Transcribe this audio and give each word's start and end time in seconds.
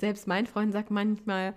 selbst 0.00 0.26
mein 0.26 0.46
Freund 0.46 0.72
sagt 0.72 0.90
manchmal, 0.90 1.54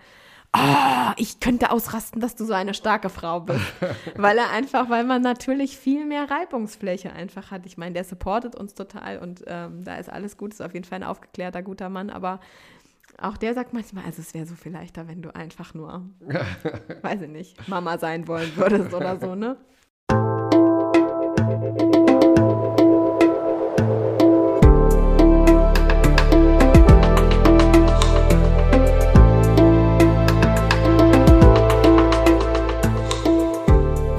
oh, 0.55 1.11
ich 1.17 1.39
könnte 1.39 1.71
ausrasten, 1.71 2.21
dass 2.21 2.35
du 2.35 2.45
so 2.45 2.53
eine 2.53 2.73
starke 2.73 3.09
Frau 3.09 3.41
bist. 3.41 3.61
weil 4.15 4.37
er 4.37 4.51
einfach, 4.51 4.89
weil 4.89 5.03
man 5.03 5.21
natürlich 5.21 5.77
viel 5.77 6.05
mehr 6.05 6.29
Reibungsfläche 6.29 7.13
einfach 7.13 7.51
hat. 7.51 7.65
Ich 7.65 7.77
meine, 7.77 7.93
der 7.93 8.03
supportet 8.03 8.55
uns 8.55 8.73
total 8.73 9.19
und 9.19 9.43
ähm, 9.47 9.83
da 9.83 9.95
ist 9.95 10.09
alles 10.09 10.37
gut, 10.37 10.53
ist 10.53 10.61
auf 10.61 10.73
jeden 10.73 10.85
Fall 10.85 10.99
ein 10.99 11.03
aufgeklärter, 11.03 11.61
guter 11.61 11.89
Mann, 11.89 12.09
aber 12.09 12.39
auch 13.19 13.37
der 13.37 13.53
sagt 13.53 13.73
manchmal, 13.73 14.05
also 14.05 14.21
es 14.21 14.33
wäre 14.33 14.45
so 14.45 14.55
viel 14.55 14.71
leichter, 14.71 15.07
wenn 15.07 15.21
du 15.21 15.33
einfach 15.35 15.73
nur, 15.73 16.09
weiß 17.01 17.21
ich 17.21 17.29
nicht, 17.29 17.67
Mama 17.67 17.97
sein 17.97 18.27
wollen 18.27 18.55
würdest 18.55 18.93
oder 18.93 19.19
so, 19.19 19.35
ne? 19.35 19.57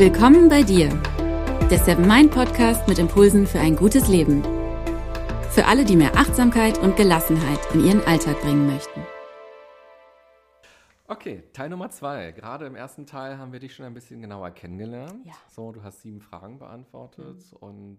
Willkommen 0.03 0.49
bei 0.49 0.65
dir, 0.65 0.89
der 1.71 1.79
Seven 1.79 2.09
Mind 2.09 2.33
Podcast 2.33 2.89
mit 2.89 2.99
Impulsen 2.99 3.47
für 3.47 3.61
ein 3.61 3.77
gutes 3.77 4.09
Leben. 4.09 4.43
Für 5.53 5.67
alle, 5.67 5.85
die 5.85 5.95
mehr 5.95 6.17
Achtsamkeit 6.17 6.77
und 6.79 6.97
Gelassenheit 6.97 7.61
in 7.73 7.85
ihren 7.85 8.05
Alltag 8.05 8.41
bringen 8.41 8.67
möchten. 8.67 9.07
Okay, 11.07 11.45
Teil 11.53 11.69
Nummer 11.69 11.89
zwei. 11.91 12.33
Gerade 12.33 12.67
im 12.67 12.75
ersten 12.75 13.07
Teil 13.07 13.39
haben 13.39 13.53
wir 13.53 13.61
dich 13.61 13.77
schon 13.77 13.87
ein 13.87 13.95
bisschen 13.95 14.21
genauer 14.21 14.51
kennengelernt. 14.51 15.25
Ja. 15.25 15.35
So, 15.49 15.71
du 15.71 15.85
hast 15.85 16.03
sieben 16.03 16.21
Fragen 16.21 16.59
beantwortet 16.59 17.39
mhm. 17.53 17.59
und 17.61 17.99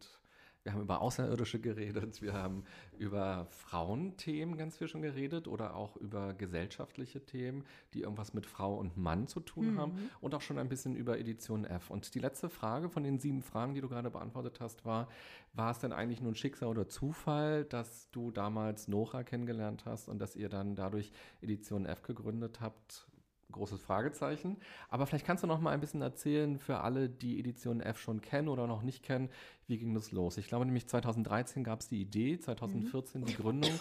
wir 0.64 0.74
haben 0.74 0.82
über 0.82 1.02
Außerirdische 1.02 1.60
geredet, 1.60 2.22
wir 2.22 2.34
haben 2.34 2.64
über 2.98 3.48
Frauenthemen 3.50 4.58
ganz 4.58 4.78
viel 4.78 4.88
schon 4.88 5.02
geredet 5.02 5.48
oder 5.48 5.76
auch 5.76 5.98
über 5.98 6.34
gesellschaftliche 6.34 7.26
Themen, 7.26 7.66
die 7.94 8.02
irgendwas 8.02 8.34
mit 8.34 8.46
Frau 8.46 8.76
und 8.76 8.96
Mann 8.96 9.28
zu 9.28 9.42
tun 9.42 9.74
mhm. 9.74 9.80
haben 9.80 10.10
und 10.22 10.34
auch 10.34 10.42
schon 10.42 10.58
ein 10.58 10.70
bisschen 10.70 10.96
über 10.96 11.20
Edition 11.20 11.66
F. 11.66 11.90
Und 11.90 12.16
die 12.16 12.20
letzte 12.20 12.50
Frage 12.50 12.90
von 12.90 13.04
den 13.04 13.20
sieben 13.20 13.42
Fragen, 13.42 13.74
die 13.76 13.82
du 13.82 13.90
gerade 13.90 14.10
beantwortet 14.10 14.62
hast, 14.62 14.86
war, 14.86 15.10
war 15.54 15.72
es 15.72 15.80
denn 15.80 15.92
eigentlich 15.92 16.22
nur 16.22 16.32
ein 16.32 16.36
Schicksal 16.36 16.70
oder 16.70 16.88
Zufall, 16.88 17.66
dass 17.66 18.10
du 18.12 18.32
damals 18.32 18.88
Nora 18.88 19.24
kennengelernt 19.24 19.84
hast 19.86 20.08
und 20.08 20.20
dass 20.20 20.36
ihr 20.36 20.48
dann 20.48 20.76
dadurch 20.76 21.12
Edition 21.42 21.86
F 21.86 22.04
gegründet 22.04 22.62
habt? 22.62 23.08
Großes 23.54 23.82
Fragezeichen. 23.82 24.58
Aber 24.90 25.06
vielleicht 25.06 25.26
kannst 25.26 25.44
du 25.44 25.48
noch 25.48 25.60
mal 25.60 25.72
ein 25.72 25.80
bisschen 25.80 26.02
erzählen 26.02 26.60
für 26.60 26.82
alle, 26.82 27.10
die 27.10 27.40
Edition 27.40 27.82
F 27.82 28.00
schon 28.00 28.22
kennen 28.22 28.50
oder 28.50 28.68
noch 28.68 28.82
nicht 28.82 29.04
kennen, 29.04 29.30
wie 29.68 29.78
ging 29.78 29.94
das 29.94 30.12
los? 30.12 30.38
Ich 30.38 30.48
glaube 30.48 30.66
nämlich 30.66 30.88
2013 30.88 31.64
gab 31.64 31.80
es 31.80 31.88
die 31.88 32.02
Idee, 32.02 32.38
2014 32.38 33.22
mhm. 33.22 33.26
die 33.26 33.36
Gründung. 33.36 33.80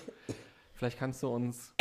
Vielleicht 0.75 0.99
kannst 0.99 1.23
du 1.23 1.29
uns, 1.29 1.75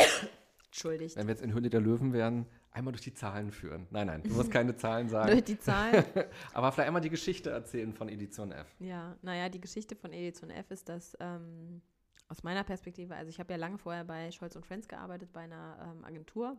Entschuldigt. 0.66 1.16
wenn 1.16 1.26
wir 1.26 1.34
jetzt 1.34 1.42
in 1.42 1.52
Höhle 1.52 1.70
der 1.70 1.80
Löwen 1.80 2.12
wären, 2.12 2.46
einmal 2.72 2.92
durch 2.92 3.02
die 3.02 3.14
Zahlen 3.14 3.52
führen. 3.52 3.86
Nein, 3.90 4.06
nein, 4.06 4.22
du 4.22 4.30
musst 4.30 4.50
keine 4.50 4.74
Zahlen 4.76 5.08
sagen. 5.08 5.30
durch 5.30 5.44
die 5.44 5.58
Zahlen? 5.58 6.04
Aber 6.54 6.72
vielleicht 6.72 6.88
einmal 6.88 7.02
die 7.02 7.10
Geschichte 7.10 7.50
erzählen 7.50 7.92
von 7.92 8.08
Edition 8.08 8.52
F. 8.52 8.66
Ja, 8.78 9.16
naja, 9.22 9.48
die 9.48 9.60
Geschichte 9.60 9.94
von 9.94 10.12
Edition 10.12 10.50
F 10.50 10.70
ist, 10.70 10.88
dass 10.88 11.16
ähm, 11.20 11.82
aus 12.28 12.42
meiner 12.42 12.64
Perspektive, 12.64 13.14
also 13.14 13.28
ich 13.28 13.38
habe 13.38 13.52
ja 13.52 13.58
lange 13.58 13.78
vorher 13.78 14.04
bei 14.04 14.30
Scholz 14.30 14.56
und 14.56 14.64
Friends 14.64 14.88
gearbeitet, 14.88 15.32
bei 15.32 15.40
einer 15.40 15.94
ähm, 15.94 16.04
Agentur 16.04 16.56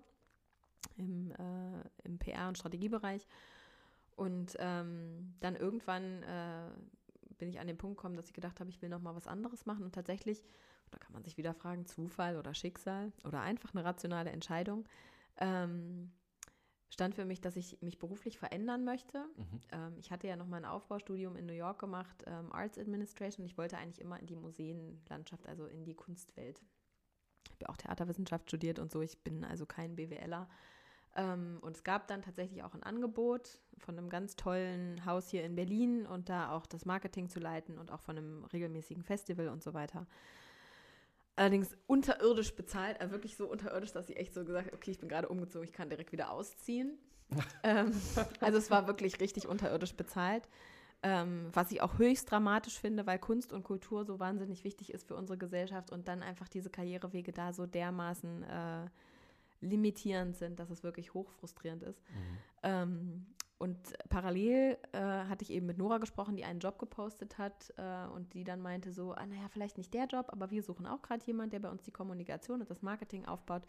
im, 0.98 1.32
äh, 1.32 1.84
im 2.04 2.20
PR- 2.20 2.48
und 2.48 2.58
Strategiebereich. 2.58 3.28
Und 4.16 4.56
ähm, 4.60 5.34
dann 5.40 5.56
irgendwann 5.56 6.24
äh, 6.24 6.70
bin 7.38 7.50
ich 7.50 7.60
an 7.60 7.68
den 7.68 7.78
Punkt 7.78 7.98
gekommen, 7.98 8.16
dass 8.16 8.28
ich 8.28 8.34
gedacht 8.34 8.60
habe, 8.60 8.70
ich 8.70 8.82
will 8.82 8.90
noch 8.90 9.02
mal 9.02 9.16
was 9.16 9.28
anderes 9.28 9.66
machen. 9.66 9.84
Und 9.84 9.96
tatsächlich, 9.96 10.44
da 10.92 10.98
kann 11.00 11.14
man 11.14 11.24
sich 11.24 11.38
wieder 11.38 11.54
fragen, 11.54 11.86
Zufall 11.86 12.38
oder 12.38 12.54
Schicksal 12.54 13.12
oder 13.26 13.42
einfach 13.42 13.74
eine 13.74 13.84
rationale 13.84 14.32
Entscheidung, 14.32 14.86
ähm, 15.38 16.12
stand 16.90 17.16
für 17.16 17.26
mich, 17.26 17.42
dass 17.42 17.56
ich 17.56 17.82
mich 17.82 17.98
beruflich 17.98 18.38
verändern 18.38 18.84
möchte. 18.84 19.26
Mhm. 19.36 19.62
Ähm, 19.72 19.96
ich 20.00 20.12
hatte 20.12 20.28
ja 20.28 20.36
noch 20.36 20.46
mal 20.46 20.58
ein 20.58 20.66
Aufbaustudium 20.66 21.36
in 21.36 21.48
New 21.48 21.54
York 21.54 21.80
gemacht, 21.80 22.24
ähm, 22.28 22.52
Arts 22.54 22.78
Administration. 22.78 23.46
Ich 23.46 23.58
wollte 23.58 23.78
eigentlich 23.78 24.00
immer 24.00 24.20
in 24.20 24.28
die 24.28 24.36
Museenlandschaft, 24.36 25.48
also 25.48 25.66
in 25.66 25.84
die 25.86 25.96
Kunstwelt. 25.96 26.62
Ich 27.46 27.52
habe 27.52 27.62
ja 27.64 27.70
auch 27.70 27.78
Theaterwissenschaft 27.78 28.48
studiert 28.48 28.78
und 28.78 28.92
so. 28.92 29.02
Ich 29.02 29.18
bin 29.24 29.44
also 29.44 29.66
kein 29.66 29.96
BWLer. 29.96 30.48
Ähm, 31.16 31.60
und 31.62 31.76
es 31.76 31.84
gab 31.84 32.08
dann 32.08 32.22
tatsächlich 32.22 32.64
auch 32.64 32.74
ein 32.74 32.84
Angebot 32.84 33.60
von 33.78 33.98
einem 33.98 34.10
ganz 34.10 34.36
tollen 34.36 35.06
Haus 35.06 35.30
hier 35.30 35.44
in 35.44 35.56
Berlin 35.56 36.06
und 36.06 36.30
da 36.30 36.52
auch 36.52 36.66
das 36.66 36.86
Marketing 36.86 37.30
zu 37.30 37.40
leiten 37.40 37.78
und 37.78 37.92
auch 37.92 38.02
von 38.02 38.18
einem 38.18 38.44
regelmäßigen 38.46 39.04
Festival 39.04 39.50
und 39.50 39.64
so 39.64 39.74
weiter. 39.74 40.08
Allerdings 41.36 41.76
unterirdisch 41.88 42.56
bezahlt, 42.56 43.00
also 43.02 43.12
wirklich 43.12 43.38
so 43.38 43.48
unterirdisch, 43.50 43.92
dass 43.92 44.10
ich 44.10 44.18
echt 44.18 44.34
so 44.34 44.46
gesagt 44.46 44.68
habe, 44.68 44.76
okay, 44.76 44.92
ich 44.92 45.00
bin 45.00 45.10
gerade 45.10 45.30
umgezogen, 45.30 45.68
ich 45.68 45.74
kann 45.74 45.90
direkt 45.90 46.12
wieder 46.12 46.32
ausziehen. 46.32 46.98
ähm, 47.64 47.92
also 48.40 48.58
es 48.58 48.70
war 48.70 48.88
wirklich 48.88 49.20
richtig 49.20 49.48
unterirdisch 49.48 49.96
bezahlt. 49.96 50.48
Ähm, 51.06 51.50
was 51.52 51.72
ich 51.72 51.82
auch 51.82 51.98
höchst 51.98 52.32
dramatisch 52.32 52.80
finde, 52.80 53.06
weil 53.06 53.20
Kunst 53.20 53.52
und 53.52 53.64
Kultur 53.64 54.06
so 54.06 54.20
wahnsinnig 54.20 54.64
wichtig 54.64 54.94
ist 54.94 55.06
für 55.06 55.16
unsere 55.16 55.38
Gesellschaft 55.38 55.92
und 55.92 56.08
dann 56.08 56.24
einfach 56.24 56.48
diese 56.48 56.70
Karrierewege 56.70 57.34
da 57.34 57.52
so 57.52 57.66
dermaßen 57.66 58.44
äh, 58.44 58.86
limitierend 59.64 60.36
sind, 60.36 60.60
dass 60.60 60.70
es 60.70 60.84
wirklich 60.84 61.14
hochfrustrierend 61.14 61.84
ist. 61.84 62.02
Mhm. 62.10 62.38
Ähm, 62.64 63.26
und 63.58 63.78
parallel 64.10 64.78
äh, 64.92 65.00
hatte 65.00 65.44
ich 65.44 65.52
eben 65.52 65.66
mit 65.66 65.78
Nora 65.78 65.98
gesprochen, 65.98 66.36
die 66.36 66.44
einen 66.44 66.60
Job 66.60 66.80
gepostet 66.80 67.38
hat 67.38 67.74
äh, 67.78 68.06
und 68.14 68.34
die 68.34 68.44
dann 68.44 68.62
meinte 68.62 68.92
so, 68.92 69.14
ah, 69.14 69.26
naja, 69.26 69.48
vielleicht 69.48 69.78
nicht 69.78 69.94
der 69.94 70.06
Job, 70.06 70.28
aber 70.30 70.52
wir 70.52 70.62
suchen 70.64 70.86
auch 70.86 71.02
gerade 71.02 71.26
jemanden, 71.26 71.52
der 71.52 71.60
bei 71.60 71.70
uns 71.70 71.84
die 71.84 71.92
Kommunikation 71.92 72.60
und 72.60 72.70
das 72.70 72.82
Marketing 72.82 73.26
aufbaut. 73.26 73.64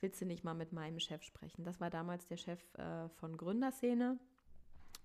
Willst 0.00 0.20
du 0.20 0.24
nicht 0.24 0.44
mal 0.44 0.54
mit 0.54 0.72
meinem 0.72 0.98
Chef 0.98 1.22
sprechen? 1.22 1.62
Das 1.62 1.78
war 1.78 1.90
damals 1.90 2.26
der 2.26 2.38
Chef 2.38 2.60
äh, 2.74 3.08
von 3.10 3.36
Gründerszene 3.36 4.18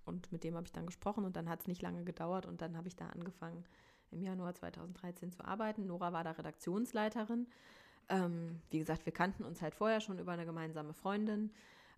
und 0.06 0.32
mit 0.32 0.44
dem 0.44 0.56
habe 0.56 0.66
ich 0.66 0.72
dann 0.72 0.86
gesprochen 0.86 1.26
und 1.26 1.36
dann 1.36 1.50
hat 1.50 1.62
es 1.62 1.68
nicht 1.68 1.82
lange 1.82 2.04
gedauert 2.04 2.46
und 2.46 2.62
dann 2.62 2.78
habe 2.78 2.88
ich 2.88 2.96
da 2.96 3.08
angefangen, 3.08 3.66
im 4.12 4.22
Januar 4.22 4.56
2013 4.56 5.32
zu 5.32 5.44
arbeiten. 5.44 5.86
Nora 5.86 6.14
war 6.14 6.24
da 6.24 6.32
Redaktionsleiterin 6.32 7.48
ähm, 8.10 8.62
wie 8.72 8.80
gesagt, 8.80 9.06
wir 9.06 9.14
kannten 9.14 9.44
uns 9.44 9.62
halt 9.62 9.76
vorher 9.76 10.02
schon 10.02 10.20
über 10.20 10.32
eine 10.32 10.46
gemeinsame 10.46 10.94
Freundin. 10.94 11.52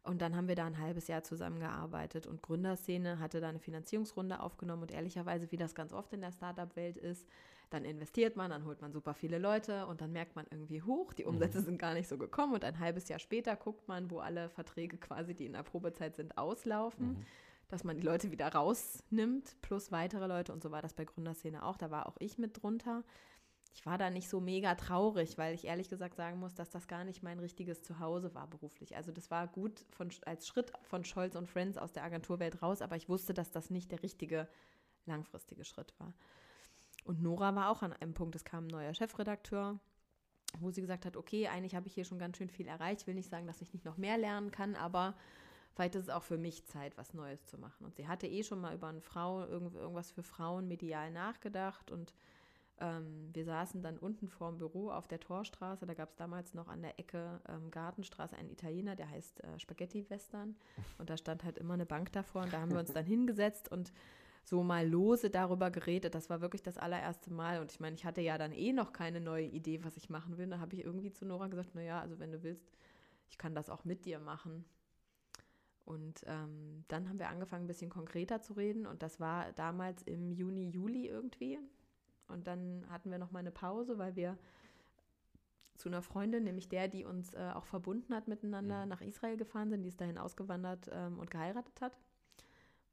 Und 0.04 0.22
dann 0.22 0.36
haben 0.36 0.48
wir 0.48 0.56
da 0.56 0.66
ein 0.66 0.80
halbes 0.80 1.08
Jahr 1.08 1.24
zusammengearbeitet. 1.24 2.26
Und 2.26 2.42
Gründerszene 2.42 3.20
hatte 3.20 3.40
da 3.40 3.50
eine 3.50 3.60
Finanzierungsrunde 3.60 4.40
aufgenommen. 4.40 4.82
Und 4.82 4.92
ehrlicherweise, 4.92 5.52
wie 5.52 5.58
das 5.58 5.76
ganz 5.76 5.94
oft 5.94 6.12
in 6.14 6.22
der 6.22 6.32
Startup-Welt 6.32 6.98
ist, 6.98 7.28
dann 7.70 7.86
investiert 7.86 8.36
man, 8.36 8.50
dann 8.50 8.66
holt 8.66 8.82
man 8.82 8.92
super 8.92 9.14
viele 9.14 9.38
Leute. 9.38 9.86
Und 9.86 10.02
dann 10.02 10.12
merkt 10.12 10.36
man 10.36 10.46
irgendwie 10.50 10.82
hoch, 10.82 11.14
die 11.14 11.24
Umsätze 11.24 11.60
mhm. 11.60 11.66
sind 11.66 11.78
gar 11.78 11.94
nicht 11.94 12.08
so 12.08 12.18
gekommen. 12.18 12.54
Und 12.54 12.66
ein 12.66 12.80
halbes 12.80 13.08
Jahr 13.10 13.20
später 13.20 13.56
guckt 13.56 13.88
man, 13.88 14.10
wo 14.10 14.20
alle 14.20 14.50
Verträge 14.50 14.98
quasi, 14.98 15.36
die 15.36 15.46
in 15.46 15.54
der 15.54 15.64
Probezeit 15.64 16.16
sind, 16.16 16.36
auslaufen, 16.36 17.10
mhm. 17.10 17.26
dass 17.70 17.84
man 17.84 17.96
die 17.96 18.04
Leute 18.04 18.32
wieder 18.32 18.48
rausnimmt, 18.48 19.56
plus 19.62 19.92
weitere 19.92 20.26
Leute. 20.26 20.52
Und 20.52 20.64
so 20.64 20.72
war 20.72 20.82
das 20.82 20.94
bei 20.96 21.06
Gründerszene 21.06 21.64
auch, 21.64 21.78
da 21.78 21.92
war 21.92 22.08
auch 22.08 22.18
ich 22.20 22.40
mit 22.40 22.62
drunter 22.62 23.04
ich 23.74 23.86
war 23.86 23.98
da 23.98 24.10
nicht 24.10 24.30
so 24.30 24.42
mega 24.42 24.76
traurig, 24.76 25.38
weil 25.38 25.56
ich 25.56 25.66
ehrlich 25.66 25.90
gesagt 25.90 26.16
sagen 26.16 26.40
muss, 26.40 26.54
dass 26.56 26.70
das 26.70 26.88
gar 26.88 27.04
nicht 27.04 27.24
mein 27.24 27.40
richtiges 27.40 27.82
Zuhause 27.82 28.36
war 28.36 28.48
beruflich. 28.48 28.96
Also 28.96 29.12
das 29.12 29.32
war 29.32 29.48
gut 29.48 29.86
von, 29.92 30.10
als 30.26 30.48
Schritt 30.48 30.74
von 30.84 31.06
Scholz 31.06 31.36
und 31.36 31.48
Friends 31.48 31.78
aus 31.78 31.94
der 31.94 32.04
Agenturwelt 32.04 32.62
raus, 32.62 32.82
aber 32.82 32.98
ich 32.98 33.08
wusste, 33.08 33.34
dass 33.34 33.52
das 33.52 33.70
nicht 33.70 33.92
der 33.92 34.04
richtige 34.04 34.48
langfristige 35.06 35.64
Schritt 35.64 35.94
war. 36.00 36.14
Und 37.06 37.22
Nora 37.22 37.56
war 37.56 37.70
auch 37.70 37.82
an 37.82 37.94
einem 37.94 38.14
Punkt, 38.14 38.36
es 38.36 38.44
kam 38.44 38.66
ein 38.66 38.72
neuer 38.72 38.94
Chefredakteur, 38.94 39.80
wo 40.60 40.70
sie 40.70 40.82
gesagt 40.82 41.06
hat, 41.06 41.16
okay, 41.16 41.48
eigentlich 41.48 41.76
habe 41.76 41.88
ich 41.88 41.94
hier 41.94 42.06
schon 42.06 42.20
ganz 42.20 42.38
schön 42.38 42.50
viel 42.50 42.68
erreicht. 42.68 43.02
Ich 43.02 43.08
will 43.08 43.16
nicht 43.16 43.30
sagen, 43.30 43.48
dass 43.48 43.62
ich 43.62 43.74
nicht 43.74 43.86
noch 43.86 43.98
mehr 43.98 44.18
lernen 44.18 44.52
kann, 44.52 44.76
aber 44.76 45.16
vielleicht 45.74 45.96
ist 45.96 46.04
es 46.04 46.10
auch 46.10 46.24
für 46.24 46.38
mich 46.38 46.66
Zeit, 46.66 46.98
was 46.98 47.14
Neues 47.14 47.46
zu 47.46 47.58
machen. 47.58 47.86
Und 47.86 47.96
sie 47.96 48.08
hatte 48.08 48.28
eh 48.28 48.44
schon 48.44 48.60
mal 48.60 48.76
über 48.76 48.88
eine 48.88 49.02
Frau, 49.02 49.46
irgendwas 49.46 50.12
für 50.12 50.24
Frauen 50.24 50.68
medial 50.68 51.10
nachgedacht 51.12 51.90
und 51.90 52.14
ähm, 52.82 53.30
wir 53.32 53.46
saßen 53.46 53.82
dann 53.82 53.98
unten 53.98 54.28
vorm 54.28 54.58
Büro 54.58 54.90
auf 54.90 55.08
der 55.08 55.20
Torstraße. 55.20 55.86
Da 55.86 55.94
gab 55.94 56.10
es 56.10 56.16
damals 56.16 56.54
noch 56.54 56.68
an 56.68 56.82
der 56.82 57.00
Ecke 57.00 57.40
ähm, 57.48 57.70
Gartenstraße 57.72 58.36
einen 58.36 58.50
Italiener, 58.50 58.96
der 58.96 59.10
heißt 59.10 59.44
äh, 59.44 59.60
Spaghetti 59.60 60.10
Western. 60.10 60.56
Und 60.98 61.10
da 61.10 61.16
stand 61.16 61.44
halt 61.44 61.58
immer 61.58 61.76
eine 61.76 61.86
Bank 61.86 62.12
davor. 62.12 62.44
Und 62.44 62.52
da 62.52 62.60
haben 62.60 62.72
wir 62.72 62.80
uns 62.80 62.92
dann 62.92 63.06
hingesetzt 63.06 63.72
und 63.72 63.94
so 64.44 64.64
mal 64.64 64.88
lose 64.88 65.30
darüber 65.30 65.70
geredet. 65.70 66.16
Das 66.16 66.30
war 66.30 66.42
wirklich 66.42 66.64
das 66.64 66.78
allererste 66.78 67.32
Mal. 67.32 67.62
Und 67.62 67.72
ich 67.72 67.80
meine, 67.80 67.96
ich 67.96 68.04
hatte 68.04 68.22
ja 68.22 68.38
dann 68.38 68.52
eh 68.52 68.74
noch 68.74 68.92
keine 68.92 69.22
neue 69.22 69.46
Idee, 69.46 69.84
was 69.84 69.96
ich 69.96 70.10
machen 70.10 70.38
will. 70.38 70.48
Da 70.48 70.60
habe 70.60 70.76
ich 70.76 70.84
irgendwie 70.84 71.12
zu 71.12 71.26
Nora 71.26 71.48
gesagt, 71.48 71.76
naja, 71.76 72.02
also 72.02 72.20
wenn 72.20 72.32
du 72.32 72.42
willst, 72.42 72.72
ich 73.30 73.38
kann 73.38 73.54
das 73.54 73.70
auch 73.70 73.86
mit 73.86 74.06
dir 74.06 74.20
machen. 74.20 74.66
Und 75.86 76.24
ähm, 76.26 76.84
dann 76.88 77.10
haben 77.10 77.20
wir 77.20 77.30
angefangen, 77.30 77.66
ein 77.66 77.68
bisschen 77.68 77.90
konkreter 77.92 78.42
zu 78.42 78.54
reden. 78.54 78.88
Und 78.88 79.04
das 79.04 79.20
war 79.20 79.52
damals 79.54 80.02
im 80.04 80.32
Juni, 80.32 80.70
Juli 80.70 81.08
irgendwie. 81.08 81.60
Und 82.32 82.48
dann 82.48 82.86
hatten 82.90 83.12
wir 83.12 83.18
noch 83.18 83.32
mal 83.32 83.40
eine 83.40 83.52
Pause, 83.52 83.98
weil 83.98 84.16
wir 84.16 84.38
zu 85.78 85.90
einer 85.90 86.02
Freundin, 86.02 86.44
nämlich 86.44 86.70
der, 86.70 86.88
die 86.88 87.06
uns 87.06 87.34
äh, 87.34 87.52
auch 87.54 87.66
verbunden 87.66 88.14
hat 88.14 88.28
miteinander, 88.28 88.84
mhm. 88.84 88.90
nach 88.90 89.02
Israel 89.02 89.38
gefahren 89.38 89.70
sind. 89.70 89.84
Die 89.84 89.90
ist 89.90 90.00
dahin 90.00 90.18
ausgewandert 90.18 90.90
ähm, 90.92 91.20
und 91.20 91.32
geheiratet 91.32 91.82
hat. 91.82 91.98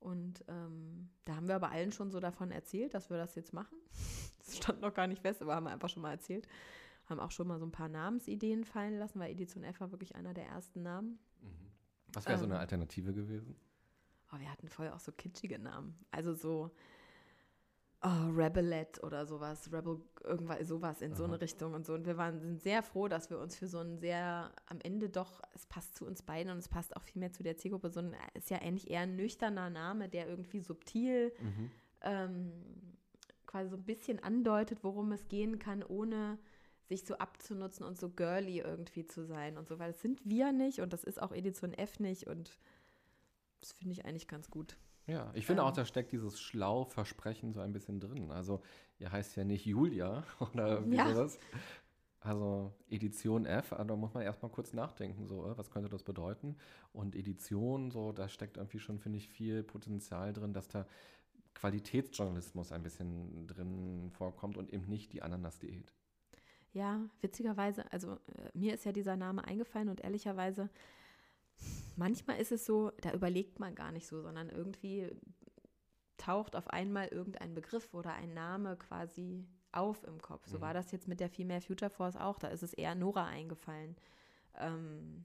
Und 0.00 0.44
ähm, 0.48 1.10
da 1.24 1.36
haben 1.36 1.48
wir 1.48 1.56
aber 1.56 1.70
allen 1.70 1.92
schon 1.92 2.10
so 2.10 2.20
davon 2.20 2.50
erzählt, 2.50 2.94
dass 2.94 3.10
wir 3.10 3.16
das 3.16 3.34
jetzt 3.34 3.52
machen. 3.52 3.76
Das 4.48 4.56
stand 4.56 4.80
noch 4.80 4.94
gar 4.94 5.06
nicht 5.06 5.20
fest, 5.20 5.42
aber 5.42 5.54
haben 5.54 5.64
wir 5.64 5.72
einfach 5.72 5.90
schon 5.90 6.00
mal 6.00 6.12
erzählt. 6.12 6.48
haben 7.04 7.20
auch 7.20 7.30
schon 7.30 7.46
mal 7.46 7.58
so 7.58 7.66
ein 7.66 7.70
paar 7.70 7.90
Namensideen 7.90 8.64
fallen 8.64 8.98
lassen, 8.98 9.20
weil 9.20 9.30
Edition 9.30 9.62
F 9.62 9.78
war 9.78 9.92
wirklich 9.92 10.14
einer 10.14 10.32
der 10.32 10.46
ersten 10.46 10.82
Namen. 10.82 11.18
Mhm. 11.42 11.70
Was 12.14 12.24
wäre 12.24 12.36
ähm, 12.36 12.38
so 12.38 12.44
eine 12.46 12.54
ähm. 12.54 12.60
Alternative 12.60 13.12
gewesen? 13.12 13.56
Oh, 14.32 14.38
wir 14.38 14.50
hatten 14.50 14.68
vorher 14.68 14.94
auch 14.94 15.00
so 15.00 15.12
kitschige 15.12 15.58
Namen. 15.58 15.98
Also 16.10 16.32
so 16.32 16.70
oh, 18.02 18.30
Rebelette 18.30 19.00
oder 19.02 19.26
sowas, 19.26 19.72
Rebel, 19.72 20.00
irgendwas, 20.22 20.66
sowas 20.68 21.02
in 21.02 21.12
Aha. 21.12 21.18
so 21.18 21.24
eine 21.24 21.40
Richtung 21.40 21.74
und 21.74 21.84
so. 21.84 21.94
Und 21.94 22.06
wir 22.06 22.16
waren, 22.16 22.38
sind 22.40 22.60
sehr 22.60 22.82
froh, 22.82 23.08
dass 23.08 23.30
wir 23.30 23.38
uns 23.38 23.56
für 23.56 23.66
so 23.66 23.78
ein 23.78 23.98
sehr, 23.98 24.52
am 24.66 24.80
Ende 24.80 25.08
doch, 25.08 25.42
es 25.54 25.66
passt 25.66 25.96
zu 25.96 26.06
uns 26.06 26.22
beiden 26.22 26.52
und 26.52 26.58
es 26.58 26.68
passt 26.68 26.96
auch 26.96 27.02
viel 27.02 27.20
mehr 27.20 27.32
zu 27.32 27.42
der 27.42 27.56
Zielgruppe. 27.56 27.90
So 27.90 28.00
ein, 28.00 28.14
ist 28.34 28.50
ja 28.50 28.58
eigentlich 28.58 28.90
eher 28.90 29.00
ein 29.00 29.16
nüchterner 29.16 29.70
Name, 29.70 30.08
der 30.08 30.28
irgendwie 30.28 30.60
subtil 30.60 31.32
mhm. 31.40 31.70
ähm, 32.02 32.52
quasi 33.46 33.70
so 33.70 33.76
ein 33.76 33.84
bisschen 33.84 34.22
andeutet, 34.22 34.84
worum 34.84 35.10
es 35.12 35.26
gehen 35.28 35.58
kann, 35.58 35.82
ohne 35.82 36.38
sich 36.88 37.04
so 37.04 37.18
abzunutzen 37.18 37.84
und 37.84 37.98
so 37.98 38.08
girly 38.08 38.60
irgendwie 38.60 39.04
zu 39.04 39.24
sein 39.24 39.58
und 39.58 39.68
so, 39.68 39.78
weil 39.78 39.92
das 39.92 40.00
sind 40.00 40.20
wir 40.24 40.52
nicht 40.52 40.80
und 40.80 40.92
das 40.92 41.04
ist 41.04 41.20
auch 41.20 41.32
Edition 41.32 41.74
F 41.74 42.00
nicht 42.00 42.26
und 42.28 42.58
das 43.60 43.72
finde 43.72 43.92
ich 43.92 44.04
eigentlich 44.06 44.28
ganz 44.28 44.50
gut. 44.50 44.78
Ja, 45.08 45.30
ich 45.34 45.46
finde 45.46 45.62
ähm. 45.62 45.68
auch, 45.68 45.72
da 45.72 45.84
steckt 45.84 46.12
dieses 46.12 46.40
schlau 46.40 46.84
Versprechen 46.84 47.52
so 47.52 47.60
ein 47.60 47.72
bisschen 47.72 47.98
drin. 47.98 48.30
Also, 48.30 48.60
ihr 48.98 49.10
heißt 49.10 49.36
ja 49.36 49.44
nicht 49.44 49.64
Julia 49.64 50.22
oder 50.52 50.68
irgendwie 50.74 50.98
ja. 50.98 51.12
sowas. 51.12 51.38
Also 52.20 52.72
Edition 52.90 53.46
F, 53.46 53.70
da 53.70 53.96
muss 53.96 54.12
man 54.12 54.24
erstmal 54.24 54.50
kurz 54.50 54.72
nachdenken, 54.72 55.26
so, 55.26 55.46
äh, 55.46 55.56
was 55.56 55.70
könnte 55.70 55.88
das 55.88 56.02
bedeuten? 56.02 56.56
Und 56.92 57.14
Edition, 57.14 57.90
so, 57.90 58.12
da 58.12 58.28
steckt 58.28 58.56
irgendwie 58.56 58.80
schon, 58.80 58.98
finde 58.98 59.18
ich, 59.18 59.28
viel 59.28 59.62
Potenzial 59.62 60.32
drin, 60.32 60.52
dass 60.52 60.68
da 60.68 60.84
Qualitätsjournalismus 61.54 62.72
ein 62.72 62.82
bisschen 62.82 63.46
drin 63.46 64.10
vorkommt 64.10 64.56
und 64.56 64.72
eben 64.72 64.86
nicht 64.86 65.12
die 65.12 65.22
Ananas-Diät. 65.22 65.92
Ja, 66.72 67.00
witzigerweise, 67.20 67.90
also 67.92 68.14
äh, 68.14 68.50
mir 68.52 68.74
ist 68.74 68.84
ja 68.84 68.92
dieser 68.92 69.16
Name 69.16 69.44
eingefallen 69.44 69.88
und 69.88 70.00
ehrlicherweise 70.00 70.68
manchmal 71.96 72.38
ist 72.40 72.52
es 72.52 72.64
so, 72.64 72.92
da 73.00 73.12
überlegt 73.12 73.58
man 73.58 73.74
gar 73.74 73.92
nicht 73.92 74.06
so, 74.06 74.22
sondern 74.22 74.48
irgendwie 74.48 75.10
taucht 76.16 76.56
auf 76.56 76.68
einmal 76.68 77.08
irgendein 77.08 77.54
Begriff 77.54 77.94
oder 77.94 78.12
ein 78.14 78.34
Name 78.34 78.76
quasi 78.76 79.46
auf 79.72 80.04
im 80.04 80.20
Kopf. 80.20 80.46
So 80.46 80.58
mhm. 80.58 80.62
war 80.62 80.74
das 80.74 80.90
jetzt 80.92 81.08
mit 81.08 81.20
der 81.20 81.30
Female 81.30 81.60
Future 81.60 81.90
Force 81.90 82.16
auch. 82.16 82.38
Da 82.38 82.48
ist 82.48 82.62
es 82.62 82.72
eher 82.72 82.94
Nora 82.94 83.26
eingefallen. 83.26 83.96
Ähm, 84.56 85.24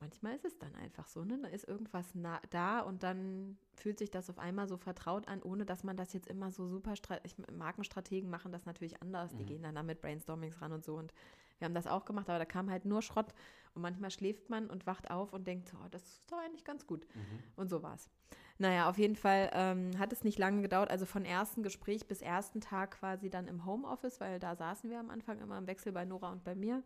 manchmal 0.00 0.34
ist 0.34 0.44
es 0.44 0.58
dann 0.58 0.74
einfach 0.74 1.08
so, 1.08 1.24
ne? 1.24 1.38
Da 1.42 1.48
ist 1.48 1.66
irgendwas 1.68 2.06
da 2.50 2.80
und 2.80 3.02
dann 3.02 3.58
fühlt 3.74 3.98
sich 3.98 4.10
das 4.10 4.30
auf 4.30 4.38
einmal 4.38 4.68
so 4.68 4.76
vertraut 4.76 5.28
an, 5.28 5.42
ohne 5.42 5.64
dass 5.64 5.84
man 5.84 5.96
das 5.96 6.12
jetzt 6.12 6.28
immer 6.28 6.50
so 6.50 6.66
super. 6.66 6.94
Ich, 7.24 7.36
Markenstrategen 7.52 8.28
machen 8.28 8.52
das 8.52 8.66
natürlich 8.66 9.00
anders. 9.00 9.32
Mhm. 9.32 9.38
Die 9.38 9.46
gehen 9.46 9.62
dann 9.62 9.74
da 9.74 9.82
mit 9.82 10.00
Brainstormings 10.00 10.60
ran 10.60 10.72
und 10.72 10.84
so. 10.84 10.96
Und 10.96 11.12
wir 11.58 11.66
haben 11.66 11.74
das 11.74 11.86
auch 11.86 12.04
gemacht, 12.04 12.28
aber 12.28 12.38
da 12.38 12.46
kam 12.46 12.70
halt 12.70 12.84
nur 12.84 13.02
Schrott. 13.02 13.34
Und 13.74 13.82
manchmal 13.82 14.10
schläft 14.10 14.50
man 14.50 14.68
und 14.68 14.86
wacht 14.86 15.10
auf 15.10 15.32
und 15.32 15.46
denkt, 15.46 15.72
oh, 15.74 15.88
das 15.90 16.02
ist 16.02 16.30
doch 16.30 16.38
eigentlich 16.38 16.64
ganz 16.64 16.86
gut. 16.86 17.06
Mhm. 17.14 17.38
Und 17.56 17.68
so 17.70 17.82
war's. 17.82 18.10
Naja, 18.58 18.90
auf 18.90 18.98
jeden 18.98 19.16
Fall 19.16 19.50
ähm, 19.54 19.98
hat 19.98 20.12
es 20.12 20.22
nicht 20.22 20.38
lange 20.38 20.60
gedauert. 20.60 20.90
Also 20.90 21.06
von 21.06 21.24
ersten 21.24 21.62
Gespräch 21.62 22.06
bis 22.06 22.20
ersten 22.20 22.60
Tag 22.60 22.98
quasi 22.98 23.30
dann 23.30 23.48
im 23.48 23.64
Homeoffice, 23.64 24.20
weil 24.20 24.38
da 24.38 24.54
saßen 24.54 24.90
wir 24.90 25.00
am 25.00 25.08
Anfang 25.08 25.40
immer 25.40 25.56
im 25.56 25.66
Wechsel 25.66 25.92
bei 25.92 26.04
Nora 26.04 26.30
und 26.30 26.44
bei 26.44 26.54
mir. 26.54 26.82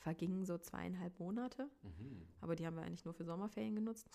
Vergingen 0.00 0.44
so 0.44 0.58
zweieinhalb 0.58 1.18
Monate. 1.20 1.68
Mhm. 1.82 2.22
Aber 2.40 2.56
die 2.56 2.66
haben 2.66 2.76
wir 2.76 2.82
eigentlich 2.82 3.04
nur 3.04 3.14
für 3.14 3.24
Sommerferien 3.24 3.76
genutzt. 3.76 4.08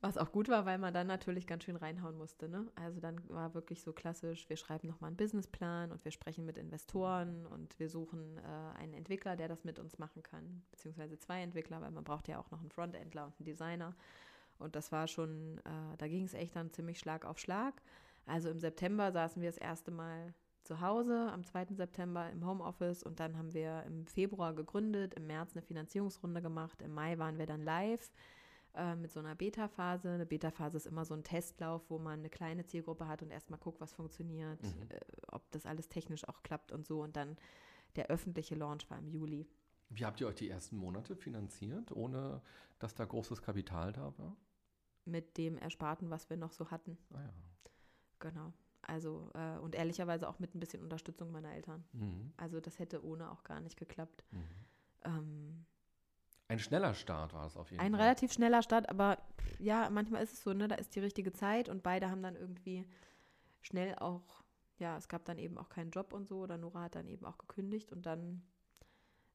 Was 0.00 0.16
auch 0.16 0.30
gut 0.30 0.48
war, 0.48 0.64
weil 0.64 0.78
man 0.78 0.94
dann 0.94 1.08
natürlich 1.08 1.48
ganz 1.48 1.64
schön 1.64 1.74
reinhauen 1.74 2.16
musste. 2.16 2.48
Ne? 2.48 2.70
Also 2.76 3.00
dann 3.00 3.20
war 3.28 3.54
wirklich 3.54 3.82
so 3.82 3.92
klassisch, 3.92 4.48
wir 4.48 4.56
schreiben 4.56 4.86
nochmal 4.86 5.08
einen 5.08 5.16
Businessplan 5.16 5.90
und 5.90 6.04
wir 6.04 6.12
sprechen 6.12 6.46
mit 6.46 6.56
Investoren 6.56 7.46
und 7.46 7.76
wir 7.80 7.88
suchen 7.88 8.38
äh, 8.38 8.78
einen 8.78 8.94
Entwickler, 8.94 9.34
der 9.34 9.48
das 9.48 9.64
mit 9.64 9.80
uns 9.80 9.98
machen 9.98 10.22
kann, 10.22 10.62
beziehungsweise 10.70 11.18
zwei 11.18 11.42
Entwickler, 11.42 11.80
weil 11.80 11.90
man 11.90 12.04
braucht 12.04 12.28
ja 12.28 12.38
auch 12.38 12.50
noch 12.52 12.60
einen 12.60 12.70
Frontendler 12.70 13.26
und 13.26 13.34
einen 13.40 13.46
Designer. 13.46 13.96
Und 14.58 14.76
das 14.76 14.92
war 14.92 15.08
schon, 15.08 15.58
äh, 15.58 15.96
da 15.98 16.06
ging 16.06 16.24
es 16.24 16.34
echt 16.34 16.54
dann 16.54 16.72
ziemlich 16.72 17.00
Schlag 17.00 17.24
auf 17.24 17.40
Schlag. 17.40 17.82
Also 18.24 18.50
im 18.50 18.60
September 18.60 19.10
saßen 19.10 19.42
wir 19.42 19.48
das 19.48 19.58
erste 19.58 19.90
Mal 19.90 20.32
zu 20.62 20.80
Hause, 20.80 21.28
am 21.32 21.44
2. 21.44 21.74
September 21.74 22.30
im 22.30 22.46
Homeoffice 22.46 23.02
und 23.02 23.18
dann 23.18 23.36
haben 23.36 23.52
wir 23.52 23.82
im 23.86 24.06
Februar 24.06 24.54
gegründet, 24.54 25.14
im 25.14 25.26
März 25.26 25.52
eine 25.54 25.62
Finanzierungsrunde 25.62 26.42
gemacht, 26.42 26.82
im 26.82 26.94
Mai 26.94 27.18
waren 27.18 27.38
wir 27.38 27.46
dann 27.46 27.62
live 27.62 28.12
äh, 28.74 28.94
mit 28.96 29.10
so 29.10 29.20
einer 29.20 29.34
Beta-Phase. 29.34 30.10
Eine 30.10 30.26
Beta-Phase 30.26 30.76
ist 30.76 30.86
immer 30.86 31.04
so 31.04 31.14
ein 31.14 31.24
Testlauf, 31.24 31.88
wo 31.88 31.98
man 31.98 32.20
eine 32.20 32.30
kleine 32.30 32.64
Zielgruppe 32.64 33.08
hat 33.08 33.22
und 33.22 33.30
erstmal 33.30 33.58
guckt, 33.58 33.80
was 33.80 33.92
funktioniert, 33.92 34.62
mhm. 34.62 34.88
äh, 34.90 35.00
ob 35.28 35.50
das 35.50 35.66
alles 35.66 35.88
technisch 35.88 36.26
auch 36.28 36.42
klappt 36.42 36.72
und 36.72 36.86
so. 36.86 37.02
Und 37.02 37.16
dann 37.16 37.36
der 37.96 38.06
öffentliche 38.08 38.54
Launch 38.54 38.88
war 38.90 38.98
im 38.98 39.08
Juli. 39.08 39.48
Wie 39.90 40.04
habt 40.04 40.20
ihr 40.20 40.26
euch 40.26 40.36
die 40.36 40.50
ersten 40.50 40.76
Monate 40.76 41.16
finanziert, 41.16 41.92
ohne 41.92 42.42
dass 42.78 42.94
da 42.94 43.04
großes 43.04 43.42
Kapital 43.42 43.92
da 43.92 44.16
war? 44.18 44.36
Mit 45.04 45.38
dem 45.38 45.56
Ersparten, 45.56 46.10
was 46.10 46.28
wir 46.28 46.36
noch 46.36 46.52
so 46.52 46.70
hatten. 46.70 46.98
Ah 47.12 47.22
ja. 47.22 47.32
Genau. 48.18 48.52
Also, 48.82 49.30
äh, 49.34 49.58
und 49.58 49.74
ehrlicherweise 49.74 50.28
auch 50.28 50.38
mit 50.38 50.54
ein 50.54 50.60
bisschen 50.60 50.82
Unterstützung 50.82 51.30
meiner 51.30 51.52
Eltern. 51.52 51.84
Mhm. 51.92 52.32
Also, 52.36 52.60
das 52.60 52.78
hätte 52.78 53.04
ohne 53.04 53.30
auch 53.30 53.44
gar 53.44 53.60
nicht 53.60 53.76
geklappt. 53.76 54.24
Mhm. 54.30 54.44
Ähm, 55.04 55.66
ein 56.48 56.58
schneller 56.58 56.94
Start 56.94 57.34
war 57.34 57.46
es 57.46 57.56
auf 57.56 57.70
jeden 57.70 57.80
ein 57.80 57.92
Fall. 57.92 58.00
Ein 58.00 58.02
relativ 58.06 58.32
schneller 58.32 58.62
Start, 58.62 58.88
aber 58.88 59.18
ja, 59.58 59.88
manchmal 59.90 60.22
ist 60.22 60.32
es 60.32 60.42
so, 60.42 60.52
ne, 60.52 60.66
da 60.66 60.76
ist 60.76 60.94
die 60.94 61.00
richtige 61.00 61.32
Zeit 61.32 61.68
und 61.68 61.82
beide 61.82 62.10
haben 62.10 62.22
dann 62.22 62.36
irgendwie 62.36 62.86
schnell 63.60 63.94
auch, 63.96 64.42
ja, 64.78 64.96
es 64.96 65.08
gab 65.08 65.24
dann 65.26 65.38
eben 65.38 65.58
auch 65.58 65.68
keinen 65.68 65.90
Job 65.90 66.12
und 66.12 66.26
so, 66.26 66.40
oder 66.40 66.56
Nora 66.56 66.82
hat 66.82 66.94
dann 66.94 67.06
eben 67.06 67.26
auch 67.26 67.36
gekündigt 67.38 67.92
und 67.92 68.06
dann 68.06 68.42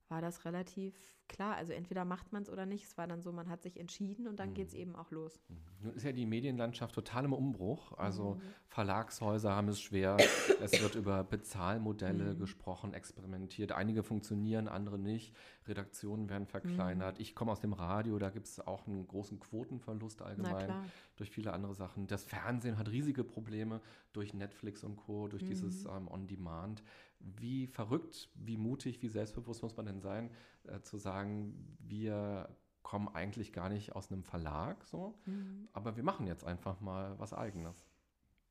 war 0.09 0.21
das 0.21 0.45
relativ 0.45 0.95
klar. 1.27 1.55
Also 1.55 1.73
entweder 1.73 2.05
macht 2.05 2.31
man 2.31 2.43
es 2.43 2.49
oder 2.49 2.65
nicht. 2.65 2.85
Es 2.85 2.97
war 2.97 3.07
dann 3.07 3.21
so, 3.21 3.31
man 3.31 3.49
hat 3.49 3.63
sich 3.63 3.79
entschieden 3.79 4.27
und 4.27 4.39
dann 4.39 4.49
mhm. 4.49 4.53
geht 4.53 4.67
es 4.69 4.73
eben 4.73 4.95
auch 4.95 5.11
los. 5.11 5.39
Mhm. 5.49 5.55
Nun 5.81 5.93
ist 5.95 6.03
ja 6.03 6.11
die 6.11 6.25
Medienlandschaft 6.25 6.95
total 6.95 7.25
im 7.25 7.33
Umbruch. 7.33 7.97
Also 7.97 8.35
mhm. 8.35 8.41
Verlagshäuser 8.67 9.55
haben 9.55 9.67
es 9.67 9.81
schwer. 9.81 10.17
es 10.61 10.81
wird 10.81 10.95
über 10.95 11.23
Bezahlmodelle 11.23 12.33
mhm. 12.33 12.39
gesprochen, 12.39 12.93
experimentiert. 12.93 13.71
Einige 13.71 14.03
funktionieren, 14.03 14.67
andere 14.67 14.99
nicht. 14.99 15.35
Redaktionen 15.67 16.29
werden 16.29 16.47
verkleinert. 16.47 17.17
Mhm. 17.17 17.21
Ich 17.21 17.35
komme 17.35 17.51
aus 17.51 17.59
dem 17.59 17.73
Radio, 17.73 18.19
da 18.19 18.29
gibt 18.29 18.47
es 18.47 18.59
auch 18.59 18.85
einen 18.87 19.07
großen 19.07 19.39
Quotenverlust 19.39 20.21
allgemein 20.21 20.71
durch 21.15 21.29
viele 21.29 21.53
andere 21.53 21.73
Sachen. 21.73 22.07
Das 22.07 22.23
Fernsehen 22.23 22.77
hat 22.77 22.89
riesige 22.89 23.23
Probleme 23.23 23.81
durch 24.11 24.33
Netflix 24.33 24.83
und 24.83 24.97
Co., 24.97 25.27
durch 25.27 25.43
dieses 25.43 25.85
mhm. 25.85 25.89
ähm, 25.89 26.07
On-Demand 26.09 26.83
wie 27.23 27.67
verrückt, 27.67 28.29
wie 28.35 28.57
mutig, 28.57 29.01
wie 29.01 29.07
selbstbewusst 29.07 29.63
muss 29.63 29.77
man 29.77 29.85
denn 29.85 30.01
sein, 30.01 30.29
äh, 30.65 30.81
zu 30.81 30.97
sagen, 30.97 31.77
wir 31.79 32.55
kommen 32.83 33.07
eigentlich 33.07 33.53
gar 33.53 33.69
nicht 33.69 33.95
aus 33.95 34.11
einem 34.11 34.23
Verlag, 34.23 34.83
so, 34.85 35.15
mhm. 35.25 35.67
aber 35.71 35.95
wir 35.95 36.03
machen 36.03 36.27
jetzt 36.27 36.43
einfach 36.43 36.81
mal 36.81 37.17
was 37.17 37.33
Eigenes. 37.33 37.85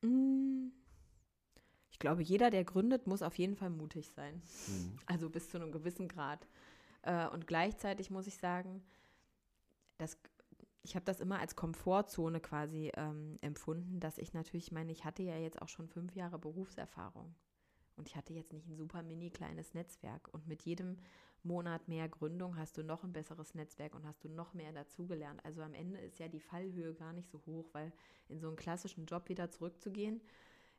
Mm. 0.00 0.68
Ich 1.90 1.98
glaube, 1.98 2.22
jeder, 2.22 2.50
der 2.50 2.64
gründet, 2.64 3.06
muss 3.06 3.22
auf 3.22 3.36
jeden 3.38 3.54
Fall 3.54 3.70
mutig 3.70 4.08
sein. 4.08 4.42
Mhm. 4.66 4.96
Also 5.06 5.28
bis 5.28 5.50
zu 5.50 5.58
einem 5.58 5.70
gewissen 5.70 6.08
Grad. 6.08 6.48
Äh, 7.02 7.28
und 7.28 7.46
gleichzeitig 7.46 8.10
muss 8.10 8.26
ich 8.26 8.38
sagen, 8.38 8.82
dass 9.98 10.18
ich 10.84 10.96
habe 10.96 11.04
das 11.04 11.20
immer 11.20 11.38
als 11.38 11.54
Komfortzone 11.54 12.40
quasi 12.40 12.90
ähm, 12.96 13.38
empfunden, 13.40 14.00
dass 14.00 14.18
ich 14.18 14.32
natürlich 14.32 14.72
meine, 14.72 14.90
ich 14.90 15.04
hatte 15.04 15.22
ja 15.22 15.36
jetzt 15.36 15.62
auch 15.62 15.68
schon 15.68 15.88
fünf 15.88 16.14
Jahre 16.16 16.38
Berufserfahrung. 16.38 17.34
Und 17.96 18.08
ich 18.08 18.16
hatte 18.16 18.32
jetzt 18.32 18.52
nicht 18.52 18.68
ein 18.68 18.76
super 18.76 19.02
mini 19.02 19.30
kleines 19.30 19.74
Netzwerk. 19.74 20.28
Und 20.32 20.46
mit 20.46 20.62
jedem 20.62 20.98
Monat 21.44 21.88
mehr 21.88 22.08
Gründung 22.08 22.56
hast 22.56 22.76
du 22.78 22.82
noch 22.82 23.02
ein 23.04 23.12
besseres 23.12 23.54
Netzwerk 23.54 23.94
und 23.94 24.06
hast 24.06 24.22
du 24.24 24.28
noch 24.28 24.54
mehr 24.54 24.72
dazugelernt. 24.72 25.44
Also 25.44 25.62
am 25.62 25.74
Ende 25.74 25.98
ist 25.98 26.18
ja 26.18 26.28
die 26.28 26.40
Fallhöhe 26.40 26.94
gar 26.94 27.12
nicht 27.12 27.30
so 27.30 27.40
hoch, 27.46 27.68
weil 27.72 27.92
in 28.28 28.38
so 28.38 28.46
einen 28.46 28.56
klassischen 28.56 29.06
Job 29.06 29.28
wieder 29.28 29.50
zurückzugehen, 29.50 30.20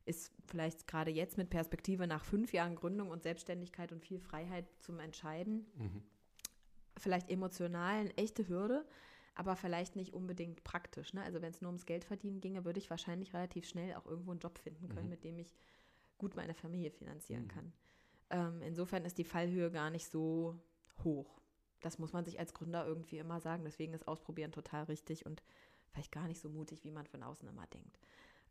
ist 0.06 0.34
vielleicht 0.48 0.88
gerade 0.88 1.12
jetzt 1.12 1.38
mit 1.38 1.50
Perspektive 1.50 2.08
nach 2.08 2.26
fünf 2.26 2.54
Jahren 2.54 2.76
Gründung 2.76 3.10
und 3.10 3.24
Selbstständigkeit 3.24 3.92
und 3.92 4.02
viel 4.02 4.20
Freiheit 4.20 4.66
zum 4.80 5.00
Entscheiden, 5.00 5.66
mhm. 5.76 6.04
vielleicht 6.98 7.30
emotional 7.30 7.96
eine 7.96 8.18
echte 8.18 8.48
Hürde, 8.48 8.86
aber 9.36 9.56
vielleicht 9.56 9.96
nicht 9.96 10.14
unbedingt 10.14 10.64
praktisch. 10.64 11.14
Ne? 11.14 11.24
Also 11.24 11.42
wenn 11.42 11.52
es 11.52 11.62
nur 11.62 11.70
ums 11.70 11.86
Geld 11.86 12.04
verdienen 12.04 12.42
ginge, 12.42 12.66
würde 12.66 12.80
ich 12.80 12.90
wahrscheinlich 12.90 13.34
relativ 13.34 13.66
schnell 13.66 13.96
auch 13.96 14.06
irgendwo 14.06 14.32
einen 14.32 14.42
Job 14.42 14.58
finden 14.60 14.90
können, 14.90 15.06
mhm. 15.06 15.12
mit 15.12 15.24
dem 15.24 15.40
ich 15.40 15.56
gut 16.24 16.38
meine 16.38 16.54
Familie 16.54 16.90
finanzieren 16.90 17.44
mhm. 17.44 17.48
kann. 17.50 17.74
Ähm, 18.30 18.62
insofern 18.62 19.04
ist 19.04 19.18
die 19.18 19.26
Fallhöhe 19.26 19.70
gar 19.70 19.90
nicht 19.90 20.08
so 20.08 20.58
hoch. 21.04 21.42
Das 21.82 22.00
muss 22.00 22.14
man 22.14 22.24
sich 22.24 22.40
als 22.40 22.54
Gründer 22.54 22.88
irgendwie 22.88 23.18
immer 23.18 23.42
sagen. 23.42 23.66
Deswegen 23.66 23.94
ist 23.94 24.08
Ausprobieren 24.08 24.54
total 24.54 24.86
richtig 24.86 25.26
und 25.26 25.44
vielleicht 25.92 26.14
gar 26.14 26.28
nicht 26.28 26.40
so 26.40 26.50
mutig, 26.50 26.86
wie 26.86 26.92
man 26.92 27.06
von 27.08 27.24
außen 27.24 27.48
immer 27.48 27.68
denkt. 27.68 28.00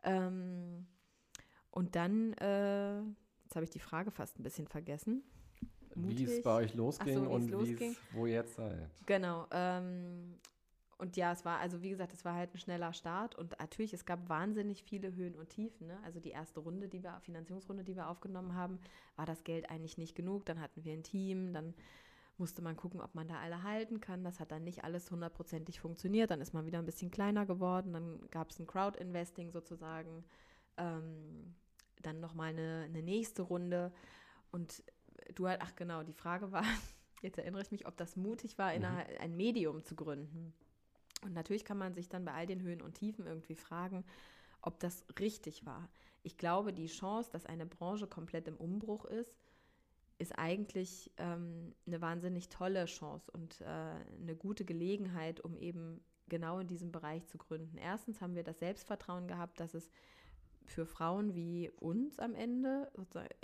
Ähm, 0.02 0.86
und 1.70 1.96
dann, 1.96 2.34
äh, 2.34 3.00
jetzt 3.44 3.54
habe 3.54 3.64
ich 3.64 3.70
die 3.70 3.80
Frage 3.80 4.10
fast 4.10 4.38
ein 4.38 4.42
bisschen 4.42 4.68
vergessen. 4.68 5.22
Wie 5.94 6.24
es 6.24 6.42
bei 6.42 6.64
euch 6.64 6.74
losging 6.74 7.24
so, 7.24 7.30
und 7.30 7.50
losging. 7.50 7.96
wo 8.12 8.26
ihr 8.26 8.34
jetzt 8.34 8.56
seid. 8.56 8.90
Genau. 9.06 9.46
Ähm, 9.50 10.38
und 10.98 11.16
ja, 11.16 11.32
es 11.32 11.44
war, 11.44 11.58
also 11.58 11.82
wie 11.82 11.90
gesagt, 11.90 12.12
es 12.12 12.24
war 12.24 12.34
halt 12.34 12.54
ein 12.54 12.58
schneller 12.58 12.92
Start 12.92 13.34
und 13.34 13.58
natürlich, 13.58 13.92
es 13.92 14.04
gab 14.04 14.28
wahnsinnig 14.28 14.84
viele 14.84 15.14
Höhen 15.14 15.34
und 15.34 15.48
Tiefen. 15.48 15.88
Ne? 15.88 15.98
Also 16.04 16.20
die 16.20 16.30
erste 16.30 16.60
Runde, 16.60 16.88
die 16.88 17.02
wir, 17.02 17.20
Finanzierungsrunde, 17.20 17.84
die 17.84 17.96
wir 17.96 18.08
aufgenommen 18.08 18.54
haben, 18.54 18.78
war 19.16 19.26
das 19.26 19.42
Geld 19.44 19.70
eigentlich 19.70 19.98
nicht 19.98 20.14
genug. 20.14 20.46
Dann 20.46 20.60
hatten 20.60 20.84
wir 20.84 20.92
ein 20.92 21.02
Team, 21.02 21.52
dann 21.52 21.74
musste 22.38 22.62
man 22.62 22.76
gucken, 22.76 23.00
ob 23.00 23.14
man 23.14 23.28
da 23.28 23.40
alle 23.40 23.62
halten 23.62 24.00
kann. 24.00 24.24
Das 24.24 24.40
hat 24.40 24.52
dann 24.52 24.64
nicht 24.64 24.84
alles 24.84 25.10
hundertprozentig 25.10 25.80
funktioniert. 25.80 26.30
Dann 26.30 26.40
ist 26.40 26.54
man 26.54 26.66
wieder 26.66 26.78
ein 26.78 26.86
bisschen 26.86 27.10
kleiner 27.10 27.46
geworden. 27.46 27.92
Dann 27.92 28.20
gab 28.30 28.50
es 28.50 28.58
ein 28.58 28.66
Crowd-Investing 28.66 29.50
sozusagen. 29.50 30.24
Ähm, 30.76 31.54
dann 32.00 32.20
nochmal 32.20 32.50
eine, 32.50 32.82
eine 32.84 33.02
nächste 33.02 33.42
Runde. 33.42 33.92
Und 34.50 34.82
du 35.34 35.48
halt, 35.48 35.60
ach 35.62 35.74
genau, 35.76 36.02
die 36.02 36.12
Frage 36.12 36.52
war, 36.52 36.64
jetzt 37.22 37.38
erinnere 37.38 37.62
ich 37.62 37.70
mich, 37.70 37.86
ob 37.86 37.96
das 37.96 38.16
mutig 38.16 38.58
war, 38.58 38.76
mhm. 38.76 38.84
ein 39.20 39.36
Medium 39.36 39.84
zu 39.84 39.94
gründen. 39.94 40.52
Und 41.22 41.32
natürlich 41.32 41.64
kann 41.64 41.78
man 41.78 41.94
sich 41.94 42.08
dann 42.08 42.24
bei 42.24 42.32
all 42.32 42.46
den 42.46 42.62
Höhen 42.62 42.82
und 42.82 42.94
Tiefen 42.94 43.26
irgendwie 43.26 43.54
fragen, 43.54 44.04
ob 44.60 44.78
das 44.80 45.04
richtig 45.18 45.66
war. 45.66 45.88
Ich 46.22 46.36
glaube, 46.36 46.72
die 46.72 46.86
Chance, 46.86 47.30
dass 47.32 47.46
eine 47.46 47.66
Branche 47.66 48.06
komplett 48.06 48.48
im 48.48 48.56
Umbruch 48.56 49.04
ist, 49.04 49.38
ist 50.18 50.38
eigentlich 50.38 51.10
ähm, 51.16 51.74
eine 51.86 52.00
wahnsinnig 52.00 52.48
tolle 52.48 52.84
Chance 52.84 53.30
und 53.32 53.60
äh, 53.60 53.64
eine 53.64 54.36
gute 54.36 54.64
Gelegenheit, 54.64 55.40
um 55.40 55.56
eben 55.56 56.00
genau 56.28 56.60
in 56.60 56.68
diesem 56.68 56.92
Bereich 56.92 57.26
zu 57.26 57.38
gründen. 57.38 57.76
Erstens 57.76 58.20
haben 58.20 58.36
wir 58.36 58.44
das 58.44 58.60
Selbstvertrauen 58.60 59.26
gehabt, 59.26 59.58
dass 59.58 59.74
es 59.74 59.90
für 60.64 60.86
Frauen 60.86 61.34
wie 61.34 61.70
uns 61.70 62.18
am 62.20 62.34
Ende 62.34 62.90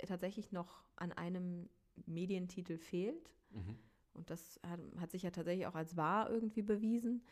tatsächlich 0.07 0.51
noch 0.51 0.83
an 0.95 1.11
einem 1.11 1.69
Medientitel 2.05 2.77
fehlt. 2.77 3.35
Mhm. 3.51 3.77
Und 4.13 4.29
das 4.29 4.59
hat, 4.65 4.79
hat, 4.99 5.11
sich 5.11 5.23
ja 5.23 5.31
tatsächlich 5.31 5.67
auch 5.67 5.75
als 5.75 5.97
wahr 5.97 6.29
irgendwie 6.29 6.61
bewiesen. 6.61 7.23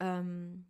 Ähm, 0.00 0.66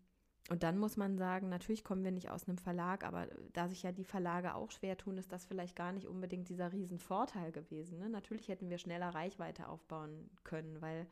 und 0.50 0.62
dann 0.62 0.76
muss 0.76 0.99
man 0.99 1.16
sagen, 1.16 1.49
natürlich 1.49 1.85
kommen 1.85 2.04
wir 2.04 2.12
nicht 2.12 2.31
aus 2.31 2.47
einem 2.47 2.59
Verlag, 2.59 3.04
aber 3.04 3.28
da 3.54 3.66
sich 3.66 3.83
ja 3.83 3.93
die 3.93 4.04
Verlage 4.04 4.54
auch 4.54 4.71
schwer 4.71 4.99
tun, 4.99 5.16
ist 5.16 5.33
das 5.33 5.47
vielleicht 5.47 5.75
gar 5.75 5.93
nicht 5.93 6.07
unbedingt 6.07 6.50
dieser 6.50 6.73
Riesenvorteil 6.73 7.50
gewesen. 7.50 7.99
Ne? 7.99 8.11
Natürlich 8.11 8.49
hätten 8.49 8.69
wir 8.69 8.76
schneller 8.76 9.09
Reichweite 9.14 9.69
aufbauen 9.69 10.31
können, 10.45 10.83
weil 10.83 11.07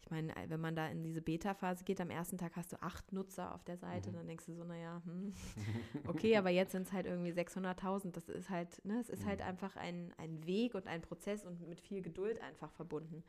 ich 0.00 0.10
meine, 0.10 0.32
wenn 0.48 0.60
man 0.60 0.76
da 0.76 0.86
in 0.88 1.02
diese 1.02 1.22
Beta-Phase 1.22 1.84
geht, 1.84 2.00
am 2.00 2.10
ersten 2.10 2.38
Tag 2.38 2.56
hast 2.56 2.72
du 2.72 2.80
acht 2.82 3.12
Nutzer 3.12 3.54
auf 3.54 3.64
der 3.64 3.78
Seite, 3.78 4.10
mhm. 4.10 4.16
dann 4.16 4.26
denkst 4.26 4.46
du 4.46 4.54
so, 4.54 4.64
naja, 4.64 5.02
hm, 5.04 5.32
okay, 6.06 6.36
aber 6.36 6.50
jetzt 6.50 6.72
sind 6.72 6.86
es 6.86 6.92
halt 6.92 7.06
irgendwie 7.06 7.32
600.000. 7.32 8.12
Das 8.12 8.28
ist 8.28 8.50
halt, 8.50 8.84
ne, 8.84 9.00
es 9.00 9.08
ist 9.08 9.24
halt 9.24 9.40
mhm. 9.40 9.44
halt 9.44 9.50
einfach 9.50 9.76
ein, 9.76 10.12
ein 10.18 10.46
Weg 10.46 10.74
und 10.74 10.86
ein 10.86 11.02
Prozess 11.02 11.44
und 11.44 11.66
mit 11.68 11.80
viel 11.80 12.02
Geduld 12.02 12.40
einfach 12.42 12.70
verbunden. 12.70 13.24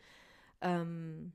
Ähm, 0.61 1.31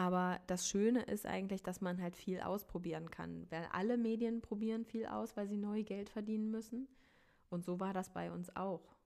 aber 0.00 0.40
das 0.46 0.66
Schöne 0.66 1.02
ist 1.02 1.26
eigentlich, 1.26 1.62
dass 1.62 1.82
man 1.82 2.00
halt 2.00 2.16
viel 2.16 2.40
ausprobieren 2.40 3.10
kann. 3.10 3.46
Weil 3.50 3.68
alle 3.70 3.98
Medien 3.98 4.40
probieren 4.40 4.86
viel 4.86 5.04
aus, 5.04 5.36
weil 5.36 5.46
sie 5.46 5.58
neu 5.58 5.82
Geld 5.82 6.08
verdienen 6.08 6.50
müssen. 6.50 6.88
Und 7.50 7.66
so 7.66 7.80
war 7.80 7.92
das 7.92 8.08
bei 8.08 8.32
uns 8.32 8.56
auch. 8.56 8.96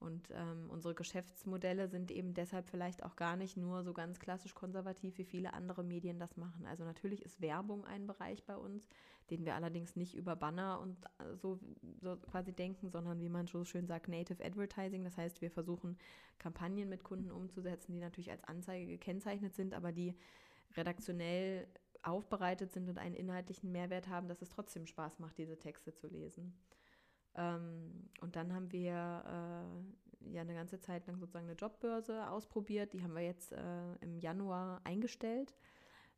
Und 0.00 0.30
ähm, 0.32 0.70
unsere 0.70 0.92
Geschäftsmodelle 0.92 1.86
sind 1.86 2.10
eben 2.10 2.34
deshalb 2.34 2.68
vielleicht 2.68 3.04
auch 3.04 3.14
gar 3.14 3.36
nicht 3.36 3.56
nur 3.56 3.84
so 3.84 3.92
ganz 3.92 4.18
klassisch 4.18 4.56
konservativ, 4.56 5.18
wie 5.18 5.24
viele 5.24 5.54
andere 5.54 5.84
Medien 5.84 6.18
das 6.18 6.36
machen. 6.36 6.66
Also 6.66 6.82
natürlich 6.82 7.22
ist 7.22 7.40
Werbung 7.40 7.84
ein 7.84 8.08
Bereich 8.08 8.42
bei 8.42 8.56
uns, 8.56 8.88
den 9.30 9.44
wir 9.44 9.54
allerdings 9.54 9.96
nicht 9.96 10.14
über 10.14 10.36
Banner 10.36 10.80
und 10.80 10.96
äh, 11.18 11.36
so, 11.36 11.58
so 12.00 12.16
quasi 12.16 12.52
denken, 12.52 12.90
sondern 12.90 13.20
wie 13.20 13.28
man 13.28 13.46
so 13.46 13.64
schön 13.64 13.86
sagt, 13.86 14.08
Native 14.08 14.44
Advertising. 14.44 15.04
Das 15.04 15.16
heißt, 15.16 15.40
wir 15.40 15.50
versuchen 15.50 15.96
Kampagnen 16.38 16.88
mit 16.88 17.04
Kunden 17.04 17.30
umzusetzen, 17.30 17.92
die 17.92 18.00
natürlich 18.00 18.30
als 18.30 18.44
Anzeige 18.44 18.86
gekennzeichnet 18.86 19.54
sind, 19.54 19.74
aber 19.74 19.92
die 19.92 20.14
redaktionell 20.76 21.66
aufbereitet 22.02 22.72
sind 22.72 22.88
und 22.88 22.98
einen 22.98 23.14
inhaltlichen 23.14 23.72
Mehrwert 23.72 24.08
haben, 24.08 24.28
dass 24.28 24.42
es 24.42 24.50
trotzdem 24.50 24.86
Spaß 24.86 25.18
macht, 25.18 25.38
diese 25.38 25.58
Texte 25.58 25.94
zu 25.94 26.06
lesen. 26.06 26.54
Ähm, 27.34 28.10
und 28.20 28.36
dann 28.36 28.52
haben 28.52 28.70
wir 28.72 28.92
äh, 28.92 30.32
ja 30.32 30.42
eine 30.42 30.54
ganze 30.54 30.80
Zeit 30.80 31.06
lang 31.06 31.18
sozusagen 31.18 31.46
eine 31.46 31.56
Jobbörse 31.56 32.28
ausprobiert. 32.28 32.92
Die 32.92 33.02
haben 33.02 33.14
wir 33.14 33.22
jetzt 33.22 33.52
äh, 33.52 33.94
im 34.00 34.18
Januar 34.18 34.80
eingestellt, 34.84 35.54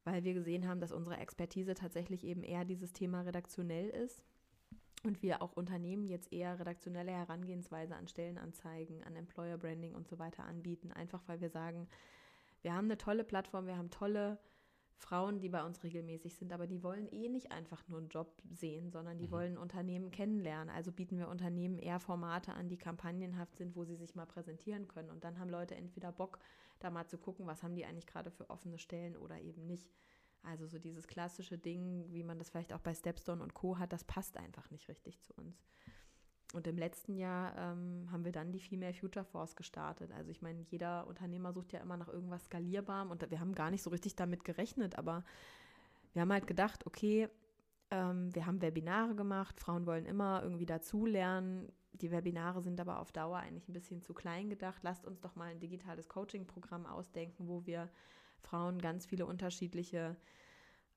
weil 0.07 0.23
wir 0.23 0.35
gesehen 0.35 0.69
haben, 0.69 0.81
dass 0.81 0.93
unsere 0.93 1.17
Expertise 1.17 1.75
tatsächlich 1.75 2.25
eben 2.25 2.45
eher 2.45 2.65
dieses 2.65 2.93
Thema 2.93 3.23
redaktionell 3.23 3.89
ist. 3.89 4.25
Und 5.03 5.21
wir 5.21 5.43
auch 5.43 5.53
Unternehmen 5.53 6.07
jetzt 6.07 6.33
eher 6.33 6.59
redaktionelle 6.59 7.11
Herangehensweise 7.11 7.95
an 7.97 8.07
Stellenanzeigen, 8.07 9.03
an 9.03 9.17
Employer 9.17 9.59
Branding 9.59 9.95
und 9.95 10.09
so 10.09 10.19
weiter 10.19 10.45
anbieten. 10.45 10.93
Einfach 10.93 11.23
weil 11.27 11.41
wir 11.41 11.51
sagen, 11.51 11.89
wir 12.63 12.73
haben 12.73 12.87
eine 12.87 12.99
tolle 12.99 13.25
Plattform, 13.25 13.67
wir 13.67 13.77
haben 13.77 13.91
tolle 13.91 14.39
Frauen, 14.95 15.41
die 15.41 15.49
bei 15.49 15.63
uns 15.65 15.83
regelmäßig 15.83 16.37
sind, 16.37 16.53
aber 16.53 16.69
die 16.69 16.83
wollen 16.85 17.09
eh 17.13 17.29
nicht 17.29 17.51
einfach 17.51 17.87
nur 17.89 17.99
einen 17.99 18.09
Job 18.09 18.41
sehen, 18.49 18.91
sondern 18.93 19.19
die 19.19 19.27
mhm. 19.27 19.33
wollen 19.33 19.59
Unternehmen 19.59 20.13
kennenlernen. 20.13 20.71
Also 20.71 20.93
bieten 20.93 21.19
wir 21.19 21.29
Unternehmen 21.29 21.79
eher 21.79 21.99
Formate 21.99 22.55
an, 22.55 22.69
die 22.69 22.79
kampagnenhaft 22.79 23.57
sind, 23.57 23.75
wo 23.75 23.85
sie 23.85 23.97
sich 23.97 24.15
mal 24.15 24.27
präsentieren 24.27 24.87
können. 24.87 25.11
Und 25.11 25.25
dann 25.25 25.39
haben 25.41 25.51
Leute 25.51 25.75
entweder 25.75 26.13
Bock, 26.13 26.39
da 26.79 26.91
mal 26.91 27.07
zu 27.07 27.19
gucken, 27.19 27.47
was 27.47 27.63
haben 27.63 27.75
die 27.75 27.85
eigentlich 27.85 28.07
gerade 28.07 28.31
für 28.31 28.51
offene 28.51 28.79
Stellen 28.79 29.17
oder 29.17 29.41
eben 29.41 29.67
nicht. 29.67 29.93
Also 30.43 30.67
so 30.67 30.79
dieses 30.79 31.09
klassische 31.09 31.59
Ding, 31.59 32.07
wie 32.13 32.23
man 32.23 32.39
das 32.39 32.51
vielleicht 32.51 32.73
auch 32.73 32.81
bei 32.81 32.95
Stepstone 32.95 33.43
und 33.43 33.55
Co 33.55 33.79
hat, 33.79 33.93
das 33.93 34.05
passt 34.05 34.37
einfach 34.37 34.71
nicht 34.71 34.89
richtig 34.89 35.21
zu 35.21 35.33
uns. 35.35 35.61
Und 36.55 36.67
im 36.69 36.79
letzten 36.79 37.17
Jahr 37.17 37.57
ähm, 37.59 38.09
haben 38.13 38.25
wir 38.25 38.33
dann 38.33 38.53
die 38.53 38.61
Female 38.61 38.95
Future 38.95 39.25
Force 39.25 39.57
gestartet. 39.57 40.13
Also 40.13 40.31
ich 40.31 40.43
meine, 40.43 40.63
jeder 40.63 41.07
Unternehmer 41.09 41.53
sucht 41.53 41.73
ja 41.73 41.81
immer 41.81 41.97
nach 41.97 42.09
irgendwas 42.09 42.45
skalierbarem 42.45 43.11
und 43.11 43.29
wir 43.31 43.41
haben 43.41 43.55
gar 43.55 43.71
nicht 43.71 43.83
so 43.83 43.91
richtig 43.91 44.15
damit 44.15 44.45
gerechnet, 44.45 44.97
aber 44.97 45.25
wir 46.13 46.23
haben 46.23 46.33
halt 46.33 46.47
gedacht, 46.47 46.87
okay, 46.87 47.29
ähm, 47.91 48.35
wir 48.35 48.47
haben 48.47 48.63
Webinare 48.63 49.15
gemacht, 49.15 49.61
Frauen 49.61 49.87
wollen 49.87 50.07
immer 50.07 50.43
irgendwie 50.43 50.67
dazulernen. 50.67 51.69
Die 52.01 52.11
Webinare 52.11 52.63
sind 52.63 52.81
aber 52.81 53.01
auf 53.01 53.13
Dauer 53.13 53.39
eigentlich 53.39 53.69
ein 53.69 53.73
bisschen 53.73 54.03
zu 54.03 54.15
klein 54.15 54.49
gedacht. 54.49 54.83
Lasst 54.83 55.07
uns 55.07 55.21
doch 55.21 55.37
mal 55.37 55.51
ein 55.51 55.61
digitales 55.61 56.09
Coaching-Programm 56.09 56.87
ausdenken, 56.87 57.49
wo 57.49 57.65
wir 57.67 57.89
Frauen 58.41 58.81
ganz 58.81 59.07
viele 59.07 59.27
unterschiedliche 59.27 60.17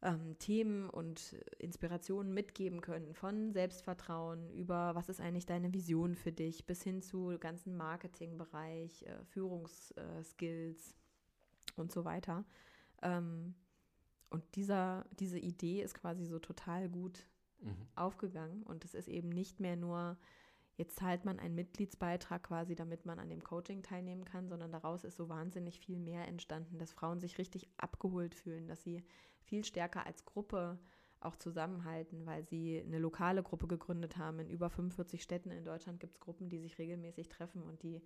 ähm, 0.01 0.37
Themen 0.39 0.89
und 0.89 1.33
Inspirationen 1.57 2.33
mitgeben 2.33 2.81
können, 2.81 3.13
von 3.13 3.51
Selbstvertrauen 3.51 4.49
über 4.51 4.95
was 4.95 5.09
ist 5.09 5.19
eigentlich 5.19 5.45
deine 5.45 5.73
Vision 5.73 6.15
für 6.15 6.31
dich, 6.31 6.65
bis 6.65 6.83
hin 6.83 7.01
zu 7.01 7.37
ganzen 7.39 7.75
Marketingbereich, 7.75 9.03
äh, 9.03 9.25
Führungsskills 9.25 10.91
äh, 10.91 11.79
und 11.79 11.91
so 11.91 12.05
weiter. 12.05 12.45
Ähm, 13.01 13.55
und 14.29 14.43
dieser, 14.55 15.05
diese 15.19 15.39
Idee 15.39 15.81
ist 15.81 15.95
quasi 15.95 16.25
so 16.25 16.39
total 16.39 16.87
gut 16.87 17.27
mhm. 17.61 17.87
aufgegangen 17.95 18.63
und 18.63 18.85
es 18.85 18.93
ist 18.93 19.07
eben 19.07 19.29
nicht 19.29 19.59
mehr 19.59 19.75
nur 19.75 20.17
jetzt 20.79 20.95
zahlt 20.95 21.25
man 21.25 21.39
einen 21.39 21.55
Mitgliedsbeitrag 21.55 22.41
quasi, 22.43 22.73
damit 22.73 23.05
man 23.05 23.19
an 23.19 23.29
dem 23.29 23.43
Coaching 23.43 23.83
teilnehmen 23.83 24.23
kann, 24.23 24.47
sondern 24.47 24.71
daraus 24.71 25.03
ist 25.03 25.17
so 25.17 25.27
wahnsinnig 25.27 25.79
viel 25.79 25.99
mehr 25.99 26.25
entstanden, 26.25 26.79
dass 26.79 26.93
Frauen 26.93 27.19
sich 27.19 27.37
richtig 27.37 27.67
abgeholt 27.77 28.33
fühlen, 28.33 28.65
dass 28.65 28.81
sie 28.81 29.03
viel 29.43 29.65
stärker 29.65 30.05
als 30.05 30.23
Gruppe 30.23 30.79
auch 31.19 31.35
zusammenhalten, 31.35 32.25
weil 32.25 32.45
sie 32.45 32.81
eine 32.81 32.97
lokale 32.97 33.43
Gruppe 33.43 33.67
gegründet 33.67 34.15
haben. 34.15 34.39
In 34.39 34.49
über 34.49 34.69
45 34.69 35.21
Städten 35.21 35.51
in 35.51 35.65
Deutschland 35.65 35.99
gibt 35.99 36.13
es 36.13 36.21
Gruppen, 36.21 36.47
die 36.47 36.59
sich 36.59 36.77
regelmäßig 36.77 37.27
treffen 37.27 37.61
und 37.61 37.83
die 37.83 38.01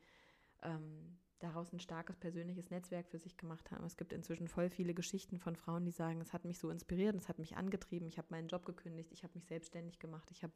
ähm, 0.63 1.19
daraus 1.37 1.71
ein 1.73 1.79
starkes 1.79 2.15
persönliches 2.15 2.71
Netzwerk 2.71 3.07
für 3.07 3.19
sich 3.19 3.37
gemacht 3.37 3.69
haben. 3.69 3.85
Es 3.85 3.97
gibt 3.97 4.13
inzwischen 4.13 4.47
voll 4.47 4.71
viele 4.71 4.95
Geschichten 4.95 5.37
von 5.37 5.55
Frauen, 5.55 5.85
die 5.85 5.91
sagen, 5.91 6.21
es 6.21 6.33
hat 6.33 6.43
mich 6.43 6.57
so 6.57 6.71
inspiriert, 6.71 7.15
es 7.15 7.29
hat 7.29 7.37
mich 7.37 7.55
angetrieben, 7.55 8.07
ich 8.07 8.17
habe 8.17 8.29
meinen 8.31 8.47
Job 8.47 8.65
gekündigt, 8.65 9.11
ich 9.11 9.23
habe 9.23 9.35
mich 9.35 9.45
selbstständig 9.45 9.99
gemacht, 9.99 10.31
ich 10.31 10.41
habe 10.41 10.53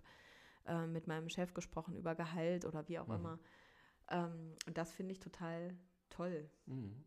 äh, 0.68 0.88
mit 0.88 1.08
meinem 1.08 1.30
Chef 1.30 1.54
gesprochen 1.54 1.96
über 1.96 2.16
Gehalt 2.16 2.66
oder 2.66 2.88
wie 2.88 3.00
auch 3.00 3.08
mhm. 3.08 3.16
immer. 3.16 3.40
Ähm, 4.10 4.56
und 4.66 4.78
das 4.78 4.94
finde 4.94 5.14
ich 5.14 5.20
total 5.20 5.76
toll. 6.10 6.50
Mhm. 6.66 7.04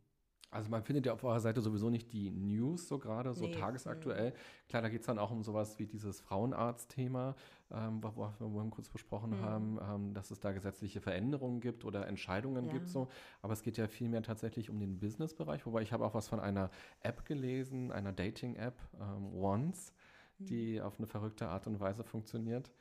Also 0.52 0.68
man 0.68 0.82
findet 0.82 1.06
ja 1.06 1.12
auf 1.12 1.22
eurer 1.22 1.38
Seite 1.38 1.60
sowieso 1.60 1.90
nicht 1.90 2.12
die 2.12 2.28
News 2.30 2.88
so 2.88 2.98
gerade, 2.98 3.32
so 3.34 3.46
nee. 3.46 3.52
tagesaktuell. 3.52 4.30
Mhm. 4.30 4.68
Klar, 4.68 4.82
da 4.82 4.88
geht 4.88 5.00
es 5.00 5.06
dann 5.06 5.18
auch 5.18 5.30
um 5.30 5.44
sowas 5.44 5.78
wie 5.78 5.86
dieses 5.86 6.20
Frauenarzt-Thema, 6.20 7.36
ähm, 7.70 8.02
was 8.02 8.16
wir 8.16 8.32
vorhin 8.32 8.70
kurz 8.70 8.88
besprochen 8.88 9.30
mhm. 9.30 9.42
haben, 9.42 9.78
ähm, 9.80 10.14
dass 10.14 10.32
es 10.32 10.40
da 10.40 10.50
gesetzliche 10.50 11.00
Veränderungen 11.00 11.60
gibt 11.60 11.84
oder 11.84 12.08
Entscheidungen 12.08 12.66
ja. 12.66 12.72
gibt. 12.72 12.88
So. 12.88 13.08
Aber 13.42 13.52
es 13.52 13.62
geht 13.62 13.78
ja 13.78 13.86
vielmehr 13.86 14.22
tatsächlich 14.22 14.70
um 14.70 14.80
den 14.80 14.98
Business-Bereich, 14.98 15.66
wobei 15.66 15.82
ich 15.82 15.92
habe 15.92 16.04
auch 16.04 16.14
was 16.14 16.26
von 16.26 16.40
einer 16.40 16.70
App 17.00 17.24
gelesen, 17.24 17.92
einer 17.92 18.12
Dating-App, 18.12 18.76
ähm, 19.00 19.32
Once, 19.32 19.92
mhm. 20.38 20.46
die 20.46 20.80
auf 20.80 20.98
eine 20.98 21.06
verrückte 21.06 21.48
Art 21.48 21.68
und 21.68 21.78
Weise 21.78 22.02
funktioniert. 22.02 22.72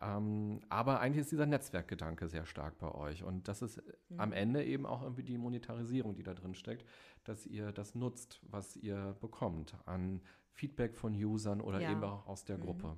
Ähm, 0.00 0.60
aber 0.68 1.00
eigentlich 1.00 1.22
ist 1.22 1.32
dieser 1.32 1.46
Netzwerkgedanke 1.46 2.28
sehr 2.28 2.46
stark 2.46 2.78
bei 2.78 2.92
euch. 2.92 3.22
Und 3.22 3.48
das 3.48 3.62
ist 3.62 3.82
mhm. 4.08 4.20
am 4.20 4.32
Ende 4.32 4.64
eben 4.64 4.86
auch 4.86 5.02
irgendwie 5.02 5.24
die 5.24 5.36
Monetarisierung, 5.36 6.14
die 6.14 6.22
da 6.22 6.34
drin 6.34 6.54
steckt, 6.54 6.86
dass 7.24 7.46
ihr 7.46 7.72
das 7.72 7.94
nutzt, 7.94 8.40
was 8.42 8.76
ihr 8.76 9.16
bekommt 9.20 9.76
an 9.84 10.22
Feedback 10.52 10.96
von 10.96 11.14
Usern 11.14 11.60
oder 11.60 11.80
ja. 11.80 11.92
eben 11.92 12.02
auch 12.02 12.26
aus 12.26 12.44
der 12.44 12.58
mhm. 12.58 12.62
Gruppe. 12.62 12.96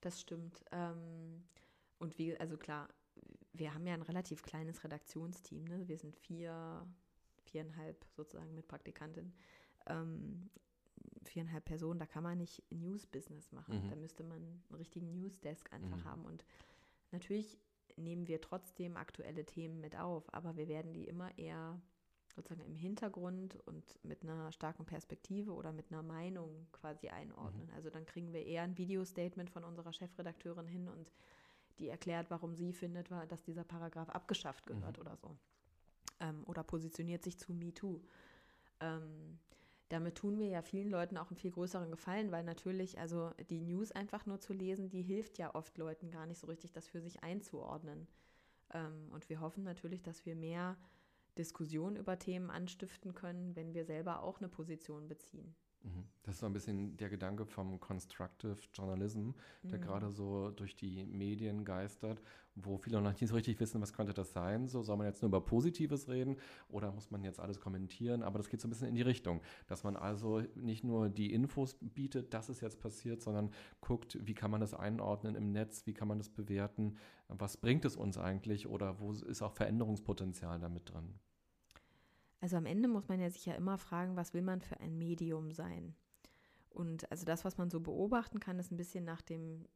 Das 0.00 0.20
stimmt. 0.20 0.64
Ähm, 0.72 1.44
und 1.98 2.18
wie, 2.18 2.36
also 2.38 2.56
klar, 2.56 2.88
wir 3.52 3.74
haben 3.74 3.86
ja 3.86 3.94
ein 3.94 4.02
relativ 4.02 4.42
kleines 4.42 4.82
Redaktionsteam. 4.84 5.64
Ne? 5.64 5.86
Wir 5.88 5.98
sind 5.98 6.16
vier, 6.16 6.86
viereinhalb 7.44 8.04
sozusagen 8.16 8.54
mit 8.54 8.68
Praktikantin. 8.68 9.32
Ähm, 9.86 10.50
viereinhalb 11.28 11.64
Personen, 11.64 11.98
da 11.98 12.06
kann 12.06 12.22
man 12.22 12.38
nicht 12.38 12.62
News-Business 12.70 13.52
machen. 13.52 13.84
Mhm. 13.84 13.90
Da 13.90 13.96
müsste 13.96 14.24
man 14.24 14.36
einen 14.38 14.62
richtigen 14.76 15.12
News-Desk 15.12 15.72
einfach 15.72 15.98
mhm. 15.98 16.04
haben. 16.04 16.24
Und 16.24 16.44
natürlich 17.12 17.58
nehmen 17.96 18.28
wir 18.28 18.40
trotzdem 18.40 18.96
aktuelle 18.96 19.44
Themen 19.44 19.80
mit 19.80 19.96
auf, 19.96 20.32
aber 20.32 20.56
wir 20.56 20.68
werden 20.68 20.92
die 20.92 21.06
immer 21.06 21.36
eher 21.38 21.80
sozusagen 22.34 22.66
im 22.66 22.74
Hintergrund 22.74 23.56
und 23.66 23.98
mit 24.04 24.22
einer 24.22 24.52
starken 24.52 24.84
Perspektive 24.84 25.52
oder 25.52 25.72
mit 25.72 25.90
einer 25.90 26.02
Meinung 26.02 26.66
quasi 26.72 27.08
einordnen. 27.08 27.66
Mhm. 27.66 27.74
Also 27.74 27.90
dann 27.90 28.06
kriegen 28.06 28.32
wir 28.32 28.44
eher 28.44 28.62
ein 28.62 28.78
Video-Statement 28.78 29.50
von 29.50 29.64
unserer 29.64 29.92
Chefredakteurin 29.92 30.66
hin 30.66 30.88
und 30.88 31.10
die 31.78 31.88
erklärt, 31.88 32.30
warum 32.30 32.54
sie 32.54 32.72
findet, 32.72 33.10
dass 33.10 33.42
dieser 33.42 33.64
Paragraph 33.64 34.08
abgeschafft 34.10 34.66
gehört 34.66 34.96
mhm. 34.96 35.00
oder 35.02 35.16
so. 35.16 35.36
Ähm, 36.20 36.44
oder 36.46 36.62
positioniert 36.62 37.22
sich 37.22 37.38
zu 37.38 37.52
MeToo. 37.52 38.00
Ähm, 38.80 39.38
damit 39.88 40.16
tun 40.16 40.38
wir 40.38 40.46
ja 40.46 40.62
vielen 40.62 40.90
Leuten 40.90 41.16
auch 41.16 41.30
einen 41.30 41.36
viel 41.36 41.50
größeren 41.50 41.90
Gefallen, 41.90 42.30
weil 42.30 42.44
natürlich, 42.44 42.98
also 42.98 43.32
die 43.48 43.60
News 43.60 43.92
einfach 43.92 44.26
nur 44.26 44.40
zu 44.40 44.52
lesen, 44.52 44.90
die 44.90 45.02
hilft 45.02 45.38
ja 45.38 45.54
oft 45.54 45.78
Leuten 45.78 46.10
gar 46.10 46.26
nicht 46.26 46.38
so 46.38 46.46
richtig, 46.46 46.72
das 46.72 46.88
für 46.88 47.00
sich 47.00 47.22
einzuordnen. 47.22 48.06
Ähm, 48.72 49.08
und 49.12 49.28
wir 49.30 49.40
hoffen 49.40 49.64
natürlich, 49.64 50.02
dass 50.02 50.26
wir 50.26 50.36
mehr 50.36 50.76
Diskussion 51.38 51.96
über 51.96 52.18
Themen 52.18 52.50
anstiften 52.50 53.14
können, 53.14 53.56
wenn 53.56 53.72
wir 53.72 53.84
selber 53.84 54.22
auch 54.22 54.38
eine 54.40 54.48
Position 54.48 55.08
beziehen. 55.08 55.54
Mhm. 55.82 56.04
Das 56.22 56.34
ist 56.34 56.40
so 56.40 56.46
ein 56.46 56.52
bisschen 56.52 56.96
der 56.96 57.08
Gedanke 57.08 57.46
vom 57.46 57.80
Constructive 57.80 58.56
Journalism, 58.74 59.30
der 59.62 59.78
mhm. 59.78 59.82
gerade 59.82 60.10
so 60.10 60.50
durch 60.50 60.76
die 60.76 61.04
Medien 61.06 61.64
geistert, 61.64 62.20
wo 62.54 62.76
viele 62.76 63.00
noch 63.00 63.10
nicht 63.10 63.26
so 63.26 63.34
richtig 63.34 63.58
wissen, 63.60 63.80
was 63.80 63.92
könnte 63.92 64.12
das 64.12 64.32
sein. 64.32 64.68
So 64.68 64.82
soll 64.82 64.96
man 64.96 65.06
jetzt 65.06 65.22
nur 65.22 65.28
über 65.28 65.40
Positives 65.40 66.08
reden 66.08 66.36
oder 66.68 66.92
muss 66.92 67.10
man 67.10 67.22
jetzt 67.22 67.40
alles 67.40 67.60
kommentieren? 67.60 68.22
Aber 68.22 68.38
das 68.38 68.48
geht 68.48 68.60
so 68.60 68.68
ein 68.68 68.70
bisschen 68.70 68.88
in 68.88 68.94
die 68.94 69.02
Richtung, 69.02 69.40
dass 69.68 69.84
man 69.84 69.96
also 69.96 70.42
nicht 70.54 70.84
nur 70.84 71.08
die 71.08 71.32
Infos 71.32 71.76
bietet, 71.80 72.34
dass 72.34 72.48
es 72.48 72.60
jetzt 72.60 72.80
passiert, 72.80 73.22
sondern 73.22 73.50
guckt, 73.80 74.18
wie 74.20 74.34
kann 74.34 74.50
man 74.50 74.60
das 74.60 74.74
einordnen 74.74 75.34
im 75.34 75.52
Netz, 75.52 75.86
wie 75.86 75.94
kann 75.94 76.08
man 76.08 76.18
das 76.18 76.28
bewerten, 76.28 76.96
was 77.28 77.56
bringt 77.56 77.84
es 77.84 77.96
uns 77.96 78.18
eigentlich 78.18 78.66
oder 78.66 78.98
wo 79.00 79.12
ist 79.12 79.42
auch 79.42 79.52
Veränderungspotenzial 79.52 80.58
damit 80.58 80.90
drin. 80.92 81.14
Also 82.40 82.56
am 82.56 82.66
Ende 82.66 82.88
muss 82.88 83.08
man 83.08 83.20
ja 83.20 83.30
sich 83.30 83.46
ja 83.46 83.54
immer 83.54 83.78
fragen, 83.78 84.16
was 84.16 84.32
will 84.34 84.42
man 84.42 84.60
für 84.60 84.78
ein 84.80 84.96
Medium 84.96 85.52
sein? 85.52 85.94
Und 86.70 87.10
also 87.10 87.24
das, 87.24 87.44
was 87.44 87.58
man 87.58 87.70
so 87.70 87.80
beobachten 87.80 88.38
kann, 88.38 88.58
ist 88.58 88.70
ein 88.70 88.76
bisschen 88.76 89.04
nach 89.04 89.22
dem 89.22 89.66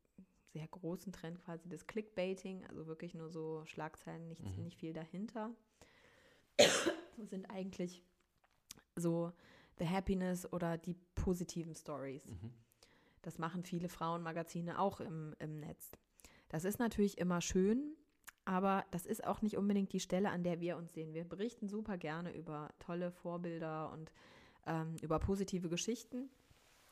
sehr 0.52 0.68
großen 0.68 1.12
Trend 1.12 1.40
quasi 1.40 1.68
des 1.68 1.86
Clickbaiting, 1.86 2.64
also 2.66 2.86
wirklich 2.86 3.14
nur 3.14 3.30
so 3.30 3.64
Schlagzeilen, 3.64 4.28
nichts, 4.28 4.56
mhm. 4.56 4.64
nicht 4.64 4.78
viel 4.78 4.92
dahinter. 4.92 5.50
sind 7.30 7.46
eigentlich 7.50 8.02
so 8.96 9.32
The 9.78 9.88
Happiness 9.88 10.50
oder 10.52 10.78
die 10.78 10.94
positiven 11.14 11.74
Stories. 11.74 12.26
Mhm. 12.26 12.52
Das 13.22 13.38
machen 13.38 13.64
viele 13.64 13.88
Frauenmagazine 13.88 14.78
auch 14.78 15.00
im, 15.00 15.34
im 15.38 15.58
Netz. 15.58 15.90
Das 16.48 16.64
ist 16.64 16.78
natürlich 16.78 17.18
immer 17.18 17.40
schön, 17.40 17.96
aber 18.44 18.84
das 18.90 19.06
ist 19.06 19.24
auch 19.24 19.42
nicht 19.42 19.56
unbedingt 19.56 19.92
die 19.92 20.00
Stelle, 20.00 20.30
an 20.30 20.42
der 20.42 20.60
wir 20.60 20.76
uns 20.76 20.92
sehen. 20.92 21.14
Wir 21.14 21.24
berichten 21.24 21.68
super 21.68 21.96
gerne 21.96 22.34
über 22.34 22.70
tolle 22.80 23.12
Vorbilder 23.12 23.92
und 23.92 24.12
ähm, 24.66 24.96
über 25.00 25.18
positive 25.18 25.68
Geschichten. 25.68 26.28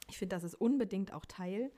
Ich 0.09 0.19
finde, 0.19 0.37
das 0.37 0.45
ist 0.45 0.55
unbedingt 0.55 1.13
auch 1.13 1.25
Teil. 1.25 1.73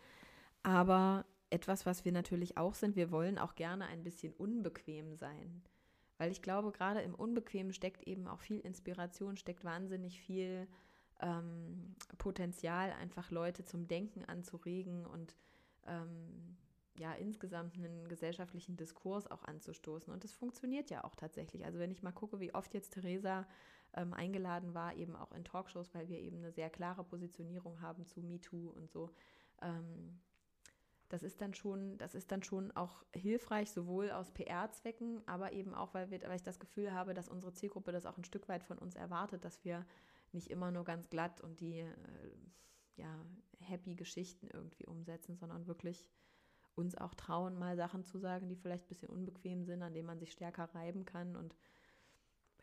Aber 0.63 1.25
etwas, 1.51 1.87
was 1.87 2.05
wir 2.05 2.13
natürlich 2.13 2.57
auch 2.57 2.75
sind, 2.75 2.97
wir 2.97 3.11
wollen 3.11 3.39
auch 3.39 3.55
gerne 3.55 3.87
ein 3.87 4.03
bisschen 4.03 4.33
unbequem 4.35 5.15
sein. 5.17 5.63
Weil 6.19 6.31
ich 6.31 6.43
glaube, 6.43 6.73
gerade 6.73 7.01
im 7.01 7.15
Unbequemen 7.15 7.73
steckt 7.73 8.07
eben 8.07 8.29
auch 8.29 8.41
viel 8.41 8.61
Inspiration, 8.61 9.37
steckt 9.37 9.65
wahnsinnig 9.65 10.21
viel 10.21 10.69
ähm, 11.21 11.97
Potenzial, 12.19 12.93
einfach 12.93 13.31
Leute 13.31 13.65
zum 13.65 13.89
Denken 13.89 14.25
anzuregen 14.25 15.07
und 15.07 15.35
ähm, 15.87 16.52
ja 16.99 17.13
insgesamt 17.15 17.77
einen 17.77 18.09
gesellschaftlichen 18.09 18.77
Diskurs 18.77 19.31
auch 19.31 19.45
anzustoßen. 19.45 20.13
Und 20.13 20.25
das 20.25 20.33
funktioniert 20.33 20.91
ja 20.91 21.05
auch 21.05 21.15
tatsächlich. 21.15 21.65
Also 21.65 21.79
wenn 21.79 21.91
ich 21.91 22.03
mal 22.03 22.13
gucke, 22.13 22.41
wie 22.41 22.55
oft 22.55 22.75
jetzt 22.75 22.95
Theresa 22.95 23.47
ähm, 23.95 24.13
eingeladen 24.15 24.75
war, 24.75 24.95
eben 24.95 25.17
auch 25.17 25.33
in 25.33 25.45
Talkshows, 25.45 25.95
weil 25.95 26.09
wir 26.09 26.19
eben 26.19 26.39
eine 26.39 26.53
sehr 26.53 26.71
klare 26.71 27.05
Positionierung 27.05 27.81
haben 27.81 28.07
zu 28.07 28.21
MeToo 28.21 28.71
und 28.71 28.91
so. 28.91 29.11
Ähm, 29.61 30.21
das 31.09 31.23
ist 31.23 31.43
dann 31.43 31.53
schon, 31.53 31.99
das 31.99 32.15
ist 32.15 32.33
dann 32.33 32.43
schon 32.43 32.73
auch 32.73 33.05
hilfreich, 33.15 33.71
sowohl 33.71 34.11
aus 34.11 34.31
PR-Zwecken, 34.31 35.21
aber 35.27 35.53
eben 35.53 35.75
auch, 35.75 35.93
weil, 35.93 36.11
wir, 36.11 36.23
weil 36.23 36.37
ich 36.37 36.43
das 36.43 36.59
Gefühl 36.59 36.93
habe, 36.93 37.13
dass 37.13 37.29
unsere 37.29 37.53
Zielgruppe 37.53 37.93
das 37.93 38.07
auch 38.07 38.17
ein 38.17 38.25
Stück 38.25 38.49
weit 38.49 38.65
von 38.65 38.79
uns 38.79 38.95
erwartet, 38.95 39.45
dass 39.45 39.63
wir 39.63 39.85
nicht 40.33 40.51
immer 40.51 40.71
nur 40.71 40.85
ganz 40.85 41.11
glatt 41.11 41.43
und 41.43 41.61
die 41.61 41.81
äh, 41.81 41.87
ja, 42.97 43.27
happy 43.61 43.95
Geschichten 43.95 44.49
irgendwie 44.51 44.87
umsetzen, 44.87 45.37
sondern 45.37 45.67
wirklich 45.67 46.07
uns 46.75 46.97
auch 46.97 47.15
trauen, 47.15 47.59
mal 47.59 47.77
Sachen 47.77 48.05
zu 48.05 48.19
sagen, 48.19 48.49
die 48.49 48.57
vielleicht 48.57 48.85
ein 48.85 48.89
bisschen 48.89 49.11
unbequem 49.11 49.65
sind, 49.65 49.83
an 49.83 49.95
denen 49.95 50.07
man 50.07 50.19
sich 50.19 50.33
stärker 50.33 50.65
reiben 50.75 51.05
kann. 51.05 51.37
Und 51.37 51.55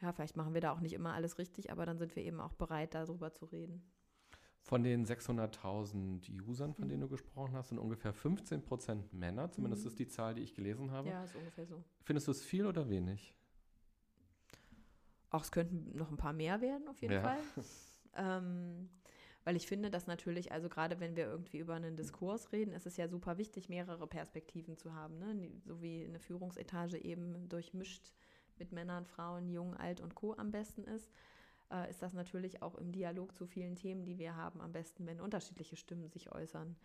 ja, 0.01 0.11
vielleicht 0.11 0.37
machen 0.37 0.53
wir 0.53 0.61
da 0.61 0.71
auch 0.71 0.79
nicht 0.79 0.93
immer 0.93 1.13
alles 1.13 1.37
richtig, 1.37 1.71
aber 1.71 1.85
dann 1.85 1.97
sind 1.97 2.15
wir 2.15 2.23
eben 2.23 2.39
auch 2.39 2.53
bereit, 2.53 2.93
darüber 2.93 3.31
zu 3.31 3.45
reden. 3.45 3.83
Von 4.61 4.83
den 4.83 5.05
600.000 5.05 6.43
Usern, 6.45 6.73
von 6.73 6.85
mhm. 6.85 6.89
denen 6.89 7.01
du 7.01 7.09
gesprochen 7.09 7.55
hast, 7.55 7.69
sind 7.69 7.79
ungefähr 7.79 8.13
15 8.13 8.63
Prozent 8.63 9.13
Männer. 9.13 9.51
Zumindest 9.51 9.83
mhm. 9.83 9.89
ist 9.89 9.99
die 9.99 10.07
Zahl, 10.07 10.35
die 10.35 10.41
ich 10.41 10.53
gelesen 10.53 10.91
habe. 10.91 11.09
Ja, 11.09 11.23
ist 11.23 11.35
ungefähr 11.35 11.65
so. 11.65 11.83
Findest 12.03 12.27
du 12.27 12.31
es 12.31 12.43
viel 12.43 12.65
oder 12.65 12.89
wenig? 12.89 13.33
Auch 15.31 15.43
es 15.43 15.51
könnten 15.51 15.95
noch 15.97 16.09
ein 16.09 16.17
paar 16.17 16.33
mehr 16.33 16.59
werden, 16.61 16.87
auf 16.87 16.99
jeden 17.01 17.13
ja. 17.13 17.21
Fall. 17.21 17.39
ähm, 18.15 18.89
weil 19.49 19.55
ich 19.55 19.65
finde, 19.65 19.89
dass 19.89 20.05
natürlich, 20.05 20.51
also 20.51 20.69
gerade 20.69 20.99
wenn 20.99 21.15
wir 21.15 21.25
irgendwie 21.25 21.57
über 21.57 21.73
einen 21.73 21.95
Diskurs 21.95 22.51
reden, 22.51 22.71
ist 22.71 22.85
es 22.85 22.97
ja 22.97 23.07
super 23.07 23.39
wichtig, 23.39 23.67
mehrere 23.67 24.05
Perspektiven 24.05 24.77
zu 24.77 24.93
haben. 24.93 25.17
Ne? 25.17 25.49
So 25.65 25.81
wie 25.81 26.05
eine 26.05 26.19
Führungsetage 26.19 27.03
eben 27.03 27.49
durchmischt 27.49 28.13
mit 28.59 28.71
Männern, 28.71 29.07
Frauen, 29.07 29.49
Jung, 29.49 29.73
Alt 29.73 30.01
und 30.01 30.13
Co. 30.13 30.35
am 30.35 30.51
besten 30.51 30.83
ist, 30.83 31.11
äh, 31.71 31.89
ist 31.89 32.03
das 32.03 32.13
natürlich 32.13 32.61
auch 32.61 32.75
im 32.75 32.91
Dialog 32.91 33.35
zu 33.35 33.47
vielen 33.47 33.75
Themen, 33.75 34.05
die 34.05 34.19
wir 34.19 34.35
haben, 34.35 34.61
am 34.61 34.71
besten, 34.71 35.07
wenn 35.07 35.19
unterschiedliche 35.19 35.77
Stimmen 35.77 36.09
sich 36.09 36.31
äußern. 36.31 36.75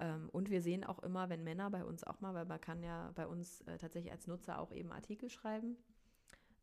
Ähm, 0.00 0.28
und 0.32 0.50
wir 0.50 0.60
sehen 0.60 0.82
auch 0.82 0.98
immer, 0.98 1.28
wenn 1.28 1.44
Männer 1.44 1.70
bei 1.70 1.84
uns 1.84 2.02
auch 2.02 2.20
mal, 2.20 2.34
weil 2.34 2.46
man 2.46 2.60
kann 2.60 2.82
ja 2.82 3.12
bei 3.14 3.28
uns 3.28 3.60
äh, 3.60 3.78
tatsächlich 3.78 4.10
als 4.10 4.26
Nutzer 4.26 4.58
auch 4.58 4.72
eben 4.72 4.90
Artikel 4.90 5.30
schreiben 5.30 5.76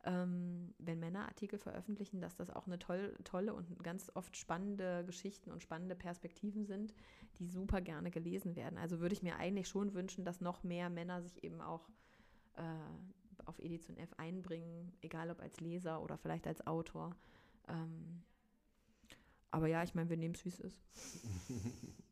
ähm, 0.05 0.73
wenn 0.77 0.99
Männer 0.99 1.27
Artikel 1.27 1.57
veröffentlichen, 1.57 2.21
dass 2.21 2.35
das 2.35 2.49
auch 2.49 2.67
eine 2.67 2.79
toll, 2.79 3.15
tolle 3.23 3.53
und 3.53 3.83
ganz 3.83 4.11
oft 4.13 4.37
spannende 4.37 5.03
Geschichten 5.05 5.51
und 5.51 5.63
spannende 5.63 5.95
Perspektiven 5.95 6.65
sind, 6.65 6.93
die 7.39 7.47
super 7.47 7.81
gerne 7.81 8.11
gelesen 8.11 8.55
werden. 8.55 8.77
Also 8.77 8.99
würde 8.99 9.13
ich 9.13 9.23
mir 9.23 9.37
eigentlich 9.37 9.67
schon 9.67 9.93
wünschen, 9.93 10.23
dass 10.23 10.41
noch 10.41 10.63
mehr 10.63 10.89
Männer 10.89 11.21
sich 11.21 11.43
eben 11.43 11.59
auch 11.59 11.89
äh, 12.55 12.61
auf 13.45 13.59
Edition 13.59 13.97
F 13.97 14.13
einbringen, 14.17 14.93
egal 15.01 15.31
ob 15.31 15.41
als 15.41 15.59
Leser 15.59 16.01
oder 16.01 16.17
vielleicht 16.17 16.47
als 16.47 16.65
Autor. 16.67 17.15
Ähm, 17.67 18.21
aber 19.51 19.67
ja, 19.67 19.83
ich 19.83 19.95
meine, 19.95 20.09
wir 20.09 20.17
nehmen 20.17 20.35
es, 20.35 20.45
wie 20.45 20.49
es 20.49 20.59
ist. 20.59 20.81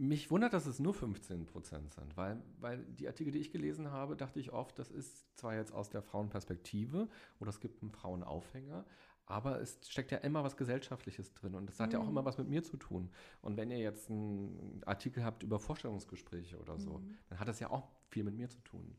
Mich 0.00 0.30
wundert, 0.30 0.54
dass 0.54 0.64
es 0.64 0.78
nur 0.78 0.94
15 0.94 1.44
Prozent 1.44 1.92
sind, 1.92 2.16
weil, 2.16 2.42
weil 2.58 2.78
die 2.78 3.06
Artikel, 3.06 3.32
die 3.32 3.38
ich 3.38 3.52
gelesen 3.52 3.90
habe, 3.90 4.16
dachte 4.16 4.40
ich 4.40 4.50
oft, 4.50 4.78
das 4.78 4.90
ist 4.90 5.36
zwar 5.38 5.54
jetzt 5.54 5.74
aus 5.74 5.90
der 5.90 6.00
Frauenperspektive 6.00 7.06
oder 7.38 7.50
es 7.50 7.60
gibt 7.60 7.82
einen 7.82 7.90
Frauenaufhänger, 7.90 8.86
aber 9.26 9.60
es 9.60 9.78
steckt 9.86 10.10
ja 10.10 10.16
immer 10.16 10.42
was 10.42 10.56
Gesellschaftliches 10.56 11.34
drin 11.34 11.54
und 11.54 11.68
das 11.68 11.78
hat 11.80 11.88
mhm. 11.88 11.92
ja 11.92 11.98
auch 11.98 12.04
mhm. 12.04 12.12
immer 12.12 12.24
was 12.24 12.38
mit 12.38 12.48
mir 12.48 12.62
zu 12.62 12.78
tun. 12.78 13.10
Und 13.42 13.58
wenn 13.58 13.70
ihr 13.70 13.76
jetzt 13.76 14.08
einen 14.08 14.80
Artikel 14.86 15.22
habt 15.22 15.42
über 15.42 15.58
Vorstellungsgespräche 15.58 16.58
oder 16.58 16.78
so, 16.78 17.00
mhm. 17.00 17.18
dann 17.28 17.38
hat 17.38 17.48
das 17.48 17.60
ja 17.60 17.68
auch 17.68 17.86
viel 18.08 18.24
mit 18.24 18.34
mir 18.34 18.48
zu 18.48 18.60
tun. 18.62 18.96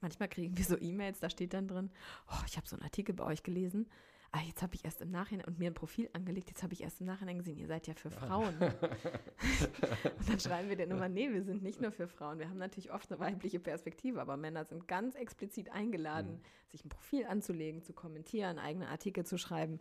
Manchmal 0.00 0.28
kriegen 0.28 0.58
wir 0.58 0.64
so 0.64 0.76
E-Mails, 0.76 1.20
da 1.20 1.30
steht 1.30 1.54
dann 1.54 1.68
drin, 1.68 1.88
oh, 2.32 2.42
ich 2.48 2.56
habe 2.56 2.66
so 2.66 2.74
einen 2.74 2.82
Artikel 2.82 3.14
bei 3.14 3.22
euch 3.22 3.44
gelesen 3.44 3.86
ah, 4.32 4.40
jetzt 4.46 4.62
habe 4.62 4.74
ich 4.74 4.84
erst 4.84 5.02
im 5.02 5.10
Nachhinein 5.10 5.46
und 5.46 5.58
mir 5.58 5.70
ein 5.70 5.74
Profil 5.74 6.08
angelegt, 6.12 6.48
jetzt 6.48 6.62
habe 6.62 6.72
ich 6.72 6.82
erst 6.82 7.00
im 7.00 7.06
Nachhinein 7.06 7.38
gesehen, 7.38 7.58
ihr 7.58 7.66
seid 7.66 7.86
ja 7.86 7.94
für 7.94 8.10
Frauen. 8.10 8.54
und 8.60 10.28
dann 10.28 10.40
schreiben 10.40 10.68
wir 10.68 10.76
dann 10.76 10.90
immer, 10.90 11.08
nee, 11.08 11.32
wir 11.32 11.42
sind 11.42 11.62
nicht 11.62 11.80
nur 11.80 11.90
für 11.90 12.06
Frauen. 12.06 12.38
Wir 12.38 12.48
haben 12.48 12.58
natürlich 12.58 12.92
oft 12.92 13.10
eine 13.10 13.20
weibliche 13.20 13.58
Perspektive, 13.58 14.20
aber 14.20 14.36
Männer 14.36 14.64
sind 14.64 14.86
ganz 14.86 15.14
explizit 15.16 15.72
eingeladen, 15.72 16.34
mhm. 16.34 16.70
sich 16.70 16.84
ein 16.84 16.90
Profil 16.90 17.26
anzulegen, 17.26 17.82
zu 17.82 17.92
kommentieren, 17.92 18.58
eigene 18.58 18.88
Artikel 18.88 19.24
zu 19.24 19.36
schreiben. 19.36 19.80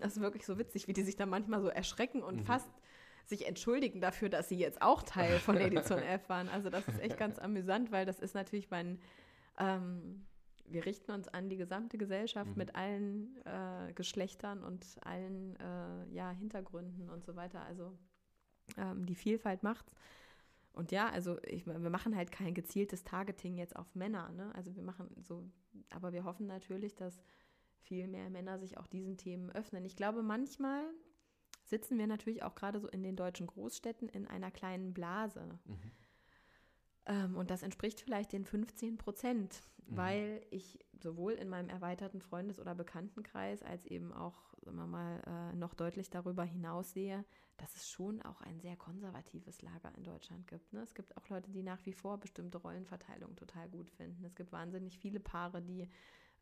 das 0.00 0.16
ist 0.16 0.20
wirklich 0.20 0.46
so 0.46 0.58
witzig, 0.58 0.86
wie 0.86 0.92
die 0.92 1.02
sich 1.02 1.16
da 1.16 1.26
manchmal 1.26 1.60
so 1.60 1.68
erschrecken 1.68 2.22
und 2.22 2.36
mhm. 2.36 2.44
fast 2.44 2.70
sich 3.26 3.46
entschuldigen 3.46 4.00
dafür, 4.00 4.28
dass 4.28 4.48
sie 4.48 4.58
jetzt 4.58 4.82
auch 4.82 5.02
Teil 5.02 5.38
von 5.38 5.56
Edition 5.58 5.98
F 5.98 6.28
waren. 6.28 6.48
Also 6.48 6.70
das 6.70 6.86
ist 6.86 7.00
echt 7.00 7.16
ganz 7.16 7.38
amüsant, 7.38 7.90
weil 7.90 8.06
das 8.06 8.20
ist 8.20 8.34
natürlich 8.34 8.70
mein 8.70 9.00
ähm, 9.58 10.24
wir 10.72 10.86
richten 10.86 11.12
uns 11.12 11.28
an 11.28 11.48
die 11.48 11.56
gesamte 11.56 11.98
Gesellschaft 11.98 12.50
mhm. 12.50 12.56
mit 12.56 12.74
allen 12.74 13.36
äh, 13.44 13.92
Geschlechtern 13.94 14.62
und 14.62 14.86
allen 15.02 15.56
äh, 15.56 16.14
ja, 16.14 16.30
Hintergründen 16.30 17.10
und 17.10 17.24
so 17.24 17.36
weiter. 17.36 17.62
Also 17.62 17.96
ähm, 18.76 19.06
die 19.06 19.14
Vielfalt 19.14 19.62
macht's. 19.62 19.94
Und 20.72 20.92
ja, 20.92 21.08
also 21.08 21.38
ich, 21.44 21.66
wir 21.66 21.90
machen 21.90 22.16
halt 22.16 22.30
kein 22.30 22.54
gezieltes 22.54 23.02
Targeting 23.02 23.56
jetzt 23.56 23.74
auf 23.76 23.94
Männer. 23.94 24.30
Ne? 24.32 24.54
Also 24.54 24.74
wir 24.76 24.82
machen 24.82 25.08
so, 25.20 25.50
aber 25.90 26.12
wir 26.12 26.24
hoffen 26.24 26.46
natürlich, 26.46 26.94
dass 26.94 27.20
viel 27.80 28.06
mehr 28.06 28.30
Männer 28.30 28.58
sich 28.58 28.78
auch 28.78 28.86
diesen 28.86 29.16
Themen 29.16 29.50
öffnen. 29.50 29.84
Ich 29.84 29.96
glaube 29.96 30.22
manchmal, 30.22 30.84
sitzen 31.64 31.98
wir 31.98 32.06
natürlich 32.06 32.42
auch 32.42 32.54
gerade 32.54 32.78
so 32.80 32.88
in 32.88 33.02
den 33.02 33.16
deutschen 33.16 33.46
Großstädten 33.46 34.08
in 34.08 34.26
einer 34.26 34.50
kleinen 34.50 34.94
Blase. 34.94 35.58
Mhm. 35.64 35.78
Ähm, 37.06 37.36
und 37.36 37.50
das 37.50 37.62
entspricht 37.62 38.00
vielleicht 38.00 38.32
den 38.32 38.44
15 38.44 38.98
Prozent, 38.98 39.60
mhm. 39.86 39.96
weil 39.96 40.46
ich 40.50 40.78
sowohl 41.00 41.32
in 41.32 41.48
meinem 41.48 41.68
erweiterten 41.68 42.20
Freundes- 42.20 42.60
oder 42.60 42.74
Bekanntenkreis 42.74 43.62
als 43.62 43.86
eben 43.86 44.12
auch, 44.12 44.54
sagen 44.62 44.76
wir 44.76 44.86
mal, 44.86 45.20
äh, 45.26 45.56
noch 45.56 45.74
deutlich 45.74 46.10
darüber 46.10 46.44
hinaus 46.44 46.92
sehe, 46.92 47.24
dass 47.56 47.74
es 47.76 47.90
schon 47.90 48.22
auch 48.22 48.40
ein 48.40 48.60
sehr 48.60 48.76
konservatives 48.76 49.60
Lager 49.62 49.92
in 49.96 50.04
Deutschland 50.04 50.46
gibt. 50.46 50.72
Ne? 50.72 50.80
Es 50.82 50.94
gibt 50.94 51.16
auch 51.16 51.28
Leute, 51.28 51.50
die 51.50 51.62
nach 51.62 51.84
wie 51.84 51.92
vor 51.92 52.18
bestimmte 52.18 52.58
Rollenverteilungen 52.58 53.36
total 53.36 53.68
gut 53.68 53.90
finden. 53.90 54.24
Es 54.24 54.34
gibt 54.34 54.52
wahnsinnig 54.52 54.98
viele 54.98 55.20
Paare, 55.20 55.60
die 55.60 55.88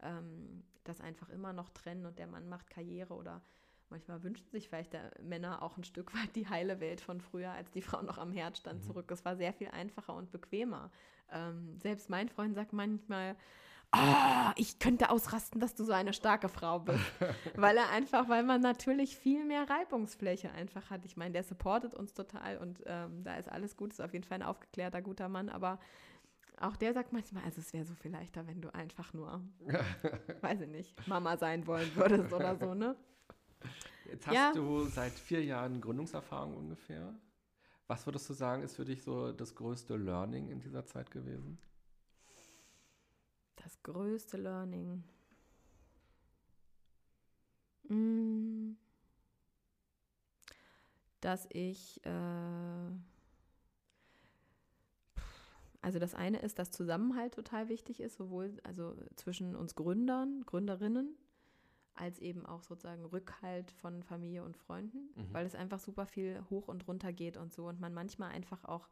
ähm, 0.00 0.64
das 0.84 1.00
einfach 1.00 1.28
immer 1.28 1.52
noch 1.52 1.70
trennen 1.70 2.06
und 2.06 2.18
der 2.18 2.28
Mann 2.28 2.48
macht 2.48 2.70
Karriere 2.70 3.14
oder 3.14 3.42
manchmal 3.90 4.22
wünschen 4.22 4.48
sich 4.50 4.68
vielleicht 4.68 4.92
der 4.92 5.10
Männer 5.22 5.62
auch 5.62 5.76
ein 5.76 5.84
Stück 5.84 6.14
weit 6.14 6.34
die 6.36 6.48
heile 6.48 6.80
Welt 6.80 7.00
von 7.00 7.20
früher, 7.20 7.50
als 7.50 7.70
die 7.70 7.82
Frau 7.82 8.02
noch 8.02 8.18
am 8.18 8.32
Herd 8.32 8.58
stand, 8.58 8.80
mhm. 8.80 8.86
zurück. 8.86 9.10
Es 9.10 9.24
war 9.24 9.36
sehr 9.36 9.52
viel 9.52 9.68
einfacher 9.68 10.14
und 10.14 10.30
bequemer. 10.30 10.90
Ähm, 11.30 11.78
selbst 11.78 12.10
mein 12.10 12.28
Freund 12.28 12.54
sagt 12.54 12.72
manchmal, 12.72 13.36
oh, 13.94 14.50
ich 14.56 14.78
könnte 14.78 15.10
ausrasten, 15.10 15.60
dass 15.60 15.74
du 15.74 15.84
so 15.84 15.92
eine 15.92 16.12
starke 16.12 16.48
Frau 16.48 16.80
bist. 16.80 17.00
weil 17.56 17.76
er 17.76 17.90
einfach, 17.90 18.28
weil 18.28 18.42
man 18.42 18.60
natürlich 18.60 19.16
viel 19.16 19.44
mehr 19.44 19.68
Reibungsfläche 19.68 20.50
einfach 20.52 20.90
hat. 20.90 21.04
Ich 21.04 21.16
meine, 21.16 21.32
der 21.32 21.44
supportet 21.44 21.94
uns 21.94 22.14
total 22.14 22.58
und 22.58 22.82
ähm, 22.86 23.24
da 23.24 23.36
ist 23.36 23.50
alles 23.50 23.76
gut, 23.76 23.92
ist 23.92 24.00
auf 24.00 24.12
jeden 24.12 24.24
Fall 24.24 24.38
ein 24.38 24.46
aufgeklärter, 24.46 25.02
guter 25.02 25.28
Mann, 25.28 25.48
aber 25.48 25.78
auch 26.60 26.76
der 26.76 26.92
sagt 26.92 27.12
manchmal, 27.12 27.44
also 27.44 27.60
es 27.60 27.72
wäre 27.72 27.84
so 27.84 27.94
viel 27.94 28.10
leichter, 28.10 28.46
wenn 28.46 28.60
du 28.60 28.74
einfach 28.74 29.12
nur, 29.12 29.40
weiß 30.40 30.62
ich 30.62 30.68
nicht, 30.68 31.06
Mama 31.06 31.36
sein 31.36 31.66
wollen 31.66 31.94
würdest 31.94 32.32
oder 32.32 32.56
so, 32.56 32.74
ne? 32.74 32.96
Jetzt 34.10 34.26
hast 34.26 34.34
ja. 34.34 34.52
du 34.52 34.86
seit 34.86 35.12
vier 35.12 35.44
Jahren 35.44 35.80
Gründungserfahrung 35.80 36.56
ungefähr. 36.56 37.14
Was 37.86 38.06
würdest 38.06 38.28
du 38.28 38.34
sagen, 38.34 38.62
ist 38.62 38.76
für 38.76 38.84
dich 38.84 39.02
so 39.02 39.32
das 39.32 39.54
größte 39.54 39.96
Learning 39.96 40.48
in 40.48 40.60
dieser 40.60 40.84
Zeit 40.84 41.10
gewesen? 41.10 41.58
Das 43.56 43.82
größte 43.82 44.36
Learning. 44.36 45.02
Mm. 47.88 48.76
Dass 51.20 51.46
ich 51.50 52.04
äh, 52.04 52.90
also 55.80 55.98
das 55.98 56.14
eine 56.14 56.40
ist, 56.40 56.58
dass 56.58 56.70
Zusammenhalt 56.70 57.34
total 57.34 57.68
wichtig 57.68 58.00
ist, 58.00 58.16
sowohl 58.16 58.60
also 58.62 58.96
zwischen 59.16 59.54
uns 59.54 59.74
Gründern, 59.74 60.44
Gründerinnen, 60.44 61.16
als 61.98 62.18
eben 62.18 62.46
auch 62.46 62.62
sozusagen 62.62 63.04
Rückhalt 63.04 63.70
von 63.72 64.02
Familie 64.02 64.44
und 64.44 64.56
Freunden, 64.56 65.10
mhm. 65.14 65.32
weil 65.32 65.46
es 65.46 65.54
einfach 65.54 65.78
super 65.78 66.06
viel 66.06 66.42
hoch 66.50 66.68
und 66.68 66.86
runter 66.86 67.12
geht 67.12 67.36
und 67.36 67.52
so 67.52 67.66
und 67.66 67.80
man 67.80 67.94
manchmal 67.94 68.30
einfach 68.30 68.64
auch 68.64 68.88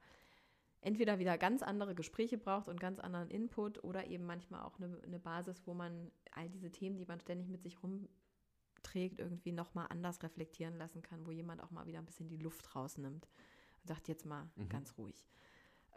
entweder 0.81 1.19
wieder 1.19 1.37
ganz 1.39 1.63
andere 1.63 1.95
Gespräche 1.95 2.39
braucht 2.39 2.69
und 2.69 2.79
ganz 2.79 2.99
anderen 2.99 3.29
Input 3.29 3.83
oder 3.83 4.07
eben 4.07 4.25
manchmal 4.25 4.63
auch 4.63 4.79
eine, 4.79 5.01
eine 5.03 5.19
Basis, 5.19 5.63
wo 5.67 5.75
man 5.75 6.13
all 6.33 6.49
diese 6.49 6.71
Themen, 6.71 6.97
die 6.99 7.07
man 7.07 7.21
ständig 7.21 7.49
mit 7.49 7.63
sich 7.63 7.77
rumträgt, 7.83 9.19
irgendwie 9.19 9.53
nochmal 9.53 9.87
anders 9.91 10.23
reflektieren 10.23 10.77
lassen 10.77 11.03
kann, 11.03 11.27
wo 11.27 11.31
jemand 11.31 11.63
auch 11.63 11.71
mal 11.71 11.87
wieder 11.87 11.99
ein 11.99 12.07
bisschen 12.07 12.29
die 12.29 12.37
Luft 12.37 12.77
rausnimmt 12.77 13.29
und 13.83 13.89
sagt 13.89 14.09
jetzt 14.09 14.27
mal 14.27 14.49
mhm. 14.57 14.69
ganz 14.69 14.97
ruhig. 14.97 15.27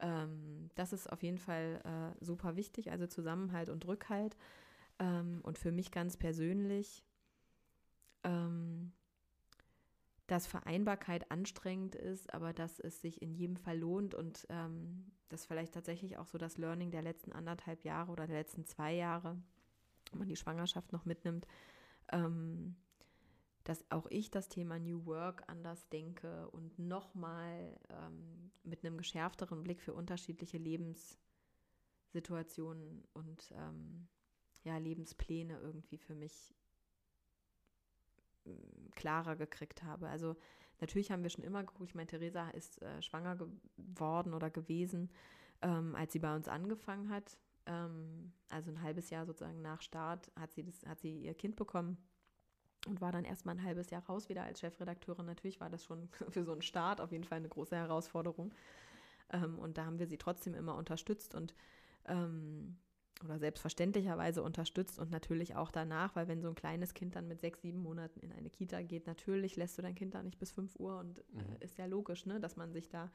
Ähm, 0.01 0.69
das 0.75 0.93
ist 0.93 1.11
auf 1.11 1.23
jeden 1.23 1.39
Fall 1.39 1.81
äh, 1.83 2.23
super 2.23 2.55
wichtig, 2.55 2.91
also 2.91 3.05
Zusammenhalt 3.05 3.69
und 3.69 3.85
Rückhalt. 3.85 4.37
Ähm, 4.99 5.39
und 5.43 5.57
für 5.57 5.71
mich 5.71 5.91
ganz 5.91 6.17
persönlich, 6.17 7.03
ähm, 8.23 8.91
dass 10.27 10.45
Vereinbarkeit 10.45 11.31
anstrengend 11.31 11.95
ist, 11.95 12.33
aber 12.33 12.53
dass 12.53 12.79
es 12.79 13.01
sich 13.01 13.21
in 13.21 13.33
jedem 13.33 13.57
Fall 13.57 13.79
lohnt 13.79 14.13
und 14.13 14.45
ähm, 14.49 15.11
das 15.29 15.45
vielleicht 15.45 15.73
tatsächlich 15.73 16.17
auch 16.17 16.27
so 16.27 16.37
das 16.37 16.57
Learning 16.57 16.91
der 16.91 17.01
letzten 17.01 17.31
anderthalb 17.31 17.83
Jahre 17.83 18.11
oder 18.11 18.27
der 18.27 18.37
letzten 18.37 18.65
zwei 18.65 18.93
Jahre, 18.93 19.41
wenn 20.11 20.19
man 20.19 20.27
die 20.27 20.35
Schwangerschaft 20.35 20.91
noch 20.91 21.05
mitnimmt, 21.05 21.47
ähm, 22.11 22.75
dass 23.63 23.89
auch 23.91 24.07
ich 24.09 24.31
das 24.31 24.49
Thema 24.49 24.79
New 24.79 25.05
Work 25.05 25.43
anders 25.47 25.87
denke 25.89 26.49
und 26.49 26.79
nochmal 26.79 27.79
ähm, 27.89 28.51
mit 28.63 28.83
einem 28.83 28.97
geschärfteren 28.97 29.61
Blick 29.63 29.81
für 29.81 29.93
unterschiedliche 29.93 30.57
Lebenssituationen 30.57 33.07
und 33.13 33.53
ähm, 33.55 34.07
ja, 34.63 34.77
Lebenspläne 34.77 35.59
irgendwie 35.59 35.97
für 35.97 36.15
mich 36.15 36.53
mm, 38.45 38.91
klarer 38.95 39.35
gekriegt 39.35 39.83
habe. 39.83 40.09
Also 40.09 40.35
natürlich 40.79 41.11
haben 41.11 41.23
wir 41.23 41.29
schon 41.29 41.43
immer 41.43 41.63
geguckt, 41.63 41.89
ich 41.89 41.95
meine, 41.95 42.07
Theresa 42.07 42.49
ist 42.49 42.81
äh, 42.81 43.01
schwanger 43.01 43.35
geworden 43.35 44.33
oder 44.33 44.49
gewesen, 44.49 45.09
ähm, 45.61 45.95
als 45.95 46.13
sie 46.13 46.19
bei 46.19 46.35
uns 46.35 46.47
angefangen 46.47 47.09
hat. 47.09 47.37
Ähm, 47.65 48.33
also 48.49 48.71
ein 48.71 48.81
halbes 48.81 49.09
Jahr 49.09 49.25
sozusagen 49.25 49.61
nach 49.61 49.81
Start 49.81 50.31
hat 50.35 50.53
sie, 50.53 50.63
das, 50.63 50.85
hat 50.85 50.99
sie 50.99 51.21
ihr 51.21 51.33
Kind 51.33 51.55
bekommen 51.55 51.97
und 52.87 53.01
war 53.01 53.11
dann 53.11 53.25
erstmal 53.25 53.55
ein 53.55 53.63
halbes 53.63 53.89
Jahr 53.89 54.05
raus 54.05 54.29
wieder 54.29 54.43
als 54.43 54.59
Chefredakteurin. 54.59 55.25
Natürlich 55.25 55.59
war 55.59 55.69
das 55.69 55.83
schon 55.83 56.09
für 56.29 56.43
so 56.43 56.51
einen 56.51 56.61
Start 56.61 57.01
auf 57.01 57.11
jeden 57.11 57.25
Fall 57.25 57.37
eine 57.37 57.49
große 57.49 57.75
Herausforderung. 57.75 58.53
Ähm, 59.31 59.59
und 59.59 59.77
da 59.77 59.85
haben 59.85 59.99
wir 59.99 60.07
sie 60.07 60.17
trotzdem 60.17 60.53
immer 60.53 60.75
unterstützt 60.75 61.35
und 61.35 61.53
ähm, 62.05 62.77
oder 63.23 63.39
selbstverständlicherweise 63.39 64.43
unterstützt 64.43 64.99
und 64.99 65.11
natürlich 65.11 65.55
auch 65.55 65.71
danach, 65.71 66.15
weil 66.15 66.27
wenn 66.27 66.41
so 66.41 66.49
ein 66.49 66.55
kleines 66.55 66.93
Kind 66.93 67.15
dann 67.15 67.27
mit 67.27 67.41
sechs, 67.41 67.61
sieben 67.61 67.79
Monaten 67.79 68.19
in 68.19 68.31
eine 68.31 68.49
Kita 68.49 68.81
geht, 68.81 69.07
natürlich 69.07 69.55
lässt 69.55 69.77
du 69.77 69.81
dein 69.81 69.95
Kind 69.95 70.13
da 70.13 70.23
nicht 70.23 70.39
bis 70.39 70.51
fünf 70.51 70.75
Uhr 70.77 70.99
und 70.99 71.19
äh, 71.19 71.23
mhm. 71.35 71.55
ist 71.59 71.77
ja 71.77 71.85
logisch, 71.85 72.25
ne, 72.25 72.39
dass 72.39 72.55
man 72.55 72.71
sich 72.71 72.89
da 72.89 73.11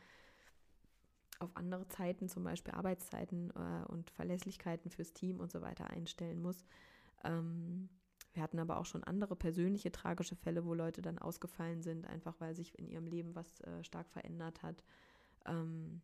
auf 1.39 1.57
andere 1.57 1.89
Zeiten, 1.89 2.29
zum 2.29 2.45
Beispiel 2.45 2.75
Arbeitszeiten 2.75 3.51
äh, 3.51 3.85
und 3.91 4.11
Verlässlichkeiten 4.11 4.91
fürs 4.91 5.13
Team 5.13 5.41
und 5.41 5.51
so 5.51 5.63
weiter 5.63 5.91
einstellen 5.91 6.41
muss. 6.41 6.65
Ähm, 7.25 7.89
wir 8.35 8.43
hatten 8.43 8.59
aber 8.59 8.79
auch 8.79 8.87
schon 8.87 9.05
andere 9.05 9.37
persönliche 9.37 9.93
tragische 9.93 10.37
Fälle, 10.37 10.65
wo 10.65 10.75
Leute 10.75 11.03
dann 11.03 11.19
ausgefallen 11.19 11.83
sind, 11.83 12.07
einfach 12.07 12.35
weil 12.41 12.55
sich 12.55 12.77
in 12.79 12.89
ihrem 12.89 13.07
Leben 13.07 13.35
was 13.35 13.61
äh, 13.61 13.83
stark 13.85 14.09
verändert 14.11 14.63
hat. 14.63 14.83
Ähm, 15.47 16.03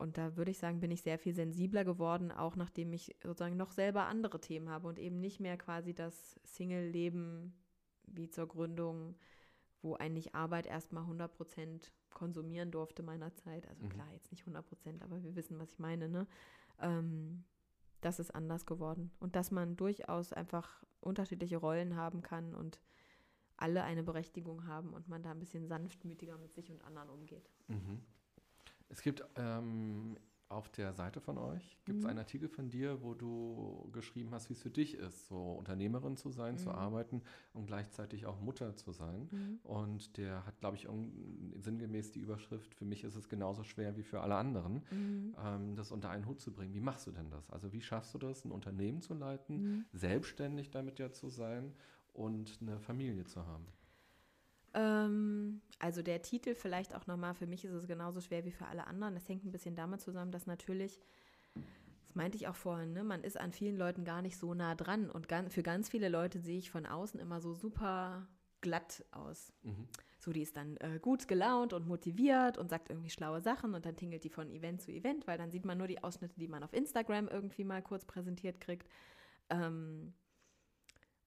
und 0.00 0.16
da 0.16 0.36
würde 0.36 0.50
ich 0.50 0.58
sagen, 0.58 0.80
bin 0.80 0.90
ich 0.90 1.02
sehr 1.02 1.18
viel 1.18 1.34
sensibler 1.34 1.84
geworden, 1.84 2.32
auch 2.32 2.56
nachdem 2.56 2.92
ich 2.94 3.14
sozusagen 3.22 3.58
noch 3.58 3.70
selber 3.70 4.06
andere 4.06 4.40
Themen 4.40 4.70
habe 4.70 4.88
und 4.88 4.98
eben 4.98 5.20
nicht 5.20 5.40
mehr 5.40 5.58
quasi 5.58 5.94
das 5.94 6.40
Single-Leben 6.44 7.52
wie 8.06 8.30
zur 8.30 8.48
Gründung, 8.48 9.14
wo 9.82 9.94
eigentlich 9.94 10.34
Arbeit 10.34 10.66
erstmal 10.66 11.02
100 11.02 11.32
Prozent 11.34 11.92
konsumieren 12.14 12.70
durfte 12.70 13.02
meiner 13.02 13.34
Zeit. 13.34 13.68
Also 13.68 13.84
mhm. 13.84 13.90
klar, 13.90 14.08
jetzt 14.12 14.30
nicht 14.30 14.42
100 14.42 14.66
Prozent, 14.66 15.02
aber 15.02 15.22
wir 15.22 15.36
wissen, 15.36 15.58
was 15.58 15.72
ich 15.72 15.78
meine. 15.78 16.08
Ne? 16.08 16.26
Ähm, 16.80 17.44
das 18.00 18.18
ist 18.20 18.34
anders 18.34 18.64
geworden. 18.64 19.10
Und 19.20 19.36
dass 19.36 19.50
man 19.50 19.76
durchaus 19.76 20.32
einfach 20.32 20.82
unterschiedliche 21.00 21.58
Rollen 21.58 21.96
haben 21.96 22.22
kann 22.22 22.54
und 22.54 22.80
alle 23.58 23.84
eine 23.84 24.02
Berechtigung 24.02 24.66
haben 24.66 24.94
und 24.94 25.08
man 25.08 25.22
da 25.22 25.30
ein 25.32 25.38
bisschen 25.38 25.66
sanftmütiger 25.66 26.38
mit 26.38 26.54
sich 26.54 26.70
und 26.70 26.82
anderen 26.84 27.10
umgeht. 27.10 27.50
Mhm. 27.68 28.00
Es 28.90 29.02
gibt 29.02 29.24
ähm, 29.36 30.16
auf 30.50 30.68
der 30.68 30.92
Seite 30.92 31.20
von 31.20 31.38
euch 31.38 31.78
gibt 31.84 31.98
es 31.98 32.04
mhm. 32.04 32.10
einen 32.10 32.18
Artikel 32.18 32.48
von 32.48 32.70
dir, 32.70 33.02
wo 33.02 33.14
du 33.14 33.88
geschrieben 33.92 34.30
hast, 34.32 34.48
wie 34.48 34.54
es 34.54 34.60
für 34.60 34.70
dich 34.70 34.94
ist, 34.94 35.28
so 35.28 35.52
Unternehmerin 35.52 36.16
zu 36.16 36.30
sein, 36.30 36.54
mhm. 36.54 36.58
zu 36.58 36.72
arbeiten 36.72 37.22
und 37.54 37.66
gleichzeitig 37.66 38.26
auch 38.26 38.40
Mutter 38.40 38.74
zu 38.74 38.90
sein. 38.90 39.28
Mhm. 39.30 39.60
Und 39.62 40.16
der 40.16 40.44
hat, 40.44 40.58
glaube 40.58 40.76
ich, 40.76 40.88
sinngemäß 41.56 42.10
die 42.10 42.18
Überschrift, 42.18 42.74
für 42.74 42.84
mich 42.84 43.04
ist 43.04 43.14
es 43.14 43.28
genauso 43.28 43.62
schwer 43.62 43.96
wie 43.96 44.02
für 44.02 44.22
alle 44.22 44.34
anderen, 44.34 44.82
mhm. 44.90 45.36
ähm, 45.40 45.76
das 45.76 45.92
unter 45.92 46.10
einen 46.10 46.26
Hut 46.26 46.40
zu 46.40 46.52
bringen. 46.52 46.74
Wie 46.74 46.80
machst 46.80 47.06
du 47.06 47.12
denn 47.12 47.30
das? 47.30 47.48
Also 47.50 47.72
wie 47.72 47.80
schaffst 47.80 48.12
du 48.14 48.18
das, 48.18 48.44
ein 48.44 48.50
Unternehmen 48.50 49.02
zu 49.02 49.14
leiten, 49.14 49.62
mhm. 49.62 49.84
selbstständig 49.92 50.70
damit 50.72 50.98
ja 50.98 51.12
zu 51.12 51.28
sein 51.28 51.72
und 52.12 52.58
eine 52.60 52.80
Familie 52.80 53.24
zu 53.24 53.46
haben? 53.46 53.66
Ähm, 54.74 55.62
also 55.78 56.02
der 56.02 56.22
Titel 56.22 56.54
vielleicht 56.54 56.94
auch 56.94 57.06
nochmal, 57.06 57.34
für 57.34 57.46
mich 57.46 57.64
ist 57.64 57.72
es 57.72 57.86
genauso 57.86 58.20
schwer 58.20 58.44
wie 58.44 58.52
für 58.52 58.66
alle 58.66 58.86
anderen. 58.86 59.14
Das 59.14 59.28
hängt 59.28 59.44
ein 59.44 59.52
bisschen 59.52 59.74
damit 59.74 60.00
zusammen, 60.00 60.32
dass 60.32 60.46
natürlich, 60.46 61.00
das 61.54 62.14
meinte 62.14 62.36
ich 62.36 62.48
auch 62.48 62.54
vorhin, 62.54 62.92
ne, 62.92 63.02
man 63.02 63.24
ist 63.24 63.38
an 63.38 63.52
vielen 63.52 63.76
Leuten 63.76 64.04
gar 64.04 64.22
nicht 64.22 64.36
so 64.36 64.54
nah 64.54 64.74
dran. 64.74 65.10
Und 65.10 65.28
ganz, 65.28 65.54
für 65.54 65.62
ganz 65.62 65.88
viele 65.88 66.08
Leute 66.08 66.40
sehe 66.40 66.58
ich 66.58 66.70
von 66.70 66.86
außen 66.86 67.18
immer 67.18 67.40
so 67.40 67.54
super 67.54 68.26
glatt 68.60 69.04
aus. 69.10 69.52
Mhm. 69.62 69.88
So, 70.18 70.32
die 70.32 70.42
ist 70.42 70.56
dann 70.56 70.76
äh, 70.78 70.98
gut 71.00 71.28
gelaunt 71.28 71.72
und 71.72 71.88
motiviert 71.88 72.58
und 72.58 72.68
sagt 72.68 72.90
irgendwie 72.90 73.08
schlaue 73.08 73.40
Sachen 73.40 73.74
und 73.74 73.86
dann 73.86 73.96
tingelt 73.96 74.22
die 74.22 74.28
von 74.28 74.50
Event 74.50 74.82
zu 74.82 74.92
Event, 74.92 75.26
weil 75.26 75.38
dann 75.38 75.50
sieht 75.50 75.64
man 75.64 75.78
nur 75.78 75.86
die 75.86 76.04
Ausschnitte, 76.04 76.38
die 76.38 76.48
man 76.48 76.62
auf 76.62 76.74
Instagram 76.74 77.26
irgendwie 77.28 77.64
mal 77.64 77.80
kurz 77.80 78.04
präsentiert 78.04 78.60
kriegt. 78.60 78.86
Ähm, 79.48 80.12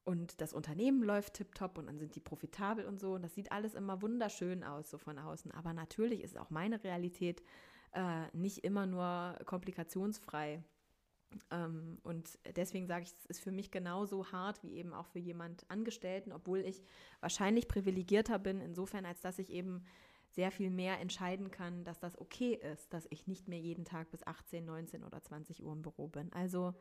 und 0.06 0.42
das 0.42 0.54
Unternehmen 0.54 1.02
läuft 1.04 1.36
tipptopp 1.36 1.78
und 1.78 1.88
dann 1.88 1.98
sind 1.98 2.16
die 2.16 2.20
profitabel 2.20 2.86
und 2.86 3.00
so. 3.00 3.14
Und 3.14 3.22
das 3.22 3.34
sieht 3.36 3.52
alles 3.52 3.74
immer 3.74 4.02
wunderschön 4.02 4.64
aus, 4.64 4.90
so 4.90 4.98
von 4.98 5.18
außen. 5.18 5.52
Aber 5.52 5.74
natürlich 5.74 6.22
ist 6.24 6.38
auch 6.38 6.50
meine 6.50 6.84
Realität 6.84 7.42
äh, 7.94 8.26
nicht 8.34 8.60
immer 8.60 8.86
nur 8.86 9.38
komplikationsfrei. 9.46 10.62
Ähm, 11.52 12.00
und 12.04 12.38
deswegen 12.56 12.88
sage 12.88 13.04
ich, 13.04 13.14
es 13.20 13.26
ist 13.26 13.40
für 13.40 13.52
mich 13.52 13.72
genauso 13.72 14.32
hart 14.32 14.62
wie 14.64 14.74
eben 14.74 14.94
auch 14.94 15.08
für 15.08 15.20
jemand 15.20 15.70
Angestellten, 15.70 16.32
obwohl 16.32 16.60
ich 16.60 16.84
wahrscheinlich 17.22 17.68
privilegierter 17.68 18.40
bin, 18.40 18.60
insofern, 18.60 19.06
als 19.06 19.22
dass 19.22 19.40
ich 19.40 19.50
eben 19.50 19.84
sehr 20.32 20.52
viel 20.52 20.70
mehr 20.70 21.00
entscheiden 21.00 21.52
kann, 21.52 21.84
dass 21.84 22.00
das 22.00 22.20
okay 22.20 22.56
ist, 22.56 22.92
dass 22.94 23.08
ich 23.10 23.28
nicht 23.28 23.48
mehr 23.48 23.60
jeden 23.60 23.86
Tag 23.86 24.10
bis 24.12 24.26
18, 24.26 24.66
19 24.66 25.04
oder 25.04 25.22
20 25.22 25.64
Uhr 25.64 25.72
im 25.72 25.84
Büro 25.84 26.08
bin. 26.08 26.34
Also 26.34 26.74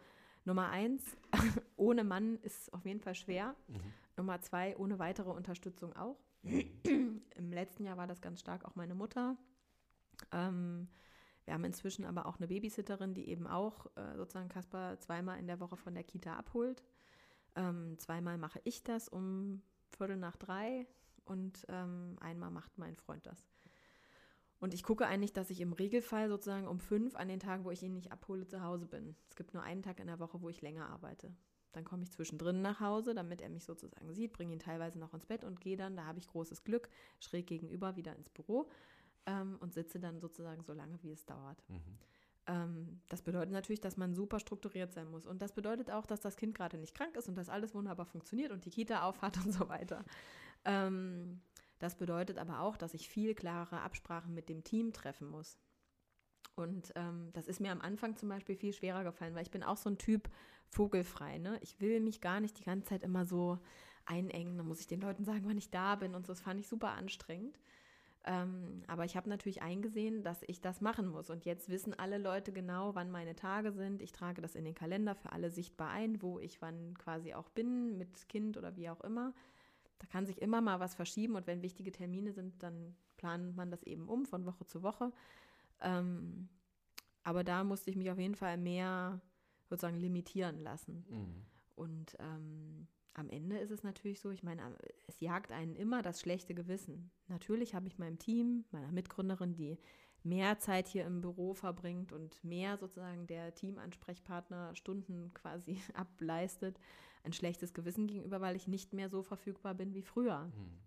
Nummer 0.44 0.70
eins, 0.70 1.04
ohne 1.82 2.04
Mann 2.04 2.38
ist 2.42 2.72
auf 2.72 2.84
jeden 2.86 3.00
Fall 3.00 3.14
schwer. 3.14 3.54
Mhm. 3.68 3.80
Nummer 4.16 4.40
zwei, 4.40 4.76
ohne 4.76 4.98
weitere 4.98 5.30
Unterstützung 5.30 5.94
auch. 5.94 6.16
Im 6.42 7.52
letzten 7.52 7.84
Jahr 7.84 7.96
war 7.96 8.06
das 8.06 8.20
ganz 8.20 8.40
stark 8.40 8.64
auch 8.64 8.74
meine 8.74 8.94
Mutter. 8.94 9.36
Ähm, 10.30 10.88
wir 11.44 11.54
haben 11.54 11.64
inzwischen 11.64 12.04
aber 12.04 12.26
auch 12.26 12.38
eine 12.38 12.46
Babysitterin, 12.46 13.14
die 13.14 13.28
eben 13.28 13.46
auch 13.46 13.86
äh, 13.96 14.16
sozusagen 14.16 14.48
Kasper 14.48 14.98
zweimal 15.00 15.38
in 15.38 15.46
der 15.46 15.60
Woche 15.60 15.76
von 15.76 15.94
der 15.94 16.04
Kita 16.04 16.34
abholt. 16.34 16.84
Ähm, 17.56 17.98
zweimal 17.98 18.38
mache 18.38 18.60
ich 18.64 18.84
das 18.84 19.08
um 19.08 19.62
Viertel 19.90 20.16
nach 20.16 20.36
drei 20.36 20.86
und 21.24 21.66
ähm, 21.68 22.16
einmal 22.20 22.50
macht 22.50 22.78
mein 22.78 22.96
Freund 22.96 23.26
das. 23.26 23.48
Und 24.60 24.74
ich 24.74 24.84
gucke 24.84 25.08
eigentlich, 25.08 25.32
dass 25.32 25.50
ich 25.50 25.60
im 25.60 25.72
Regelfall 25.72 26.28
sozusagen 26.28 26.68
um 26.68 26.78
fünf 26.78 27.16
an 27.16 27.26
den 27.26 27.40
Tagen, 27.40 27.64
wo 27.64 27.72
ich 27.72 27.82
ihn 27.82 27.94
nicht 27.94 28.12
abhole, 28.12 28.46
zu 28.46 28.62
Hause 28.62 28.86
bin. 28.86 29.16
Es 29.28 29.34
gibt 29.34 29.54
nur 29.54 29.64
einen 29.64 29.82
Tag 29.82 29.98
in 29.98 30.06
der 30.06 30.20
Woche, 30.20 30.40
wo 30.40 30.48
ich 30.48 30.62
länger 30.62 30.88
arbeite. 30.88 31.34
Dann 31.72 31.84
komme 31.84 32.02
ich 32.02 32.12
zwischendrin 32.12 32.62
nach 32.62 32.80
Hause, 32.80 33.14
damit 33.14 33.40
er 33.40 33.48
mich 33.48 33.64
sozusagen 33.64 34.12
sieht, 34.12 34.32
bringe 34.32 34.52
ihn 34.52 34.58
teilweise 34.58 34.98
noch 34.98 35.14
ins 35.14 35.26
Bett 35.26 35.44
und 35.44 35.60
gehe 35.60 35.76
dann, 35.76 35.96
da 35.96 36.04
habe 36.04 36.18
ich 36.18 36.28
großes 36.28 36.64
Glück, 36.64 36.88
schräg 37.20 37.46
gegenüber 37.46 37.96
wieder 37.96 38.14
ins 38.14 38.28
Büro 38.30 38.68
ähm, 39.26 39.56
und 39.60 39.72
sitze 39.72 39.98
dann 39.98 40.20
sozusagen 40.20 40.62
so 40.62 40.72
lange, 40.72 41.02
wie 41.02 41.12
es 41.12 41.24
dauert. 41.24 41.62
Mhm. 41.68 41.98
Ähm, 42.46 43.00
das 43.08 43.22
bedeutet 43.22 43.52
natürlich, 43.52 43.80
dass 43.80 43.96
man 43.96 44.14
super 44.14 44.40
strukturiert 44.40 44.92
sein 44.92 45.08
muss. 45.10 45.26
Und 45.26 45.42
das 45.42 45.52
bedeutet 45.52 45.90
auch, 45.90 46.06
dass 46.06 46.20
das 46.20 46.36
Kind 46.36 46.54
gerade 46.54 46.76
nicht 46.76 46.94
krank 46.94 47.16
ist 47.16 47.28
und 47.28 47.36
dass 47.36 47.48
alles 47.48 47.74
wunderbar 47.74 48.06
funktioniert 48.06 48.52
und 48.52 48.64
die 48.64 48.70
Kita 48.70 49.02
aufhat 49.02 49.36
und 49.44 49.52
so 49.52 49.68
weiter. 49.68 50.04
Ähm, 50.64 51.40
das 51.78 51.96
bedeutet 51.96 52.38
aber 52.38 52.60
auch, 52.60 52.76
dass 52.76 52.94
ich 52.94 53.08
viel 53.08 53.34
klarere 53.34 53.80
Absprachen 53.80 54.34
mit 54.34 54.48
dem 54.48 54.62
Team 54.62 54.92
treffen 54.92 55.28
muss. 55.28 55.58
Und 56.54 56.92
ähm, 56.96 57.30
das 57.32 57.46
ist 57.46 57.60
mir 57.60 57.72
am 57.72 57.80
Anfang 57.80 58.16
zum 58.16 58.28
Beispiel 58.28 58.56
viel 58.56 58.72
schwerer 58.72 59.04
gefallen, 59.04 59.34
weil 59.34 59.42
ich 59.42 59.50
bin 59.50 59.62
auch 59.62 59.76
so 59.76 59.88
ein 59.88 59.98
Typ 59.98 60.28
vogelfrei. 60.72 61.38
Ne? 61.38 61.58
Ich 61.62 61.80
will 61.80 62.00
mich 62.00 62.20
gar 62.20 62.40
nicht 62.40 62.58
die 62.58 62.64
ganze 62.64 62.88
Zeit 62.88 63.02
immer 63.02 63.24
so 63.24 63.58
einengen. 64.06 64.56
Dann 64.56 64.66
muss 64.66 64.80
ich 64.80 64.86
den 64.86 65.00
Leuten 65.00 65.24
sagen, 65.24 65.42
wann 65.44 65.58
ich 65.58 65.70
da 65.70 65.94
bin 65.94 66.14
und 66.14 66.26
so. 66.26 66.32
Das 66.32 66.40
fand 66.40 66.58
ich 66.58 66.66
super 66.66 66.92
anstrengend. 66.92 67.58
Ähm, 68.24 68.82
aber 68.86 69.04
ich 69.04 69.16
habe 69.16 69.28
natürlich 69.28 69.62
eingesehen, 69.62 70.22
dass 70.22 70.42
ich 70.46 70.60
das 70.60 70.80
machen 70.80 71.08
muss. 71.08 71.28
Und 71.28 71.44
jetzt 71.44 71.68
wissen 71.68 71.92
alle 71.94 72.18
Leute 72.18 72.52
genau, 72.52 72.94
wann 72.94 73.10
meine 73.10 73.34
Tage 73.34 73.72
sind. 73.72 74.00
Ich 74.00 74.12
trage 74.12 74.40
das 74.40 74.54
in 74.54 74.64
den 74.64 74.74
Kalender 74.74 75.14
für 75.14 75.32
alle 75.32 75.50
sichtbar 75.50 75.90
ein, 75.90 76.22
wo 76.22 76.38
ich 76.38 76.62
wann 76.62 76.96
quasi 76.98 77.34
auch 77.34 77.48
bin, 77.50 77.98
mit 77.98 78.28
Kind 78.28 78.56
oder 78.56 78.76
wie 78.76 78.88
auch 78.88 79.00
immer. 79.00 79.34
Da 79.98 80.06
kann 80.06 80.26
sich 80.26 80.40
immer 80.40 80.60
mal 80.60 80.80
was 80.80 80.94
verschieben 80.94 81.34
und 81.36 81.46
wenn 81.46 81.62
wichtige 81.62 81.92
Termine 81.92 82.32
sind, 82.32 82.62
dann 82.62 82.96
plant 83.16 83.56
man 83.56 83.70
das 83.70 83.82
eben 83.84 84.08
um 84.08 84.24
von 84.24 84.46
Woche 84.46 84.66
zu 84.66 84.82
Woche. 84.82 85.12
Ähm, 85.80 86.48
aber 87.24 87.44
da 87.44 87.62
musste 87.64 87.90
ich 87.90 87.96
mich 87.96 88.10
auf 88.10 88.18
jeden 88.18 88.34
Fall 88.34 88.56
mehr 88.56 89.20
sozusagen 89.72 89.96
limitieren 89.96 90.62
lassen. 90.62 91.06
Mhm. 91.08 91.46
Und 91.74 92.16
ähm, 92.18 92.86
am 93.14 93.30
Ende 93.30 93.56
ist 93.56 93.70
es 93.70 93.82
natürlich 93.82 94.20
so, 94.20 94.30
ich 94.30 94.42
meine, 94.42 94.76
es 95.06 95.18
jagt 95.20 95.50
einen 95.50 95.76
immer 95.76 96.02
das 96.02 96.20
schlechte 96.20 96.54
Gewissen. 96.54 97.10
Natürlich 97.28 97.74
habe 97.74 97.86
ich 97.88 97.98
meinem 97.98 98.18
Team, 98.18 98.66
meiner 98.70 98.92
Mitgründerin, 98.92 99.54
die 99.54 99.78
mehr 100.24 100.58
Zeit 100.58 100.88
hier 100.88 101.06
im 101.06 101.22
Büro 101.22 101.54
verbringt 101.54 102.12
und 102.12 102.44
mehr 102.44 102.76
sozusagen 102.76 103.26
der 103.26 103.54
Teamansprechpartner 103.54 104.74
Stunden 104.76 105.32
quasi 105.34 105.80
ableistet, 105.94 106.78
ein 107.24 107.32
schlechtes 107.32 107.72
Gewissen 107.72 108.06
gegenüber, 108.06 108.42
weil 108.42 108.56
ich 108.56 108.68
nicht 108.68 108.92
mehr 108.92 109.08
so 109.08 109.22
verfügbar 109.22 109.74
bin 109.74 109.94
wie 109.94 110.02
früher. 110.02 110.52
Mhm. 110.54 110.78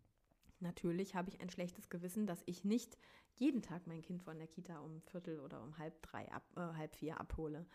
Natürlich 0.60 1.16
habe 1.16 1.30
ich 1.30 1.42
ein 1.42 1.50
schlechtes 1.50 1.90
Gewissen, 1.90 2.28
dass 2.28 2.44
ich 2.46 2.64
nicht 2.64 3.00
jeden 3.34 3.64
Tag 3.64 3.88
mein 3.88 4.04
Kind 4.04 4.22
von 4.22 4.38
der 4.38 4.48
Kita 4.48 4.78
um 4.80 5.02
Viertel 5.02 5.40
oder 5.40 5.64
um 5.64 5.78
halb 5.80 6.02
drei, 6.04 6.32
ab, 6.32 6.44
äh, 6.56 6.78
halb 6.78 6.96
vier 6.96 7.20
abhole. 7.20 7.66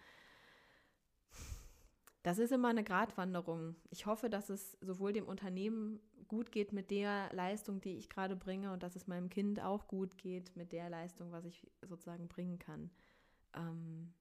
Das 2.22 2.38
ist 2.38 2.52
immer 2.52 2.68
eine 2.68 2.84
Gratwanderung. 2.84 3.76
Ich 3.90 4.06
hoffe, 4.06 4.28
dass 4.28 4.50
es 4.50 4.76
sowohl 4.80 5.12
dem 5.12 5.26
Unternehmen 5.26 6.00
gut 6.28 6.52
geht 6.52 6.72
mit 6.72 6.90
der 6.90 7.32
Leistung, 7.32 7.80
die 7.80 7.96
ich 7.96 8.10
gerade 8.10 8.36
bringe, 8.36 8.72
und 8.72 8.82
dass 8.82 8.94
es 8.94 9.06
meinem 9.06 9.30
Kind 9.30 9.60
auch 9.60 9.88
gut 9.88 10.18
geht 10.18 10.54
mit 10.54 10.72
der 10.72 10.90
Leistung, 10.90 11.32
was 11.32 11.44
ich 11.44 11.66
sozusagen 11.82 12.28
bringen 12.28 12.58
kann. 12.58 12.90
Ähm, 13.54 14.12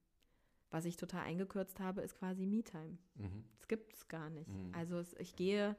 was 0.70 0.84
ich 0.84 0.96
total 0.96 1.22
eingekürzt 1.22 1.80
habe, 1.80 2.00
ist 2.00 2.16
quasi 2.16 2.46
Me-Time. 2.46 2.96
Mhm. 3.16 3.44
Das 3.58 3.68
gibt 3.68 3.92
es 3.94 4.08
gar 4.08 4.30
nicht. 4.30 4.48
Mhm. 4.48 4.72
Also 4.74 4.98
es, 4.98 5.14
ich 5.18 5.36
gehe, 5.36 5.76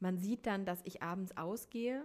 man 0.00 0.18
sieht 0.18 0.46
dann, 0.46 0.64
dass 0.64 0.80
ich 0.84 1.02
abends 1.02 1.36
ausgehe 1.36 2.04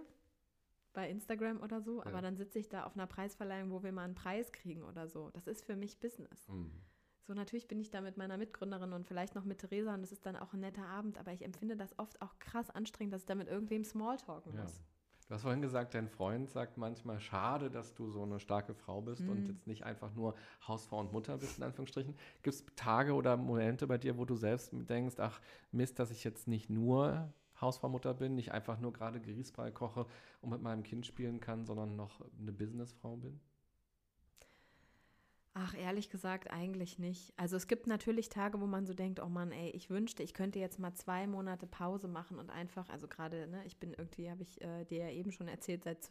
bei 0.92 1.10
Instagram 1.10 1.60
oder 1.60 1.80
so, 1.80 1.98
ja. 1.98 2.06
aber 2.06 2.22
dann 2.22 2.36
sitze 2.36 2.58
ich 2.58 2.68
da 2.68 2.84
auf 2.84 2.94
einer 2.94 3.06
Preisverleihung, 3.06 3.70
wo 3.72 3.82
wir 3.82 3.90
mal 3.90 4.04
einen 4.04 4.14
Preis 4.14 4.52
kriegen 4.52 4.84
oder 4.84 5.08
so. 5.08 5.30
Das 5.30 5.46
ist 5.46 5.64
für 5.64 5.76
mich 5.76 5.98
Business. 5.98 6.48
Mhm. 6.48 6.70
So, 7.26 7.32
natürlich 7.32 7.68
bin 7.68 7.80
ich 7.80 7.90
da 7.90 8.02
mit 8.02 8.18
meiner 8.18 8.36
Mitgründerin 8.36 8.92
und 8.92 9.06
vielleicht 9.06 9.34
noch 9.34 9.44
mit 9.44 9.58
Theresa 9.58 9.94
und 9.94 10.02
das 10.02 10.12
ist 10.12 10.26
dann 10.26 10.36
auch 10.36 10.52
ein 10.52 10.60
netter 10.60 10.86
Abend, 10.86 11.16
aber 11.16 11.32
ich 11.32 11.42
empfinde 11.42 11.74
das 11.74 11.98
oft 11.98 12.20
auch 12.20 12.38
krass 12.38 12.68
anstrengend, 12.70 13.14
dass 13.14 13.22
ich 13.22 13.26
da 13.26 13.34
mit 13.34 13.48
irgendwem 13.48 13.82
Smalltalken 13.82 14.54
ja. 14.54 14.62
muss. 14.62 14.82
Du 15.26 15.34
hast 15.34 15.40
vorhin 15.40 15.62
gesagt, 15.62 15.94
dein 15.94 16.08
Freund 16.08 16.50
sagt 16.50 16.76
manchmal, 16.76 17.18
schade, 17.18 17.70
dass 17.70 17.94
du 17.94 18.10
so 18.10 18.22
eine 18.22 18.40
starke 18.40 18.74
Frau 18.74 19.00
bist 19.00 19.22
mhm. 19.22 19.30
und 19.30 19.48
jetzt 19.48 19.66
nicht 19.66 19.84
einfach 19.84 20.14
nur 20.14 20.34
Hausfrau 20.68 21.00
und 21.00 21.12
Mutter 21.12 21.38
bist, 21.38 21.56
in 21.56 21.64
Anführungsstrichen. 21.64 22.14
Gibt 22.42 22.54
es 22.54 22.66
Tage 22.76 23.14
oder 23.14 23.38
Momente 23.38 23.86
bei 23.86 23.96
dir, 23.96 24.18
wo 24.18 24.26
du 24.26 24.36
selbst 24.36 24.70
denkst, 24.72 25.14
ach 25.18 25.40
Mist, 25.72 25.98
dass 25.98 26.10
ich 26.10 26.24
jetzt 26.24 26.46
nicht 26.46 26.68
nur 26.68 27.32
Hausfrau, 27.58 27.88
Mutter 27.88 28.12
bin, 28.12 28.34
nicht 28.34 28.52
einfach 28.52 28.78
nur 28.78 28.92
gerade 28.92 29.18
Grießbrei 29.18 29.70
koche 29.70 30.04
und 30.42 30.50
mit 30.50 30.60
meinem 30.60 30.82
Kind 30.82 31.06
spielen 31.06 31.40
kann, 31.40 31.64
sondern 31.64 31.96
noch 31.96 32.20
eine 32.38 32.52
Businessfrau 32.52 33.16
bin? 33.16 33.40
Ach, 35.56 35.72
ehrlich 35.72 36.10
gesagt, 36.10 36.50
eigentlich 36.50 36.98
nicht. 36.98 37.32
Also 37.36 37.56
es 37.56 37.68
gibt 37.68 37.86
natürlich 37.86 38.28
Tage, 38.28 38.60
wo 38.60 38.66
man 38.66 38.86
so 38.86 38.92
denkt, 38.92 39.20
oh 39.20 39.28
Mann, 39.28 39.52
ey, 39.52 39.70
ich 39.70 39.88
wünschte, 39.88 40.24
ich 40.24 40.34
könnte 40.34 40.58
jetzt 40.58 40.80
mal 40.80 40.94
zwei 40.94 41.28
Monate 41.28 41.68
Pause 41.68 42.08
machen 42.08 42.40
und 42.40 42.50
einfach, 42.50 42.88
also 42.88 43.06
gerade, 43.06 43.46
ne, 43.46 43.64
ich 43.64 43.76
bin 43.76 43.94
irgendwie, 43.94 44.28
habe 44.28 44.42
ich 44.42 44.60
äh, 44.62 44.84
dir 44.84 45.04
ja 45.04 45.10
eben 45.10 45.30
schon 45.30 45.46
erzählt, 45.46 45.84
seit 45.84 46.10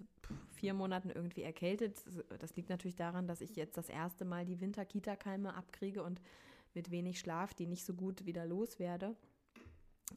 vier 0.53 0.73
Monaten 0.73 1.09
irgendwie 1.09 1.43
erkältet. 1.43 2.01
Das 2.39 2.55
liegt 2.55 2.69
natürlich 2.69 2.95
daran, 2.95 3.27
dass 3.27 3.41
ich 3.41 3.57
jetzt 3.57 3.75
das 3.75 3.89
erste 3.89 4.23
Mal 4.23 4.45
die 4.45 4.61
Winter-Kita-Keime 4.61 5.53
abkriege 5.53 6.03
und 6.03 6.21
mit 6.73 6.89
wenig 6.89 7.19
Schlaf 7.19 7.53
die 7.53 7.67
nicht 7.67 7.83
so 7.83 7.93
gut 7.93 8.25
wieder 8.25 8.45
loswerde. 8.45 9.13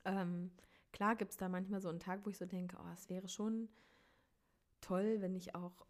Ähm, 0.05 0.53
klar 0.93 1.17
gibt 1.17 1.33
es 1.33 1.37
da 1.37 1.49
manchmal 1.49 1.81
so 1.81 1.89
einen 1.89 1.99
Tag, 1.99 2.21
wo 2.25 2.31
ich 2.31 2.39
so 2.39 2.47
denke, 2.47 2.77
oh, 2.79 2.93
es 2.95 3.11
wäre 3.11 3.29
schon 3.29 3.69
toll, 4.81 5.17
wenn 5.19 5.35
ich 5.35 5.57
auch 5.57 5.85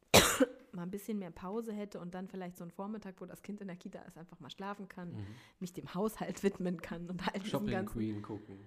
mal 0.77 0.83
ein 0.83 0.91
bisschen 0.91 1.19
mehr 1.19 1.33
Pause 1.33 1.73
hätte 1.73 1.99
und 1.99 2.15
dann 2.15 2.29
vielleicht 2.29 2.57
so 2.57 2.65
einen 2.65 2.71
Vormittag, 2.71 3.21
wo 3.21 3.27
das 3.27 3.43
Kind 3.43 3.61
in 3.61 3.67
der 3.67 3.77
Kita 3.77 4.01
ist, 4.03 4.17
einfach 4.17 4.39
mal 4.39 4.51
schlafen 4.51 4.89
kann, 4.89 5.13
mhm. 5.13 5.27
mich 5.59 5.73
dem 5.73 5.93
Haushalt 5.95 6.43
widmen 6.45 6.81
kann 6.81 7.11
und 7.11 7.27
halt 7.27 7.45
Shopping 7.47 7.71
ganzen, 7.71 7.93
Queen 7.93 8.23
gucken. 8.23 8.59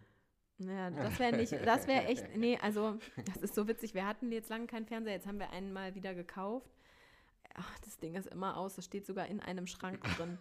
Ja, 0.58 0.90
das 0.92 1.18
wäre 1.20 1.38
nicht, 1.38 1.54
das 1.54 1.88
wäre 1.88 2.06
echt, 2.06 2.26
nee, 2.36 2.58
also 2.62 2.98
das 3.26 3.38
ist 3.38 3.56
so 3.56 3.68
witzig. 3.68 3.94
Wir 3.94 4.06
hatten 4.06 4.32
jetzt 4.32 4.50
lange 4.50 4.68
keinen 4.68 4.86
Fernseher, 4.86 5.14
jetzt 5.14 5.28
haben 5.28 5.40
wir 5.40 5.52
einen 5.52 5.72
mal 5.72 5.96
wieder 5.96 6.14
gekauft. 6.14 6.70
Ach, 7.56 7.80
das 7.80 7.98
Ding 7.98 8.16
ist 8.16 8.28
immer 8.28 8.58
aus, 8.58 8.76
das 8.76 8.86
steht 8.86 9.06
sogar 9.06 9.28
in 9.28 9.40
einem 9.40 9.68
Schrank 9.68 10.02
drin. 10.16 10.38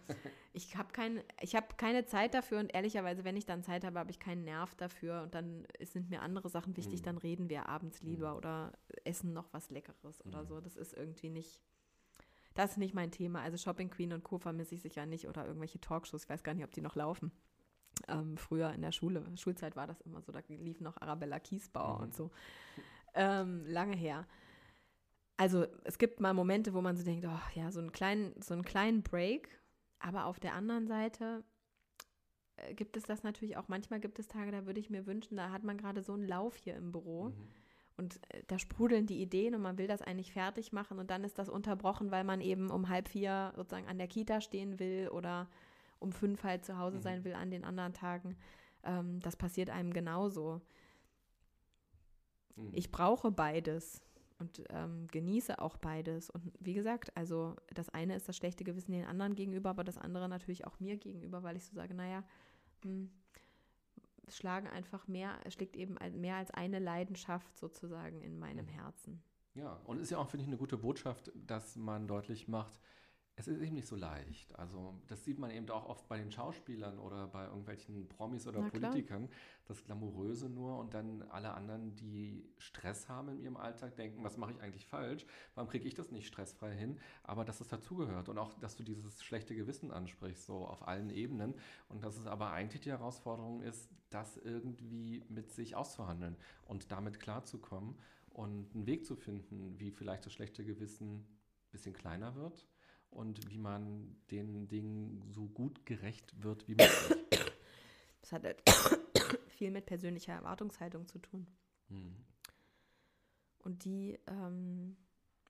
Ich 0.53 0.75
habe 0.75 0.91
kein, 0.91 1.21
hab 1.41 1.77
keine 1.77 2.05
Zeit 2.05 2.33
dafür 2.33 2.59
und 2.59 2.73
ehrlicherweise, 2.73 3.23
wenn 3.23 3.37
ich 3.37 3.45
dann 3.45 3.63
Zeit 3.63 3.83
habe, 3.83 3.99
habe 3.99 4.11
ich 4.11 4.19
keinen 4.19 4.43
Nerv 4.43 4.73
dafür 4.75 5.21
und 5.23 5.35
dann 5.35 5.65
sind 5.81 6.09
mir 6.09 6.21
andere 6.21 6.49
Sachen 6.49 6.75
wichtig, 6.75 7.01
mhm. 7.01 7.05
dann 7.05 7.17
reden 7.17 7.49
wir 7.49 7.69
abends 7.69 8.01
lieber 8.01 8.31
mhm. 8.31 8.37
oder 8.37 8.73
essen 9.03 9.33
noch 9.33 9.51
was 9.53 9.69
Leckeres 9.69 10.25
oder 10.25 10.43
mhm. 10.43 10.47
so. 10.47 10.61
Das 10.61 10.75
ist 10.75 10.93
irgendwie 10.93 11.29
nicht, 11.29 11.61
das 12.55 12.71
ist 12.71 12.77
nicht 12.77 12.93
mein 12.93 13.11
Thema. 13.11 13.41
Also 13.41 13.57
Shopping 13.57 13.89
Queen 13.89 14.13
und 14.13 14.23
Co. 14.23 14.37
vermisse 14.37 14.75
ich 14.75 14.81
sicher 14.81 15.05
nicht 15.05 15.27
oder 15.27 15.45
irgendwelche 15.45 15.79
Talkshows. 15.79 16.23
Ich 16.23 16.29
weiß 16.29 16.43
gar 16.43 16.53
nicht, 16.53 16.63
ob 16.63 16.71
die 16.71 16.81
noch 16.81 16.95
laufen. 16.95 17.31
Ähm, 18.07 18.37
früher 18.37 18.71
in 18.73 18.81
der 18.81 18.91
Schule, 18.91 19.25
Schulzeit 19.35 19.75
war 19.75 19.87
das 19.87 20.01
immer 20.01 20.21
so, 20.21 20.31
da 20.31 20.39
lief 20.47 20.79
noch 20.79 20.99
Arabella 21.01 21.39
Kiesbauer 21.39 21.97
mhm. 21.97 22.03
und 22.03 22.15
so. 22.15 22.31
Ähm, 23.13 23.65
lange 23.67 23.95
her. 23.95 24.25
Also 25.39 25.67
es 25.85 25.97
gibt 25.97 26.19
mal 26.19 26.33
Momente, 26.33 26.73
wo 26.73 26.81
man 26.81 26.97
so 26.97 27.03
denkt, 27.05 27.25
oh 27.25 27.57
ja, 27.57 27.71
so 27.71 27.79
einen 27.79 27.93
kleinen, 27.93 28.33
so 28.41 28.53
einen 28.53 28.65
kleinen 28.65 29.03
Break. 29.03 29.47
Aber 29.99 30.25
auf 30.25 30.37
der 30.37 30.53
anderen 30.53 30.85
Seite 30.85 31.45
äh, 32.57 32.73
gibt 32.73 32.97
es 32.97 33.03
das 33.03 33.23
natürlich 33.23 33.55
auch. 33.55 33.69
Manchmal 33.69 34.01
gibt 34.01 34.19
es 34.19 34.27
Tage, 34.27 34.51
da 34.51 34.65
würde 34.65 34.81
ich 34.81 34.89
mir 34.89 35.05
wünschen, 35.05 35.37
da 35.37 35.49
hat 35.49 35.63
man 35.63 35.77
gerade 35.77 36.01
so 36.01 36.11
einen 36.11 36.27
Lauf 36.27 36.57
hier 36.57 36.75
im 36.75 36.91
Büro. 36.91 37.29
Mhm. 37.29 37.47
Und 37.95 38.19
äh, 38.33 38.43
da 38.47 38.59
sprudeln 38.59 39.05
die 39.05 39.21
Ideen 39.21 39.55
und 39.55 39.61
man 39.61 39.77
will 39.77 39.87
das 39.87 40.01
eigentlich 40.01 40.33
fertig 40.33 40.73
machen 40.73 40.99
und 40.99 41.09
dann 41.09 41.23
ist 41.23 41.39
das 41.39 41.47
unterbrochen, 41.47 42.11
weil 42.11 42.25
man 42.25 42.41
eben 42.41 42.69
um 42.69 42.89
halb 42.89 43.07
vier 43.07 43.53
sozusagen 43.55 43.87
an 43.87 43.97
der 43.97 44.09
Kita 44.09 44.41
stehen 44.41 44.77
will 44.77 45.07
oder 45.07 45.47
um 45.99 46.11
fünf 46.11 46.43
halt 46.43 46.65
zu 46.65 46.77
Hause 46.77 46.97
mhm. 46.97 47.01
sein 47.01 47.23
will 47.23 47.33
an 47.35 47.49
den 47.49 47.63
anderen 47.63 47.93
Tagen. 47.93 48.35
Ähm, 48.83 49.21
das 49.21 49.37
passiert 49.37 49.69
einem 49.69 49.93
genauso. 49.93 50.59
Mhm. 52.57 52.71
Ich 52.73 52.91
brauche 52.91 53.31
beides. 53.31 54.01
Und 54.39 54.63
ähm, 54.69 55.07
genieße 55.07 55.59
auch 55.59 55.77
beides. 55.77 56.29
Und 56.29 56.51
wie 56.59 56.73
gesagt, 56.73 57.15
also 57.15 57.55
das 57.73 57.89
eine 57.89 58.15
ist 58.15 58.27
das 58.27 58.37
schlechte 58.37 58.63
Gewissen 58.63 58.91
den 58.91 59.05
anderen 59.05 59.35
gegenüber, 59.35 59.69
aber 59.69 59.83
das 59.83 59.97
andere 59.97 60.27
natürlich 60.27 60.65
auch 60.65 60.79
mir 60.79 60.97
gegenüber, 60.97 61.43
weil 61.43 61.57
ich 61.57 61.65
so 61.65 61.75
sage, 61.75 61.93
naja, 61.93 62.23
hm, 62.83 63.11
es 64.25 64.37
schlagen 64.37 64.67
einfach 64.67 65.07
mehr, 65.07 65.39
es 65.43 65.53
schlägt 65.53 65.75
eben 65.75 65.97
mehr 66.19 66.37
als 66.37 66.51
eine 66.51 66.79
Leidenschaft 66.79 67.57
sozusagen 67.57 68.21
in 68.21 68.39
meinem 68.39 68.65
mhm. 68.65 68.69
Herzen. 68.69 69.23
Ja, 69.55 69.73
und 69.85 69.99
ist 69.99 70.11
ja 70.11 70.19
auch, 70.19 70.29
finde 70.29 70.43
ich, 70.43 70.47
eine 70.47 70.57
gute 70.57 70.77
Botschaft, 70.77 71.31
dass 71.35 71.75
man 71.75 72.07
deutlich 72.07 72.47
macht, 72.47 72.79
es 73.39 73.47
ist 73.47 73.61
eben 73.61 73.75
nicht 73.75 73.87
so 73.87 73.95
leicht. 73.95 74.53
Also 74.59 74.93
das 75.07 75.23
sieht 75.23 75.39
man 75.39 75.49
eben 75.49 75.69
auch 75.69 75.87
oft 75.87 76.09
bei 76.09 76.17
den 76.17 76.29
Schauspielern 76.29 76.99
oder 76.99 77.27
bei 77.27 77.45
irgendwelchen 77.45 78.09
Promis 78.09 78.45
oder 78.45 78.59
Na, 78.59 78.69
Politikern, 78.69 79.27
klar. 79.27 79.39
das 79.65 79.81
Glamouröse 79.85 80.49
nur 80.49 80.77
und 80.77 80.93
dann 80.93 81.21
alle 81.29 81.53
anderen, 81.53 81.95
die 81.95 82.43
Stress 82.57 83.07
haben 83.07 83.29
in 83.29 83.39
ihrem 83.39 83.55
Alltag, 83.55 83.95
denken, 83.95 84.25
was 84.25 84.35
mache 84.35 84.51
ich 84.51 84.61
eigentlich 84.61 84.85
falsch? 84.85 85.25
Warum 85.55 85.69
kriege 85.69 85.87
ich 85.87 85.93
das 85.93 86.11
nicht 86.11 86.27
stressfrei 86.27 86.75
hin? 86.75 86.99
Aber 87.23 87.45
dass 87.45 87.61
es 87.61 87.69
dazugehört 87.69 88.27
und 88.27 88.37
auch, 88.37 88.59
dass 88.59 88.75
du 88.75 88.83
dieses 88.83 89.23
schlechte 89.23 89.55
Gewissen 89.55 89.91
ansprichst, 89.91 90.45
so 90.45 90.67
auf 90.67 90.85
allen 90.85 91.09
Ebenen 91.09 91.53
und 91.87 92.03
dass 92.03 92.17
es 92.17 92.27
aber 92.27 92.51
eigentlich 92.51 92.81
die 92.81 92.91
Herausforderung 92.91 93.61
ist, 93.61 93.89
das 94.09 94.35
irgendwie 94.35 95.23
mit 95.29 95.49
sich 95.49 95.77
auszuhandeln 95.77 96.35
und 96.65 96.91
damit 96.91 97.21
klarzukommen 97.21 97.95
und 98.31 98.75
einen 98.75 98.85
Weg 98.85 99.05
zu 99.05 99.15
finden, 99.15 99.79
wie 99.79 99.91
vielleicht 99.91 100.25
das 100.25 100.33
schlechte 100.33 100.65
Gewissen 100.65 101.19
ein 101.19 101.71
bisschen 101.71 101.93
kleiner 101.93 102.35
wird 102.35 102.67
und 103.11 103.49
wie 103.49 103.57
man 103.57 104.15
den 104.31 104.67
Dingen 104.67 105.23
so 105.31 105.47
gut 105.47 105.85
gerecht 105.85 106.43
wird 106.43 106.67
wie 106.67 106.75
möglich. 106.75 107.53
Das 108.21 108.31
hat 108.33 108.43
halt 108.43 108.61
viel 109.47 109.71
mit 109.71 109.85
persönlicher 109.85 110.33
Erwartungshaltung 110.33 111.07
zu 111.07 111.19
tun. 111.19 111.47
Mhm. 111.89 112.15
Und 113.59 113.83
die 113.85 114.19
ähm, 114.27 114.95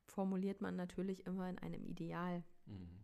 formuliert 0.07 0.61
man 0.61 0.75
natürlich 0.75 1.25
immer 1.25 1.49
in 1.49 1.59
einem 1.59 1.85
Ideal. 1.85 2.43
Mhm. 2.65 2.99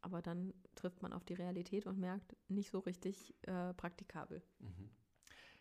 Aber 0.00 0.22
dann 0.22 0.52
trifft 0.74 1.02
man 1.02 1.12
auf 1.12 1.24
die 1.24 1.34
Realität 1.34 1.86
und 1.86 1.98
merkt, 1.98 2.36
nicht 2.48 2.70
so 2.70 2.80
richtig 2.80 3.34
äh, 3.42 3.72
praktikabel. 3.74 4.42
Mhm. 4.58 4.90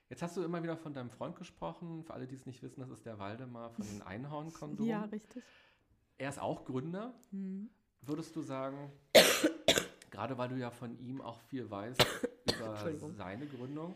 Jetzt 0.09 0.21
hast 0.21 0.35
du 0.35 0.43
immer 0.43 0.61
wieder 0.61 0.75
von 0.75 0.93
deinem 0.93 1.09
Freund 1.09 1.35
gesprochen. 1.35 2.03
Für 2.03 2.13
alle, 2.13 2.27
die 2.27 2.35
es 2.35 2.45
nicht 2.45 2.61
wissen, 2.63 2.81
das 2.81 2.89
ist 2.89 3.05
der 3.05 3.19
Waldemar 3.19 3.69
von 3.69 3.85
den 3.85 4.01
Einhornkondomen. 4.01 4.89
ja, 4.89 5.03
richtig. 5.05 5.43
Er 6.17 6.29
ist 6.29 6.39
auch 6.39 6.65
Gründer. 6.65 7.13
Mhm. 7.31 7.69
Würdest 8.01 8.35
du 8.35 8.41
sagen, 8.41 8.91
gerade 10.09 10.37
weil 10.37 10.49
du 10.49 10.55
ja 10.55 10.71
von 10.71 10.97
ihm 10.99 11.21
auch 11.21 11.39
viel 11.41 11.69
weißt 11.69 12.03
über 12.45 13.11
seine 13.11 13.45
Gründung, 13.45 13.95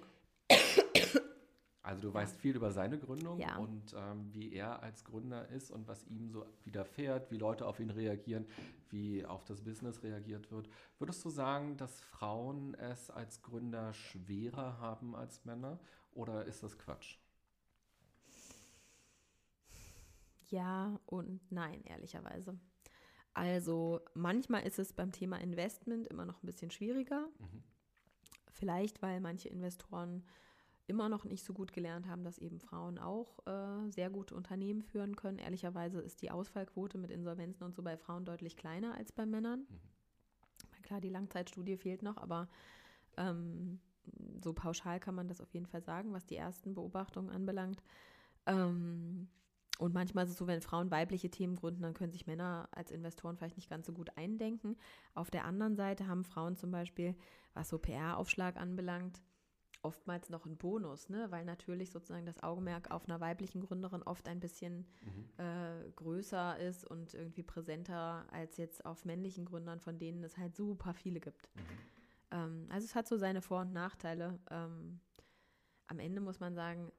also 1.85 2.01
du 2.01 2.13
weißt 2.13 2.37
viel 2.37 2.55
über 2.55 2.71
seine 2.71 2.97
Gründung 2.97 3.39
ja. 3.39 3.57
und 3.57 3.93
ähm, 3.95 4.33
wie 4.33 4.53
er 4.53 4.81
als 4.81 5.03
Gründer 5.03 5.47
ist 5.49 5.69
und 5.69 5.87
was 5.87 6.03
ihm 6.07 6.29
so 6.31 6.43
widerfährt, 6.63 7.29
wie 7.29 7.37
Leute 7.37 7.67
auf 7.67 7.79
ihn 7.79 7.91
reagieren, 7.91 8.47
wie 8.89 9.23
auf 9.23 9.43
das 9.45 9.61
Business 9.61 10.01
reagiert 10.01 10.51
wird. 10.51 10.67
Würdest 10.97 11.23
du 11.23 11.29
sagen, 11.29 11.77
dass 11.77 11.99
Frauen 11.99 12.73
es 12.73 13.11
als 13.11 13.43
Gründer 13.43 13.93
schwerer 13.93 14.79
haben 14.79 15.15
als 15.15 15.45
Männer 15.45 15.79
oder 16.11 16.45
ist 16.45 16.63
das 16.63 16.75
Quatsch? 16.79 17.17
Ja 20.49 20.99
und 21.05 21.39
nein, 21.51 21.83
ehrlicherweise. 21.83 22.57
Also 23.35 23.99
manchmal 24.13 24.65
ist 24.65 24.79
es 24.79 24.93
beim 24.93 25.11
Thema 25.11 25.37
Investment 25.37 26.07
immer 26.07 26.25
noch 26.25 26.41
ein 26.41 26.45
bisschen 26.45 26.71
schwieriger. 26.71 27.27
Mhm. 27.37 27.63
Vielleicht, 28.53 29.01
weil 29.01 29.19
manche 29.19 29.49
Investoren 29.49 30.23
immer 30.87 31.09
noch 31.09 31.25
nicht 31.25 31.43
so 31.43 31.53
gut 31.53 31.73
gelernt 31.73 32.07
haben, 32.07 32.23
dass 32.23 32.37
eben 32.37 32.59
Frauen 32.59 32.97
auch 32.97 33.45
äh, 33.45 33.91
sehr 33.91 34.09
gute 34.09 34.35
Unternehmen 34.35 34.81
führen 34.81 35.17
können. 35.17 35.37
Ehrlicherweise 35.37 35.99
ist 35.99 36.21
die 36.21 36.31
Ausfallquote 36.31 36.97
mit 36.97 37.11
Insolvenzen 37.11 37.63
und 37.65 37.75
so 37.75 37.83
bei 37.83 37.97
Frauen 37.97 38.23
deutlich 38.23 38.55
kleiner 38.55 38.95
als 38.95 39.11
bei 39.11 39.25
Männern. 39.25 39.67
Mhm. 39.69 40.81
Klar, 40.83 41.01
die 41.01 41.09
Langzeitstudie 41.09 41.77
fehlt 41.77 42.03
noch, 42.03 42.17
aber 42.17 42.47
ähm, 43.17 43.79
so 44.41 44.53
pauschal 44.53 44.99
kann 44.99 45.15
man 45.15 45.27
das 45.27 45.41
auf 45.41 45.53
jeden 45.53 45.65
Fall 45.65 45.81
sagen, 45.81 46.13
was 46.13 46.25
die 46.25 46.37
ersten 46.37 46.73
Beobachtungen 46.73 47.31
anbelangt. 47.31 47.81
Ähm, 48.45 49.27
und 49.77 49.93
manchmal 49.93 50.25
ist 50.25 50.31
es 50.31 50.37
so, 50.37 50.47
wenn 50.47 50.61
Frauen 50.61 50.91
weibliche 50.91 51.29
Themen 51.29 51.55
gründen, 51.55 51.81
dann 51.81 51.93
können 51.93 52.11
sich 52.11 52.27
Männer 52.27 52.69
als 52.71 52.91
Investoren 52.91 53.37
vielleicht 53.37 53.57
nicht 53.57 53.69
ganz 53.69 53.87
so 53.87 53.93
gut 53.93 54.09
eindenken. 54.17 54.77
Auf 55.13 55.29
der 55.29 55.45
anderen 55.45 55.75
Seite 55.75 56.07
haben 56.07 56.23
Frauen 56.23 56.55
zum 56.55 56.71
Beispiel, 56.71 57.15
was 57.53 57.69
so 57.69 57.77
PR-Aufschlag 57.77 58.57
anbelangt, 58.57 59.21
oftmals 59.81 60.29
noch 60.29 60.45
einen 60.45 60.57
Bonus, 60.57 61.09
ne? 61.09 61.27
weil 61.29 61.45
natürlich 61.45 61.91
sozusagen 61.91 62.25
das 62.25 62.41
Augenmerk 62.41 62.89
auf 62.89 63.05
einer 63.05 63.19
weiblichen 63.19 63.61
Gründerin 63.61 64.01
oft 64.03 64.27
ein 64.27 64.39
bisschen 64.39 64.87
mhm. 65.01 65.29
äh, 65.37 65.91
größer 65.95 66.57
ist 66.59 66.85
und 66.85 67.13
irgendwie 67.13 67.43
präsenter 67.43 68.25
als 68.31 68.57
jetzt 68.57 68.83
auf 68.85 69.05
männlichen 69.05 69.45
Gründern, 69.45 69.79
von 69.79 69.99
denen 69.99 70.23
es 70.23 70.37
halt 70.37 70.55
super 70.55 70.93
viele 70.93 71.19
gibt. 71.19 71.49
Mhm. 71.55 71.61
Ähm, 72.31 72.67
also 72.69 72.85
es 72.85 72.95
hat 72.95 73.07
so 73.07 73.17
seine 73.17 73.41
Vor- 73.41 73.61
und 73.61 73.73
Nachteile. 73.73 74.39
Ähm, 74.49 74.99
am 75.87 75.99
Ende 75.99 76.19
muss 76.19 76.39
man 76.39 76.55
sagen, 76.55 76.91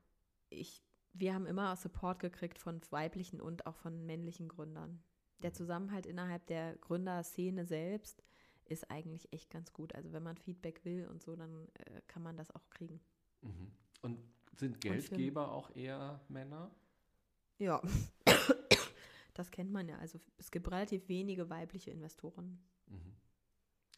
ich 0.49 0.85
wir 1.19 1.35
haben 1.35 1.47
immer 1.47 1.75
Support 1.77 2.21
gekriegt 2.21 2.59
von 2.59 2.81
weiblichen 2.91 3.41
und 3.41 3.67
auch 3.67 3.77
von 3.77 4.05
männlichen 4.07 4.49
Gründern. 4.49 5.03
Der 5.43 5.53
Zusammenhalt 5.53 6.07
innerhalb 6.07 6.47
der 6.47 6.77
Gründerszene 6.77 7.67
selbst 7.67 8.23
ist 8.65 8.91
eigentlich 8.91 9.33
echt 9.33 9.51
ganz 9.51 9.73
gut. 9.73 9.95
Also 9.95 10.13
wenn 10.13 10.23
man 10.23 10.37
Feedback 10.37 10.85
will 10.85 11.07
und 11.09 11.23
so, 11.23 11.37
dann 11.37 11.69
äh, 11.75 12.01
kann 12.07 12.23
man 12.23 12.37
das 12.37 12.51
auch 12.51 12.69
kriegen. 12.71 13.01
Mhm. 13.43 13.71
Und 14.03 14.19
sind 14.57 14.81
Geldgeber 14.81 15.53
auch 15.53 15.75
eher 15.75 16.21
Männer? 16.29 16.71
Ja, 17.59 17.81
das 19.35 19.51
kennt 19.51 19.71
man 19.71 19.89
ja. 19.89 19.99
Also 19.99 20.19
es 20.39 20.51
gibt 20.51 20.71
relativ 20.71 21.09
wenige 21.09 21.49
weibliche 21.51 21.91
Investoren. 21.91 22.59
Mhm. 22.87 23.17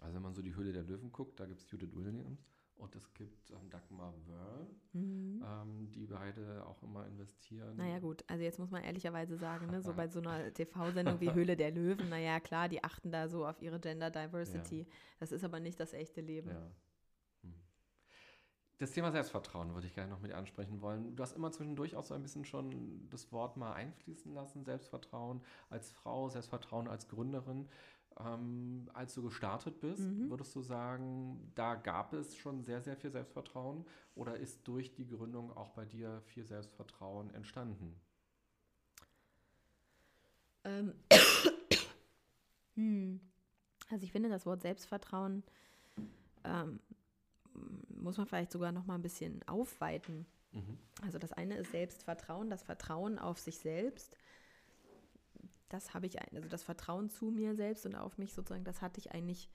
Also 0.01 0.15
wenn 0.15 0.23
man 0.23 0.35
so 0.35 0.43
die 0.43 0.55
Höhle 0.55 0.73
der 0.73 0.83
Löwen 0.83 1.13
guckt, 1.13 1.41
da 1.41 1.47
gibt 1.47 1.61
es 1.61 1.71
Judith 1.71 1.95
Williams 1.95 2.58
und 2.79 2.95
es 2.95 3.13
gibt 3.15 3.51
ähm, 3.51 3.69
Dagmar 3.71 4.15
Wörl, 4.27 4.67
mhm. 4.93 5.45
ähm, 5.45 5.91
die 5.93 6.07
beide 6.07 6.65
auch 6.67 6.83
immer 6.83 7.07
investieren. 7.07 7.77
Naja 7.77 7.99
gut, 7.99 8.25
also 8.29 8.43
jetzt 8.43 8.59
muss 8.59 8.71
man 8.71 8.85
ehrlicherweise 8.85 9.37
sagen, 9.37 9.67
ne, 9.67 9.83
so 9.83 9.93
bei 9.95 10.09
so 10.09 10.21
einer 10.21 10.53
TV-Sendung 10.53 11.21
wie 11.21 11.33
Höhle 11.33 11.57
der 11.57 11.71
Löwen, 11.71 12.09
naja 12.09 12.41
klar, 12.41 12.69
die 12.69 12.83
achten 12.83 13.11
da 13.11 13.29
so 13.29 13.47
auf 13.47 13.61
ihre 13.63 13.81
Gender 13.81 14.11
Diversity. 14.11 14.81
Ja. 14.81 14.87
Das 15.19 15.33
ist 15.33 15.45
aber 15.45 15.61
nicht 15.61 15.79
das 15.81 15.93
echte 15.93 16.21
Leben. 16.21 16.51
Ja. 16.51 16.71
Hm. 17.43 17.55
Das 18.79 18.93
Thema 18.93 19.11
Selbstvertrauen 19.11 19.75
würde 19.75 19.89
ich 19.89 19.95
gerne 19.95 20.13
noch 20.13 20.21
mit 20.21 20.33
ansprechen 20.33 20.81
wollen. 20.81 21.17
Du 21.17 21.23
hast 21.23 21.33
immer 21.33 21.51
zwischendurch 21.51 21.97
auch 21.97 22.05
so 22.05 22.15
ein 22.15 22.23
bisschen 22.23 22.45
schon 22.45 23.09
das 23.11 23.33
Wort 23.33 23.57
mal 23.57 23.73
einfließen 23.73 24.33
lassen. 24.33 24.65
Selbstvertrauen 24.65 25.43
als 25.69 25.91
Frau, 25.91 26.29
Selbstvertrauen 26.29 26.87
als 26.87 27.09
Gründerin. 27.09 27.69
Ähm, 28.21 28.89
als 28.95 29.15
du 29.15 29.23
gestartet 29.23 29.81
bist, 29.81 30.03
mhm. 30.03 30.29
würdest 30.29 30.55
du 30.57 30.61
sagen, 30.61 31.53
da 31.55 31.77
gab 31.77 32.13
es 32.13 32.35
schon 32.37 32.63
sehr, 32.63 32.81
sehr 32.83 32.97
viel 32.97 33.11
Selbstvertrauen 33.11 33.85
oder 34.17 34.37
ist 34.37 34.67
durch 34.67 34.93
die 34.93 35.07
Gründung 35.07 35.57
auch 35.57 35.71
bei 35.71 35.85
dir 35.85 36.21
viel 36.23 36.45
Selbstvertrauen 36.45 37.33
entstanden? 37.35 37.95
Ähm. 40.65 40.95
hm. 42.75 43.21
Also 43.91 44.05
ich 44.05 44.13
finde, 44.13 44.29
das 44.29 44.45
Wort 44.47 44.63
Selbstvertrauen 44.63 45.45
ähm, 46.45 46.81
muss 47.89 48.17
man 48.17 48.27
vielleicht 48.27 48.53
sogar 48.53 48.73
noch 48.73 48.87
mal 48.87 48.97
ein 48.97 49.03
bisschen 49.03 49.47
aufweiten. 49.49 50.27
Mhm. 50.53 50.79
Also 51.03 51.19
das 51.19 51.33
eine 51.33 51.57
ist 51.57 51.71
Selbstvertrauen, 51.71 52.51
das 52.51 52.63
Vertrauen 52.63 53.19
auf 53.19 53.39
sich 53.39 53.59
selbst 53.59 54.17
das 55.69 55.95
habe 55.95 56.07
ich, 56.07 56.21
also 56.35 56.49
das 56.49 56.63
Vertrauen 56.63 57.11
zu 57.11 57.31
mir 57.31 57.55
selbst 57.55 57.87
und 57.87 57.95
auf 57.95 58.19
mich 58.19 58.33
sozusagen, 58.33 58.65
das 58.65 58.83
hatte 58.83 59.01
ich 59.01 59.13
eigentlich 59.13 59.51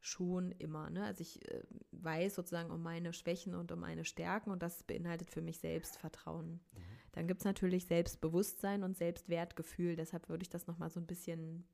schon 0.00 0.52
immer. 0.52 0.88
Ne? 0.90 1.04
Also 1.04 1.22
ich 1.22 1.48
äh, 1.50 1.62
weiß 1.92 2.36
sozusagen 2.36 2.70
um 2.70 2.82
meine 2.82 3.12
Schwächen 3.12 3.54
und 3.54 3.72
um 3.72 3.80
meine 3.80 4.04
Stärken 4.04 4.50
und 4.50 4.62
das 4.62 4.82
beinhaltet 4.84 5.30
für 5.30 5.42
mich 5.42 5.58
Selbstvertrauen. 5.58 6.52
Mhm. 6.52 6.80
Dann 7.12 7.26
gibt 7.26 7.40
es 7.40 7.44
natürlich 7.44 7.86
Selbstbewusstsein 7.86 8.84
und 8.84 8.96
Selbstwertgefühl. 8.96 9.96
Deshalb 9.96 10.28
würde 10.28 10.42
ich 10.42 10.50
das 10.50 10.66
nochmal 10.66 10.90
so 10.90 11.00
ein 11.00 11.06
bisschen 11.06 11.66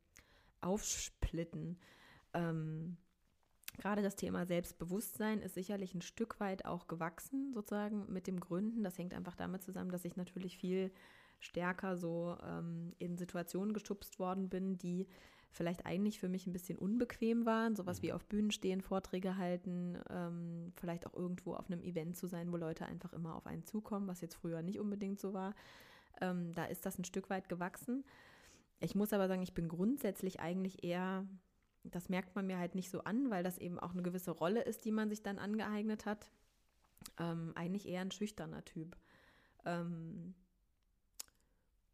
aufsplitten. 0.61 1.78
Ähm, 2.33 2.96
Gerade 3.78 4.02
das 4.02 4.16
Thema 4.16 4.46
Selbstbewusstsein 4.46 5.40
ist 5.40 5.55
sicherlich 5.55 5.94
ein 5.94 6.02
Stück 6.02 6.40
weit 6.40 6.66
auch 6.66 6.88
gewachsen, 6.88 7.52
sozusagen 7.55 8.11
mit 8.12 8.26
dem 8.26 8.38
Gründen. 8.38 8.83
Das 8.83 8.98
hängt 8.98 9.14
einfach 9.14 9.35
damit 9.35 9.62
zusammen, 9.62 9.90
dass 9.90 10.05
ich 10.05 10.16
natürlich 10.16 10.59
viel 10.59 10.92
stärker 11.42 11.96
so 11.96 12.37
ähm, 12.42 12.94
in 12.98 13.18
Situationen 13.18 13.74
geschubst 13.74 14.18
worden 14.18 14.48
bin, 14.48 14.78
die 14.78 15.07
vielleicht 15.50 15.85
eigentlich 15.85 16.18
für 16.18 16.28
mich 16.28 16.46
ein 16.46 16.52
bisschen 16.52 16.78
unbequem 16.78 17.45
waren, 17.45 17.76
sowas 17.76 18.01
wie 18.01 18.09
mhm. 18.09 18.14
auf 18.14 18.24
Bühnen 18.24 18.51
stehen, 18.51 18.80
Vorträge 18.80 19.36
halten, 19.36 19.99
ähm, 20.09 20.72
vielleicht 20.76 21.07
auch 21.07 21.14
irgendwo 21.14 21.55
auf 21.55 21.70
einem 21.70 21.82
Event 21.82 22.16
zu 22.16 22.26
sein, 22.26 22.51
wo 22.53 22.57
Leute 22.57 22.86
einfach 22.86 23.12
immer 23.12 23.34
auf 23.34 23.47
einen 23.47 23.64
zukommen, 23.64 24.09
was 24.09 24.20
jetzt 24.20 24.36
früher 24.36 24.62
nicht 24.62 24.80
unbedingt 24.80 25.20
so 25.20 25.34
war. 25.34 25.55
Ähm, 26.20 26.55
da 26.55 26.64
ist 26.64 26.86
das 26.86 26.99
ein 26.99 27.05
Stück 27.05 27.28
weit 27.28 27.49
gewachsen. 27.49 28.05
Ich 28.80 28.95
muss 28.95 29.12
aber 29.12 29.28
sagen, 29.28 29.43
ich 29.43 29.55
bin 29.55 29.68
grundsätzlich 29.68 30.40
eigentlich 30.40 30.84
eher, 30.84 31.26
das 31.84 32.09
merkt 32.09 32.34
man 32.34 32.47
mir 32.47 32.59
halt 32.59 32.74
nicht 32.74 32.90
so 32.90 33.05
an, 33.05 33.30
weil 33.30 33.43
das 33.43 33.59
eben 33.59 33.78
auch 33.78 33.93
eine 33.93 34.03
gewisse 34.03 34.30
Rolle 34.30 34.62
ist, 34.62 34.84
die 34.84 34.93
man 34.93 35.11
sich 35.11 35.22
dann 35.22 35.38
angeeignet 35.38 36.07
hat. 36.07 36.30
Ähm, 37.18 37.53
eigentlich 37.57 37.88
eher 37.88 38.01
ein 38.01 38.11
schüchterner 38.11 38.64
Typ. 38.64 38.97
Ähm, 39.64 40.34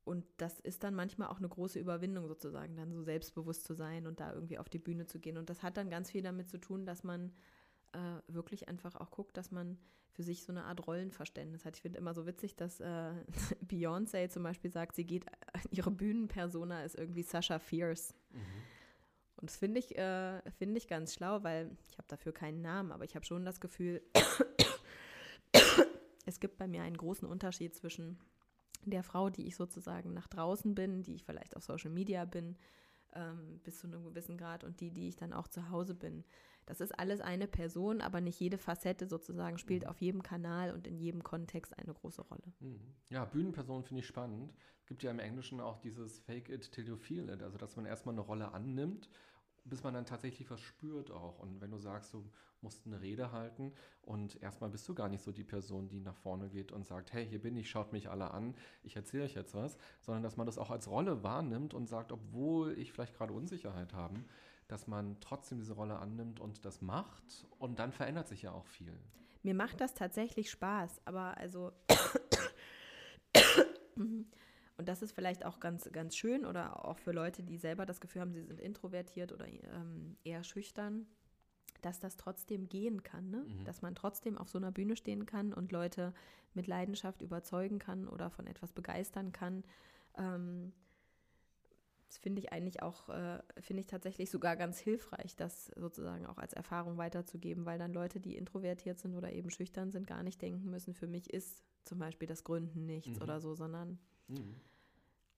und 0.08 0.24
das 0.38 0.58
ist 0.60 0.82
dann 0.84 0.94
manchmal 0.94 1.28
auch 1.28 1.36
eine 1.36 1.48
große 1.48 1.78
Überwindung 1.78 2.26
sozusagen, 2.28 2.76
dann 2.76 2.90
so 2.92 3.02
selbstbewusst 3.02 3.64
zu 3.64 3.74
sein 3.74 4.06
und 4.06 4.20
da 4.20 4.32
irgendwie 4.32 4.58
auf 4.58 4.70
die 4.70 4.78
Bühne 4.78 5.04
zu 5.04 5.20
gehen. 5.20 5.36
Und 5.36 5.50
das 5.50 5.62
hat 5.62 5.76
dann 5.76 5.90
ganz 5.90 6.10
viel 6.10 6.22
damit 6.22 6.48
zu 6.48 6.58
tun, 6.58 6.86
dass 6.86 7.04
man 7.04 7.30
äh, 7.92 8.32
wirklich 8.32 8.68
einfach 8.68 8.96
auch 8.96 9.10
guckt, 9.10 9.36
dass 9.36 9.50
man 9.50 9.76
für 10.10 10.22
sich 10.22 10.44
so 10.44 10.50
eine 10.50 10.64
Art 10.64 10.86
Rollenverständnis 10.86 11.66
hat. 11.66 11.76
Ich 11.76 11.82
finde 11.82 11.98
immer 11.98 12.14
so 12.14 12.26
witzig, 12.26 12.56
dass 12.56 12.80
äh, 12.80 13.12
Beyoncé 13.66 14.30
zum 14.30 14.42
Beispiel 14.42 14.72
sagt, 14.72 14.96
sie 14.96 15.04
geht, 15.04 15.26
ihre 15.70 15.90
Bühnenpersona 15.90 16.84
ist 16.84 16.96
irgendwie 16.96 17.22
Sasha 17.22 17.58
Fierce. 17.58 18.14
Mhm. 18.30 18.38
Und 19.36 19.50
das 19.50 19.58
finde 19.58 19.78
ich, 19.78 19.96
äh, 19.98 20.40
find 20.52 20.74
ich 20.74 20.88
ganz 20.88 21.12
schlau, 21.12 21.42
weil 21.44 21.70
ich 21.90 21.98
habe 21.98 22.08
dafür 22.08 22.32
keinen 22.32 22.62
Namen, 22.62 22.92
aber 22.92 23.04
ich 23.04 23.14
habe 23.14 23.26
schon 23.26 23.44
das 23.44 23.60
Gefühl, 23.60 24.02
es 26.24 26.40
gibt 26.40 26.56
bei 26.56 26.66
mir 26.66 26.82
einen 26.82 26.96
großen 26.96 27.28
Unterschied 27.28 27.74
zwischen 27.74 28.18
der 28.84 29.02
Frau, 29.02 29.30
die 29.30 29.46
ich 29.46 29.56
sozusagen 29.56 30.12
nach 30.12 30.28
draußen 30.28 30.74
bin, 30.74 31.02
die 31.02 31.14
ich 31.14 31.24
vielleicht 31.24 31.56
auf 31.56 31.64
Social 31.64 31.90
Media 31.90 32.24
bin, 32.24 32.56
ähm, 33.14 33.60
bis 33.64 33.80
zu 33.80 33.86
einem 33.86 34.04
gewissen 34.04 34.36
Grad 34.36 34.64
und 34.64 34.80
die, 34.80 34.90
die 34.90 35.08
ich 35.08 35.16
dann 35.16 35.32
auch 35.32 35.48
zu 35.48 35.70
Hause 35.70 35.94
bin. 35.94 36.24
Das 36.66 36.80
ist 36.80 36.98
alles 36.98 37.20
eine 37.20 37.48
Person, 37.48 38.02
aber 38.02 38.20
nicht 38.20 38.38
jede 38.38 38.58
Facette 38.58 39.06
sozusagen 39.06 39.56
spielt 39.56 39.84
mhm. 39.84 39.88
auf 39.88 40.00
jedem 40.00 40.22
Kanal 40.22 40.72
und 40.72 40.86
in 40.86 40.98
jedem 40.98 41.24
Kontext 41.24 41.76
eine 41.78 41.94
große 41.94 42.22
Rolle. 42.22 42.52
Mhm. 42.60 42.94
Ja, 43.08 43.24
Bühnenperson 43.24 43.84
finde 43.84 44.00
ich 44.00 44.06
spannend. 44.06 44.52
Es 44.80 44.86
gibt 44.86 45.02
ja 45.02 45.10
im 45.10 45.18
Englischen 45.18 45.60
auch 45.60 45.78
dieses 45.78 46.20
Fake 46.20 46.50
it 46.50 46.70
till 46.72 46.86
you 46.86 46.96
feel 46.96 47.30
it, 47.30 47.42
also 47.42 47.56
dass 47.56 47.76
man 47.76 47.86
erstmal 47.86 48.14
eine 48.14 48.20
Rolle 48.20 48.52
annimmt 48.52 49.08
bis 49.68 49.82
man 49.82 49.94
dann 49.94 50.06
tatsächlich 50.06 50.50
was 50.50 50.60
spürt 50.60 51.10
auch. 51.10 51.38
Und 51.38 51.60
wenn 51.60 51.70
du 51.70 51.78
sagst, 51.78 52.14
du 52.14 52.24
musst 52.60 52.86
eine 52.86 53.00
Rede 53.00 53.32
halten 53.32 53.72
und 54.02 54.40
erstmal 54.42 54.70
bist 54.70 54.88
du 54.88 54.94
gar 54.94 55.08
nicht 55.08 55.22
so 55.22 55.32
die 55.32 55.44
Person, 55.44 55.88
die 55.88 56.00
nach 56.00 56.16
vorne 56.16 56.48
geht 56.48 56.72
und 56.72 56.86
sagt, 56.86 57.12
hey, 57.12 57.26
hier 57.26 57.40
bin 57.40 57.56
ich, 57.56 57.70
schaut 57.70 57.92
mich 57.92 58.10
alle 58.10 58.32
an, 58.32 58.54
ich 58.82 58.96
erzähle 58.96 59.24
euch 59.24 59.34
jetzt 59.34 59.54
was, 59.54 59.78
sondern 60.00 60.22
dass 60.22 60.36
man 60.36 60.46
das 60.46 60.58
auch 60.58 60.70
als 60.70 60.88
Rolle 60.88 61.22
wahrnimmt 61.22 61.74
und 61.74 61.88
sagt, 61.88 62.12
obwohl 62.12 62.78
ich 62.78 62.92
vielleicht 62.92 63.14
gerade 63.14 63.32
Unsicherheit 63.32 63.94
habe, 63.94 64.16
dass 64.66 64.86
man 64.86 65.18
trotzdem 65.20 65.58
diese 65.58 65.74
Rolle 65.74 65.98
annimmt 65.98 66.40
und 66.40 66.64
das 66.64 66.82
macht 66.82 67.46
und 67.58 67.78
dann 67.78 67.92
verändert 67.92 68.28
sich 68.28 68.42
ja 68.42 68.52
auch 68.52 68.66
viel. 68.66 68.98
Mir 69.42 69.54
macht 69.54 69.80
das 69.80 69.94
tatsächlich 69.94 70.50
Spaß, 70.50 71.00
aber 71.04 71.36
also 71.38 71.72
Und 74.78 74.88
das 74.88 75.02
ist 75.02 75.12
vielleicht 75.12 75.44
auch 75.44 75.58
ganz, 75.58 75.90
ganz 75.92 76.16
schön 76.16 76.46
oder 76.46 76.84
auch 76.84 76.98
für 76.98 77.12
Leute, 77.12 77.42
die 77.42 77.58
selber 77.58 77.84
das 77.84 78.00
Gefühl 78.00 78.22
haben, 78.22 78.32
sie 78.32 78.44
sind 78.44 78.60
introvertiert 78.60 79.32
oder 79.32 79.46
ähm, 79.46 80.16
eher 80.22 80.44
schüchtern, 80.44 81.06
dass 81.82 81.98
das 81.98 82.16
trotzdem 82.16 82.68
gehen 82.68 83.02
kann, 83.02 83.28
ne? 83.28 83.38
Mhm. 83.38 83.64
dass 83.64 83.82
man 83.82 83.96
trotzdem 83.96 84.38
auf 84.38 84.48
so 84.48 84.58
einer 84.58 84.70
Bühne 84.70 84.96
stehen 84.96 85.26
kann 85.26 85.52
und 85.52 85.72
Leute 85.72 86.14
mit 86.54 86.68
Leidenschaft 86.68 87.22
überzeugen 87.22 87.80
kann 87.80 88.08
oder 88.08 88.30
von 88.30 88.46
etwas 88.46 88.72
begeistern 88.72 89.32
kann. 89.32 89.64
Ähm, 90.16 90.72
das 92.06 92.18
finde 92.18 92.40
ich 92.40 92.52
eigentlich 92.52 92.82
auch, 92.82 93.08
äh, 93.10 93.42
finde 93.60 93.80
ich 93.80 93.86
tatsächlich 93.86 94.30
sogar 94.30 94.56
ganz 94.56 94.78
hilfreich, 94.78 95.36
das 95.36 95.66
sozusagen 95.76 96.24
auch 96.24 96.38
als 96.38 96.54
Erfahrung 96.54 96.96
weiterzugeben, 96.98 97.66
weil 97.66 97.78
dann 97.78 97.92
Leute, 97.92 98.18
die 98.18 98.36
introvertiert 98.36 98.98
sind 98.98 99.14
oder 99.14 99.32
eben 99.32 99.50
schüchtern 99.50 99.90
sind, 99.90 100.06
gar 100.06 100.22
nicht 100.22 100.40
denken 100.40 100.70
müssen, 100.70 100.94
für 100.94 101.06
mich 101.06 101.30
ist 101.30 101.64
zum 101.84 101.98
Beispiel 101.98 102.26
das 102.28 102.44
Gründen 102.44 102.86
nichts 102.86 103.16
mhm. 103.16 103.22
oder 103.22 103.40
so, 103.40 103.54
sondern 103.54 103.98
mhm. 104.28 104.54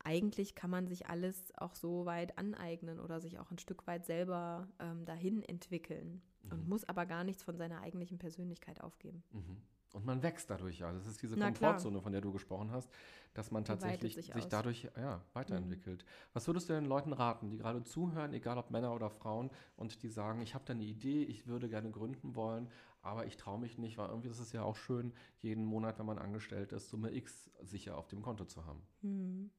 Eigentlich 0.05 0.55
kann 0.55 0.71
man 0.71 0.87
sich 0.87 1.09
alles 1.09 1.53
auch 1.57 1.75
so 1.75 2.07
weit 2.07 2.39
aneignen 2.39 3.01
oder 3.01 3.21
sich 3.21 3.39
auch 3.39 3.51
ein 3.51 3.59
Stück 3.59 3.87
weit 3.87 4.07
selber 4.07 4.69
ähm, 4.79 5.05
dahin 5.05 5.43
entwickeln 5.43 6.23
mhm. 6.43 6.53
und 6.53 6.69
muss 6.69 6.85
aber 6.89 7.07
gar 7.07 7.25
nichts 7.25 7.43
von 7.43 7.57
seiner 7.57 7.81
eigentlichen 7.81 8.19
Persönlichkeit 8.19 8.81
aufgeben. 8.81 9.23
Mhm. 9.33 9.57
Und 9.93 10.07
man 10.07 10.23
wächst 10.23 10.49
dadurch 10.49 10.79
ja. 10.79 10.93
Das 10.93 11.07
ist 11.07 11.21
diese 11.21 11.37
Na, 11.37 11.47
Komfortzone, 11.47 11.95
klar. 11.95 12.03
von 12.03 12.13
der 12.13 12.21
du 12.21 12.33
gesprochen 12.33 12.71
hast, 12.71 12.89
dass 13.35 13.51
man 13.51 13.65
tatsächlich 13.65 14.15
sich, 14.15 14.33
sich 14.33 14.47
dadurch 14.47 14.89
ja, 14.97 15.21
weiterentwickelt. 15.33 16.05
Mhm. 16.05 16.09
Was 16.33 16.47
würdest 16.47 16.69
du 16.69 16.75
den 16.75 16.85
Leuten 16.85 17.13
raten, 17.13 17.51
die 17.51 17.59
gerade 17.59 17.83
zuhören, 17.83 18.33
egal 18.33 18.59
ob 18.59 18.71
Männer 18.71 18.95
oder 18.95 19.11
Frauen, 19.11 19.51
und 19.77 20.03
die 20.03 20.09
sagen, 20.09 20.43
ich 20.43 20.55
habe 20.55 20.65
da 20.65 20.75
eine 20.75 20.85
Idee, 20.85 21.25
ich 21.25 21.47
würde 21.47 21.69
gerne 21.69 21.91
gründen 21.91 22.37
wollen, 22.37 22.69
aber 23.03 23.27
ich 23.27 23.37
traue 23.37 23.59
mich 23.59 23.79
nicht, 23.79 23.99
weil 23.99 24.09
irgendwie 24.09 24.29
ist 24.29 24.39
es 24.39 24.53
ja 24.53 24.63
auch 24.63 24.77
schön, 24.77 25.13
jeden 25.39 25.65
Monat, 25.65 25.99
wenn 25.99 26.07
man 26.07 26.19
angestellt 26.19 26.73
ist, 26.73 26.89
Summe 26.89 27.13
X 27.13 27.51
sicher 27.63 27.97
auf 27.97 28.07
dem 28.07 28.23
Konto 28.23 28.45
zu 28.45 28.67
haben. 28.67 28.83
Hm. 29.01 29.51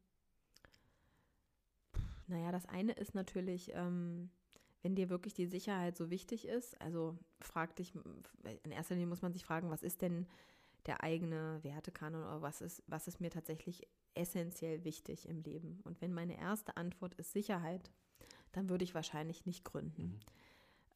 Naja, 2.31 2.51
das 2.51 2.65
eine 2.65 2.93
ist 2.93 3.13
natürlich, 3.13 3.71
ähm, 3.75 4.29
wenn 4.81 4.95
dir 4.95 5.09
wirklich 5.09 5.33
die 5.33 5.47
Sicherheit 5.47 5.97
so 5.97 6.09
wichtig 6.09 6.47
ist, 6.47 6.79
also 6.81 7.17
frag 7.41 7.75
dich, 7.75 7.93
in 8.63 8.71
erster 8.71 8.95
Linie 8.95 9.09
muss 9.09 9.21
man 9.21 9.33
sich 9.33 9.43
fragen, 9.43 9.69
was 9.69 9.83
ist 9.83 10.01
denn 10.01 10.27
der 10.85 11.03
eigene 11.03 11.59
Wertekanon 11.61 12.23
oder 12.23 12.41
was 12.41 12.61
ist, 12.61 12.83
was 12.87 13.07
ist 13.07 13.19
mir 13.19 13.29
tatsächlich 13.29 13.85
essentiell 14.13 14.83
wichtig 14.85 15.27
im 15.27 15.41
Leben? 15.41 15.81
Und 15.83 16.01
wenn 16.01 16.13
meine 16.13 16.39
erste 16.39 16.77
Antwort 16.77 17.15
ist 17.15 17.33
Sicherheit, 17.33 17.91
dann 18.53 18.69
würde 18.69 18.85
ich 18.85 18.95
wahrscheinlich 18.95 19.45
nicht 19.45 19.65
gründen. 19.65 20.03
Mhm. 20.03 20.19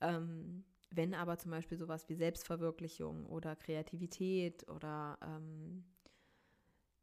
Ähm, 0.02 0.64
wenn 0.90 1.14
aber 1.14 1.38
zum 1.38 1.52
Beispiel 1.52 1.78
sowas 1.78 2.08
wie 2.08 2.16
Selbstverwirklichung 2.16 3.26
oder 3.26 3.58
Kreativität 3.58 4.68
oder 4.70 5.18
ähm, 5.22 5.84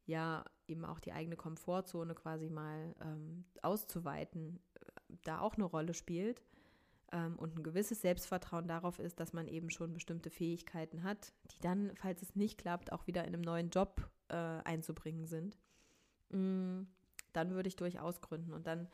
ja, 0.07 0.45
eben 0.73 0.85
auch 0.85 0.99
die 0.99 1.13
eigene 1.13 1.37
Komfortzone 1.37 2.15
quasi 2.15 2.49
mal 2.49 2.95
ähm, 3.01 3.45
auszuweiten, 3.63 4.59
äh, 4.75 5.15
da 5.25 5.41
auch 5.41 5.55
eine 5.55 5.65
Rolle 5.65 5.95
spielt. 5.95 6.43
Ähm, 7.13 7.37
und 7.39 7.57
ein 7.57 7.63
gewisses 7.63 8.01
Selbstvertrauen 8.01 8.67
darauf 8.67 8.99
ist, 8.99 9.21
dass 9.21 9.33
man 9.33 9.47
eben 9.47 9.71
schon 9.71 9.93
bestimmte 9.93 10.31
Fähigkeiten 10.31 11.03
hat, 11.03 11.33
die 11.53 11.61
dann, 11.61 11.93
falls 11.95 12.23
es 12.23 12.35
nicht 12.35 12.59
klappt, 12.59 12.91
auch 12.91 13.07
wieder 13.07 13.23
in 13.23 13.35
einem 13.35 13.43
neuen 13.43 13.71
Job 13.71 14.11
äh, 14.29 14.35
einzubringen 14.35 15.27
sind, 15.27 15.59
mm, 16.31 16.83
dann 17.35 17.51
würde 17.51 17.69
ich 17.69 17.77
durchaus 17.77 18.21
gründen. 18.23 18.55
Und 18.55 18.67
dann 18.67 18.89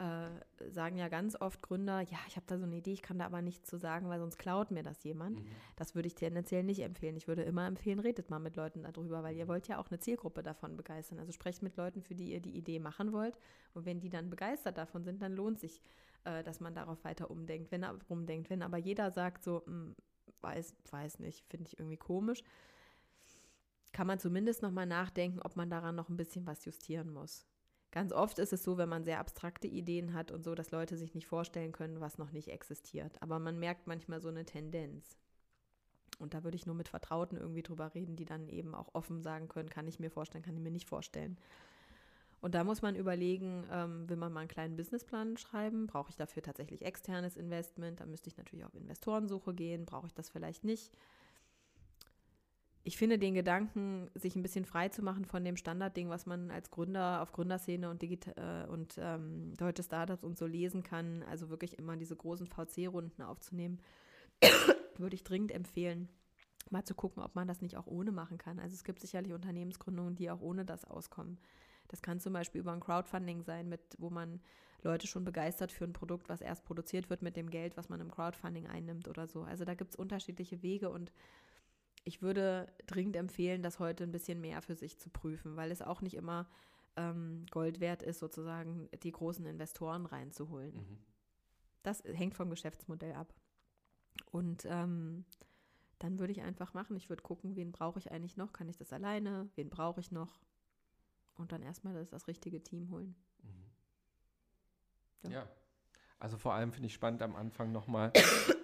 äh, 0.00 0.70
sagen 0.70 0.96
ja 0.96 1.08
ganz 1.08 1.36
oft 1.38 1.60
Gründer, 1.60 2.00
ja, 2.00 2.16
ich 2.26 2.36
habe 2.36 2.46
da 2.46 2.58
so 2.58 2.64
eine 2.64 2.76
Idee, 2.76 2.92
ich 2.94 3.02
kann 3.02 3.18
da 3.18 3.26
aber 3.26 3.42
nichts 3.42 3.68
zu 3.68 3.76
sagen, 3.76 4.08
weil 4.08 4.18
sonst 4.18 4.38
klaut 4.38 4.70
mir 4.70 4.82
das 4.82 5.04
jemand. 5.04 5.40
Mhm. 5.40 5.46
Das 5.76 5.94
würde 5.94 6.06
ich 6.08 6.14
tendenziell 6.14 6.64
nicht 6.64 6.80
empfehlen. 6.80 7.16
Ich 7.16 7.28
würde 7.28 7.42
immer 7.42 7.66
empfehlen, 7.66 8.00
redet 8.00 8.30
mal 8.30 8.38
mit 8.38 8.56
Leuten 8.56 8.82
darüber, 8.82 9.22
weil 9.22 9.36
ihr 9.36 9.46
wollt 9.46 9.68
ja 9.68 9.78
auch 9.78 9.90
eine 9.90 10.00
Zielgruppe 10.00 10.42
davon 10.42 10.78
begeistern. 10.78 11.18
Also 11.18 11.32
sprecht 11.32 11.62
mit 11.62 11.76
Leuten, 11.76 12.00
für 12.00 12.14
die 12.14 12.32
ihr 12.32 12.40
die 12.40 12.56
Idee 12.56 12.78
machen 12.78 13.12
wollt. 13.12 13.38
Und 13.74 13.84
wenn 13.84 14.00
die 14.00 14.08
dann 14.08 14.30
begeistert 14.30 14.78
davon 14.78 15.04
sind, 15.04 15.20
dann 15.20 15.36
lohnt 15.36 15.60
sich, 15.60 15.82
äh, 16.24 16.42
dass 16.42 16.60
man 16.60 16.74
darauf 16.74 17.04
weiter 17.04 17.30
umdenkt. 17.30 17.70
Wenn 17.70 17.82
er 17.82 17.94
rumdenkt, 18.08 18.48
wenn 18.48 18.62
aber 18.62 18.78
jeder 18.78 19.10
sagt 19.10 19.44
so, 19.44 19.62
mh, 19.66 19.72
hm, 19.72 19.96
weiß, 20.40 20.76
weiß 20.90 21.18
nicht, 21.18 21.44
finde 21.50 21.68
ich 21.68 21.78
irgendwie 21.78 21.98
komisch, 21.98 22.42
kann 23.92 24.06
man 24.06 24.18
zumindest 24.18 24.62
noch 24.62 24.70
mal 24.70 24.86
nachdenken, 24.86 25.40
ob 25.42 25.56
man 25.56 25.68
daran 25.68 25.94
noch 25.94 26.08
ein 26.08 26.16
bisschen 26.16 26.46
was 26.46 26.64
justieren 26.64 27.12
muss. 27.12 27.44
Ganz 27.90 28.12
oft 28.12 28.38
ist 28.38 28.52
es 28.52 28.62
so, 28.62 28.78
wenn 28.78 28.88
man 28.88 29.04
sehr 29.04 29.18
abstrakte 29.18 29.66
Ideen 29.66 30.14
hat 30.14 30.30
und 30.30 30.44
so, 30.44 30.54
dass 30.54 30.70
Leute 30.70 30.96
sich 30.96 31.14
nicht 31.14 31.26
vorstellen 31.26 31.72
können, 31.72 32.00
was 32.00 32.18
noch 32.18 32.30
nicht 32.30 32.48
existiert. 32.48 33.20
Aber 33.20 33.38
man 33.38 33.58
merkt 33.58 33.86
manchmal 33.88 34.20
so 34.20 34.28
eine 34.28 34.44
Tendenz. 34.44 35.18
Und 36.20 36.34
da 36.34 36.44
würde 36.44 36.56
ich 36.56 36.66
nur 36.66 36.74
mit 36.74 36.88
Vertrauten 36.88 37.36
irgendwie 37.36 37.62
drüber 37.62 37.94
reden, 37.94 38.14
die 38.14 38.26
dann 38.26 38.48
eben 38.48 38.74
auch 38.74 38.94
offen 38.94 39.22
sagen 39.22 39.48
können, 39.48 39.70
kann 39.70 39.88
ich 39.88 39.98
mir 39.98 40.10
vorstellen, 40.10 40.44
kann 40.44 40.54
ich 40.54 40.62
mir 40.62 40.70
nicht 40.70 40.88
vorstellen. 40.88 41.38
Und 42.40 42.54
da 42.54 42.64
muss 42.64 42.80
man 42.80 42.94
überlegen, 42.94 43.64
ähm, 43.70 44.08
will 44.08 44.16
man 44.16 44.32
mal 44.32 44.40
einen 44.40 44.48
kleinen 44.48 44.76
Businessplan 44.76 45.36
schreiben? 45.36 45.86
Brauche 45.86 46.10
ich 46.10 46.16
dafür 46.16 46.42
tatsächlich 46.42 46.84
externes 46.84 47.36
Investment? 47.36 48.00
Da 48.00 48.06
müsste 48.06 48.28
ich 48.28 48.36
natürlich 48.36 48.64
auf 48.64 48.74
Investorensuche 48.74 49.52
gehen. 49.52 49.84
Brauche 49.84 50.06
ich 50.06 50.14
das 50.14 50.30
vielleicht 50.30 50.64
nicht? 50.64 50.92
Ich 52.82 52.96
finde 52.96 53.18
den 53.18 53.34
Gedanken, 53.34 54.10
sich 54.14 54.36
ein 54.36 54.42
bisschen 54.42 54.64
frei 54.64 54.88
zu 54.88 55.02
machen 55.02 55.26
von 55.26 55.44
dem 55.44 55.56
Standardding, 55.56 56.08
was 56.08 56.24
man 56.24 56.50
als 56.50 56.70
Gründer 56.70 57.20
auf 57.20 57.32
Gründerszene 57.32 57.90
und, 57.90 58.00
Digital, 58.00 58.34
äh, 58.36 58.70
und 58.70 58.94
ähm, 58.98 59.54
deutsche 59.56 59.82
Startups 59.82 60.24
und 60.24 60.38
so 60.38 60.46
lesen 60.46 60.82
kann, 60.82 61.22
also 61.24 61.50
wirklich 61.50 61.78
immer 61.78 61.96
diese 61.96 62.16
großen 62.16 62.46
VC-Runden 62.46 63.22
aufzunehmen, 63.22 63.80
würde 64.96 65.14
ich 65.14 65.24
dringend 65.24 65.52
empfehlen, 65.52 66.08
mal 66.70 66.84
zu 66.84 66.94
gucken, 66.94 67.22
ob 67.22 67.34
man 67.34 67.48
das 67.48 67.60
nicht 67.60 67.76
auch 67.76 67.86
ohne 67.86 68.12
machen 68.12 68.38
kann. 68.38 68.58
Also 68.58 68.74
es 68.74 68.84
gibt 68.84 69.00
sicherlich 69.00 69.34
Unternehmensgründungen, 69.34 70.14
die 70.14 70.30
auch 70.30 70.40
ohne 70.40 70.64
das 70.64 70.84
auskommen. 70.86 71.38
Das 71.88 72.02
kann 72.02 72.20
zum 72.20 72.32
Beispiel 72.32 72.60
über 72.60 72.72
ein 72.72 72.80
Crowdfunding 72.80 73.42
sein, 73.42 73.68
mit, 73.68 73.80
wo 73.98 74.10
man 74.10 74.40
Leute 74.82 75.06
schon 75.06 75.24
begeistert 75.24 75.72
für 75.72 75.84
ein 75.84 75.92
Produkt, 75.92 76.28
was 76.28 76.40
erst 76.40 76.64
produziert 76.64 77.10
wird 77.10 77.20
mit 77.20 77.36
dem 77.36 77.50
Geld, 77.50 77.76
was 77.76 77.88
man 77.88 78.00
im 78.00 78.10
Crowdfunding 78.10 78.66
einnimmt 78.66 79.08
oder 79.08 79.26
so. 79.26 79.42
Also 79.42 79.64
da 79.64 79.74
gibt 79.74 79.90
es 79.90 79.96
unterschiedliche 79.96 80.62
Wege 80.62 80.88
und 80.88 81.12
ich 82.04 82.22
würde 82.22 82.72
dringend 82.86 83.16
empfehlen, 83.16 83.62
das 83.62 83.78
heute 83.78 84.04
ein 84.04 84.12
bisschen 84.12 84.40
mehr 84.40 84.62
für 84.62 84.74
sich 84.74 84.98
zu 84.98 85.10
prüfen, 85.10 85.56
weil 85.56 85.70
es 85.70 85.82
auch 85.82 86.00
nicht 86.00 86.14
immer 86.14 86.48
ähm, 86.96 87.46
Gold 87.50 87.80
wert 87.80 88.02
ist, 88.02 88.18
sozusagen 88.18 88.88
die 89.02 89.12
großen 89.12 89.44
Investoren 89.46 90.06
reinzuholen. 90.06 90.74
Mhm. 90.74 90.98
Das 91.82 92.02
hängt 92.04 92.34
vom 92.34 92.50
Geschäftsmodell 92.50 93.14
ab. 93.14 93.34
Und 94.30 94.66
ähm, 94.66 95.24
dann 95.98 96.18
würde 96.18 96.32
ich 96.32 96.42
einfach 96.42 96.74
machen, 96.74 96.96
ich 96.96 97.08
würde 97.08 97.22
gucken, 97.22 97.56
wen 97.56 97.72
brauche 97.72 97.98
ich 97.98 98.10
eigentlich 98.10 98.36
noch? 98.36 98.52
Kann 98.52 98.68
ich 98.68 98.76
das 98.76 98.92
alleine? 98.92 99.48
Wen 99.54 99.70
brauche 99.70 100.00
ich 100.00 100.10
noch? 100.10 100.40
Und 101.34 101.52
dann 101.52 101.62
erstmal 101.62 101.94
das, 101.94 102.10
das 102.10 102.26
richtige 102.26 102.62
Team 102.62 102.90
holen. 102.90 103.14
Mhm. 103.42 105.30
Ja. 105.30 105.30
ja. 105.30 105.48
Also 106.18 106.36
vor 106.36 106.52
allem 106.54 106.72
finde 106.72 106.86
ich 106.86 106.94
spannend 106.94 107.22
am 107.22 107.34
Anfang 107.34 107.72
nochmal 107.72 108.12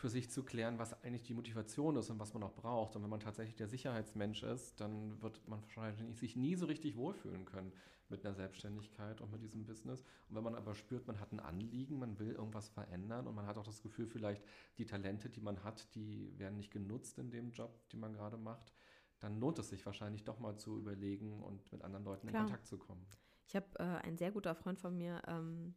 für 0.00 0.08
sich 0.08 0.30
zu 0.30 0.42
klären, 0.42 0.78
was 0.78 1.04
eigentlich 1.04 1.24
die 1.24 1.34
Motivation 1.34 1.94
ist 1.96 2.08
und 2.08 2.18
was 2.18 2.32
man 2.32 2.42
auch 2.42 2.54
braucht. 2.54 2.96
Und 2.96 3.02
wenn 3.02 3.10
man 3.10 3.20
tatsächlich 3.20 3.56
der 3.56 3.68
Sicherheitsmensch 3.68 4.42
ist, 4.42 4.80
dann 4.80 5.20
wird 5.20 5.46
man 5.46 5.60
wahrscheinlich 5.60 6.18
sich 6.18 6.36
nie 6.36 6.54
so 6.56 6.64
richtig 6.64 6.96
wohlfühlen 6.96 7.44
können 7.44 7.70
mit 8.08 8.24
einer 8.24 8.34
Selbstständigkeit 8.34 9.20
und 9.20 9.30
mit 9.30 9.42
diesem 9.42 9.66
Business. 9.66 10.00
Und 10.28 10.36
wenn 10.36 10.42
man 10.42 10.54
aber 10.54 10.74
spürt, 10.74 11.06
man 11.06 11.20
hat 11.20 11.32
ein 11.32 11.40
Anliegen, 11.40 11.98
man 11.98 12.18
will 12.18 12.32
irgendwas 12.32 12.70
verändern 12.70 13.26
und 13.26 13.34
man 13.34 13.46
hat 13.46 13.58
auch 13.58 13.66
das 13.66 13.82
Gefühl, 13.82 14.06
vielleicht 14.06 14.42
die 14.78 14.86
Talente, 14.86 15.28
die 15.28 15.42
man 15.42 15.62
hat, 15.64 15.94
die 15.94 16.32
werden 16.38 16.56
nicht 16.56 16.72
genutzt 16.72 17.18
in 17.18 17.30
dem 17.30 17.50
Job, 17.50 17.86
den 17.90 18.00
man 18.00 18.14
gerade 18.14 18.38
macht, 18.38 18.72
dann 19.20 19.38
lohnt 19.38 19.58
es 19.58 19.68
sich 19.68 19.84
wahrscheinlich 19.84 20.24
doch 20.24 20.40
mal 20.40 20.56
zu 20.56 20.78
überlegen 20.78 21.42
und 21.42 21.70
mit 21.72 21.82
anderen 21.82 22.04
Leuten 22.06 22.26
Klar. 22.28 22.40
in 22.40 22.46
Kontakt 22.46 22.66
zu 22.66 22.78
kommen. 22.78 23.06
Ich 23.46 23.54
habe 23.54 23.66
äh, 23.78 23.82
ein 23.82 24.16
sehr 24.16 24.32
guter 24.32 24.54
Freund 24.54 24.80
von 24.80 24.96
mir, 24.96 25.20
ähm, 25.26 25.74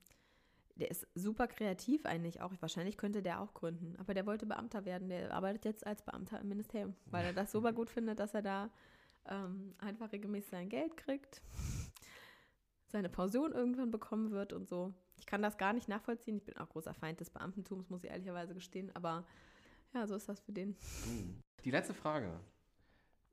der 0.76 0.89
ist 0.89 1.07
super 1.13 1.47
kreativ 1.47 2.05
eigentlich 2.05 2.41
auch. 2.41 2.51
Wahrscheinlich 2.59 2.97
könnte 2.97 3.21
der 3.21 3.41
auch 3.41 3.53
gründen. 3.53 3.95
Aber 3.97 4.13
der 4.13 4.26
wollte 4.26 4.45
Beamter 4.45 4.86
werden. 4.86 5.09
Der 5.09 5.32
arbeitet 5.34 5.65
jetzt 5.65 5.86
als 5.86 6.01
Beamter 6.01 6.39
im 6.39 6.49
Ministerium, 6.49 6.95
weil 7.05 7.26
er 7.26 7.34
das 7.34 7.51
super 7.51 7.74
gut 7.74 7.89
findet, 7.89 8.19
dass 8.19 8.34
er 8.34 8.41
da 8.41 8.71
ähm, 9.26 9.76
einfach 9.78 10.11
regelmäßig 10.11 10.49
sein 10.49 10.69
Geld 10.69 10.97
kriegt, 10.97 11.41
seine 12.88 13.09
Pension 13.09 13.51
irgendwann 13.51 13.91
bekommen 13.91 14.32
wird 14.32 14.51
und 14.51 14.67
so. 14.67 14.93
Ich 15.17 15.26
kann 15.26 15.41
das 15.41 15.57
gar 15.57 15.74
nicht 15.74 15.88
nachvollziehen. 15.88 16.38
Ich 16.38 16.43
bin 16.43 16.57
auch 16.57 16.69
großer 16.69 16.93
Feind 16.93 17.19
des 17.19 17.30
Beamtentums, 17.30 17.89
muss 17.89 18.03
ich 18.03 18.09
ehrlicherweise 18.09 18.53
gestehen. 18.53 18.91
Aber 18.95 19.26
ja, 19.93 20.07
so 20.07 20.15
ist 20.15 20.28
das 20.28 20.39
für 20.39 20.51
den. 20.51 20.76
Die 21.63 21.71
letzte 21.71 21.93
Frage. 21.93 22.39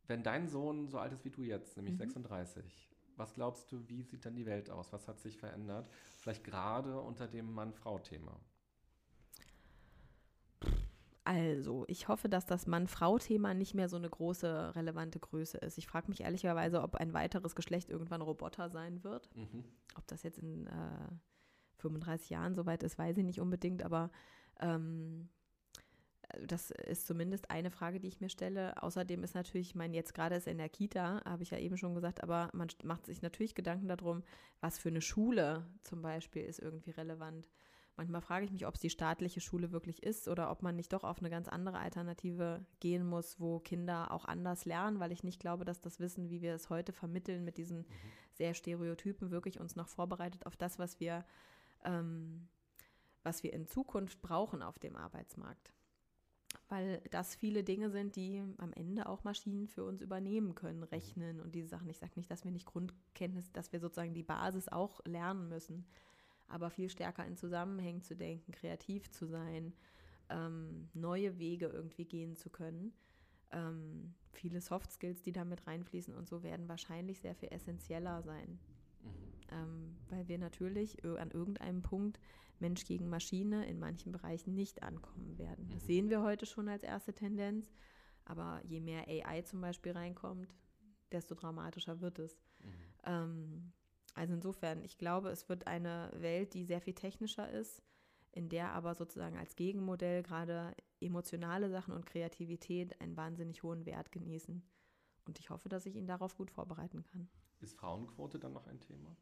Wenn 0.06 0.22
dein 0.22 0.46
Sohn 0.46 0.88
so 0.88 0.98
alt 0.98 1.12
ist 1.12 1.24
wie 1.24 1.30
du 1.30 1.42
jetzt, 1.42 1.76
nämlich 1.76 1.94
mhm. 1.94 1.98
36, 1.98 2.89
was 3.16 3.34
glaubst 3.34 3.70
du, 3.72 3.88
wie 3.88 4.02
sieht 4.02 4.24
dann 4.24 4.34
die 4.34 4.46
Welt 4.46 4.70
aus? 4.70 4.92
Was 4.92 5.08
hat 5.08 5.20
sich 5.20 5.36
verändert? 5.36 5.88
Vielleicht 6.18 6.44
gerade 6.44 7.00
unter 7.00 7.28
dem 7.28 7.52
Mann-Frau-Thema. 7.52 8.40
Also, 11.24 11.84
ich 11.86 12.08
hoffe, 12.08 12.28
dass 12.28 12.46
das 12.46 12.66
Mann-Frau-Thema 12.66 13.54
nicht 13.54 13.74
mehr 13.74 13.88
so 13.88 13.96
eine 13.96 14.08
große, 14.08 14.74
relevante 14.74 15.20
Größe 15.20 15.58
ist. 15.58 15.78
Ich 15.78 15.86
frage 15.86 16.08
mich 16.08 16.22
ehrlicherweise, 16.22 16.82
ob 16.82 16.96
ein 16.96 17.12
weiteres 17.12 17.54
Geschlecht 17.54 17.90
irgendwann 17.90 18.22
Roboter 18.22 18.70
sein 18.70 19.04
wird. 19.04 19.30
Mhm. 19.36 19.64
Ob 19.96 20.06
das 20.08 20.22
jetzt 20.22 20.38
in 20.38 20.66
äh, 20.66 21.08
35 21.76 22.30
Jahren 22.30 22.54
soweit 22.54 22.82
ist, 22.82 22.98
weiß 22.98 23.16
ich 23.18 23.24
nicht 23.24 23.40
unbedingt, 23.40 23.82
aber 23.82 24.10
ähm, 24.60 25.28
das 26.46 26.70
ist 26.70 27.06
zumindest 27.06 27.50
eine 27.50 27.70
Frage, 27.70 28.00
die 28.00 28.08
ich 28.08 28.20
mir 28.20 28.28
stelle. 28.28 28.82
Außerdem 28.82 29.22
ist 29.22 29.34
natürlich, 29.34 29.70
ich 29.70 29.74
meine, 29.74 29.96
jetzt 29.96 30.14
gerade 30.14 30.36
ist 30.36 30.46
in 30.46 30.58
der 30.58 30.68
Kita, 30.68 31.22
habe 31.24 31.42
ich 31.42 31.50
ja 31.50 31.58
eben 31.58 31.76
schon 31.76 31.94
gesagt, 31.94 32.22
aber 32.22 32.50
man 32.52 32.68
macht 32.84 33.06
sich 33.06 33.22
natürlich 33.22 33.54
Gedanken 33.54 33.88
darum, 33.88 34.22
was 34.60 34.78
für 34.78 34.88
eine 34.88 35.00
Schule 35.00 35.66
zum 35.82 36.02
Beispiel 36.02 36.42
ist 36.42 36.58
irgendwie 36.58 36.90
relevant. 36.90 37.48
Manchmal 37.96 38.22
frage 38.22 38.46
ich 38.46 38.52
mich, 38.52 38.66
ob 38.66 38.74
es 38.76 38.80
die 38.80 38.88
staatliche 38.88 39.40
Schule 39.40 39.72
wirklich 39.72 40.02
ist 40.02 40.26
oder 40.28 40.50
ob 40.50 40.62
man 40.62 40.76
nicht 40.76 40.92
doch 40.92 41.04
auf 41.04 41.18
eine 41.18 41.28
ganz 41.28 41.48
andere 41.48 41.78
Alternative 41.78 42.64
gehen 42.78 43.04
muss, 43.04 43.38
wo 43.38 43.58
Kinder 43.58 44.10
auch 44.10 44.24
anders 44.24 44.64
lernen, 44.64 45.00
weil 45.00 45.12
ich 45.12 45.22
nicht 45.22 45.40
glaube, 45.40 45.64
dass 45.64 45.80
das 45.80 46.00
Wissen, 46.00 46.30
wie 46.30 46.40
wir 46.40 46.54
es 46.54 46.70
heute 46.70 46.92
vermitteln, 46.92 47.44
mit 47.44 47.58
diesen 47.58 47.80
mhm. 47.80 47.86
sehr 48.32 48.54
Stereotypen 48.54 49.30
wirklich 49.30 49.60
uns 49.60 49.76
noch 49.76 49.88
vorbereitet 49.88 50.46
auf 50.46 50.56
das, 50.56 50.78
was 50.78 50.98
wir, 50.98 51.26
ähm, 51.84 52.48
was 53.22 53.42
wir 53.42 53.52
in 53.52 53.66
Zukunft 53.66 54.22
brauchen 54.22 54.62
auf 54.62 54.78
dem 54.78 54.96
Arbeitsmarkt 54.96 55.74
weil 56.68 57.02
das 57.10 57.34
viele 57.34 57.64
Dinge 57.64 57.90
sind, 57.90 58.16
die 58.16 58.42
am 58.58 58.72
Ende 58.72 59.08
auch 59.08 59.24
Maschinen 59.24 59.66
für 59.66 59.84
uns 59.84 60.00
übernehmen 60.00 60.54
können, 60.54 60.82
rechnen 60.82 61.40
und 61.40 61.54
diese 61.54 61.68
Sachen. 61.68 61.88
Ich 61.88 61.98
sage 61.98 62.12
nicht, 62.16 62.30
dass 62.30 62.44
wir 62.44 62.52
nicht 62.52 62.66
Grundkenntnis, 62.66 63.50
dass 63.52 63.72
wir 63.72 63.80
sozusagen 63.80 64.14
die 64.14 64.22
Basis 64.22 64.68
auch 64.68 65.00
lernen 65.04 65.48
müssen, 65.48 65.84
aber 66.48 66.70
viel 66.70 66.88
stärker 66.88 67.26
in 67.26 67.36
Zusammenhängen 67.36 68.02
zu 68.02 68.14
denken, 68.14 68.52
kreativ 68.52 69.10
zu 69.10 69.26
sein, 69.26 69.72
ähm, 70.28 70.88
neue 70.94 71.38
Wege 71.38 71.66
irgendwie 71.66 72.04
gehen 72.04 72.36
zu 72.36 72.50
können. 72.50 72.92
Ähm, 73.52 74.14
viele 74.32 74.60
Soft 74.60 74.92
Skills, 74.92 75.22
die 75.22 75.32
damit 75.32 75.66
reinfließen 75.66 76.14
und 76.14 76.28
so 76.28 76.42
werden 76.42 76.68
wahrscheinlich 76.68 77.20
sehr 77.20 77.34
viel 77.34 77.50
essentieller 77.52 78.22
sein. 78.22 78.58
Mhm. 79.02 79.08
Ähm, 79.52 79.96
weil 80.08 80.28
wir 80.28 80.38
natürlich 80.38 81.04
an 81.04 81.32
irgendeinem 81.32 81.82
Punkt 81.82 82.20
Mensch 82.60 82.84
gegen 82.84 83.08
Maschine 83.08 83.66
in 83.66 83.78
manchen 83.78 84.12
Bereichen 84.12 84.54
nicht 84.54 84.82
ankommen 84.82 85.38
werden. 85.38 85.68
Das 85.70 85.82
mhm. 85.82 85.86
sehen 85.86 86.10
wir 86.10 86.22
heute 86.22 86.46
schon 86.46 86.68
als 86.68 86.82
erste 86.82 87.12
Tendenz, 87.12 87.72
aber 88.24 88.60
je 88.64 88.80
mehr 88.80 89.06
AI 89.08 89.42
zum 89.42 89.60
Beispiel 89.60 89.92
reinkommt, 89.92 90.54
desto 91.12 91.34
dramatischer 91.34 92.00
wird 92.00 92.18
es. 92.18 92.38
Mhm. 92.60 92.72
Ähm, 93.04 93.72
also 94.14 94.34
insofern, 94.34 94.82
ich 94.82 94.98
glaube, 94.98 95.30
es 95.30 95.48
wird 95.48 95.66
eine 95.66 96.10
Welt, 96.14 96.54
die 96.54 96.64
sehr 96.64 96.80
viel 96.80 96.94
technischer 96.94 97.50
ist, 97.50 97.82
in 98.32 98.48
der 98.48 98.72
aber 98.72 98.94
sozusagen 98.94 99.36
als 99.36 99.56
Gegenmodell 99.56 100.22
gerade 100.22 100.74
emotionale 101.00 101.70
Sachen 101.70 101.94
und 101.94 102.06
Kreativität 102.06 103.00
einen 103.00 103.16
wahnsinnig 103.16 103.62
hohen 103.62 103.86
Wert 103.86 104.12
genießen. 104.12 104.62
Und 105.26 105.38
ich 105.38 105.50
hoffe, 105.50 105.68
dass 105.68 105.86
ich 105.86 105.96
ihn 105.96 106.06
darauf 106.06 106.36
gut 106.36 106.50
vorbereiten 106.50 107.02
kann. 107.04 107.28
Ist 107.60 107.74
Frauenquote 107.74 108.38
dann 108.38 108.52
noch 108.52 108.66
ein 108.66 108.80
Thema? 108.80 109.16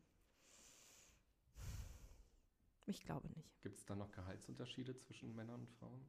Ich 2.89 3.05
glaube 3.05 3.29
nicht. 3.37 3.61
Gibt 3.61 3.77
es 3.77 3.85
da 3.85 3.95
noch 3.95 4.11
Gehaltsunterschiede 4.13 4.97
zwischen 4.97 5.35
Männern 5.35 5.61
und 5.61 5.71
Frauen? 5.73 6.07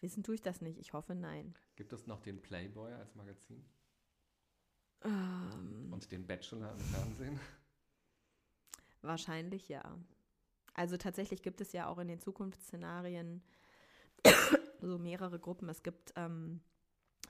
Wissen 0.00 0.22
tue 0.22 0.34
ich 0.34 0.42
das 0.42 0.60
nicht. 0.60 0.78
Ich 0.78 0.92
hoffe, 0.92 1.14
nein. 1.14 1.54
Gibt 1.76 1.92
es 1.94 2.06
noch 2.06 2.20
den 2.20 2.42
Playboy 2.42 2.92
als 2.92 3.14
Magazin? 3.14 3.64
Ähm, 5.02 5.88
und 5.90 6.12
den 6.12 6.26
Bachelor 6.26 6.72
im 6.72 6.78
Fernsehen? 6.78 7.40
Wahrscheinlich 9.00 9.68
ja. 9.70 9.98
Also 10.74 10.98
tatsächlich 10.98 11.42
gibt 11.42 11.62
es 11.62 11.72
ja 11.72 11.88
auch 11.88 11.98
in 11.98 12.08
den 12.08 12.20
Zukunftsszenarien 12.20 13.42
so 14.82 14.98
mehrere 14.98 15.38
Gruppen. 15.38 15.70
Es 15.70 15.82
gibt, 15.82 16.12
ähm, 16.16 16.60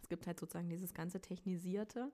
es 0.02 0.08
gibt 0.08 0.26
halt 0.26 0.40
sozusagen 0.40 0.68
dieses 0.68 0.94
ganze 0.94 1.20
Technisierte 1.20 2.10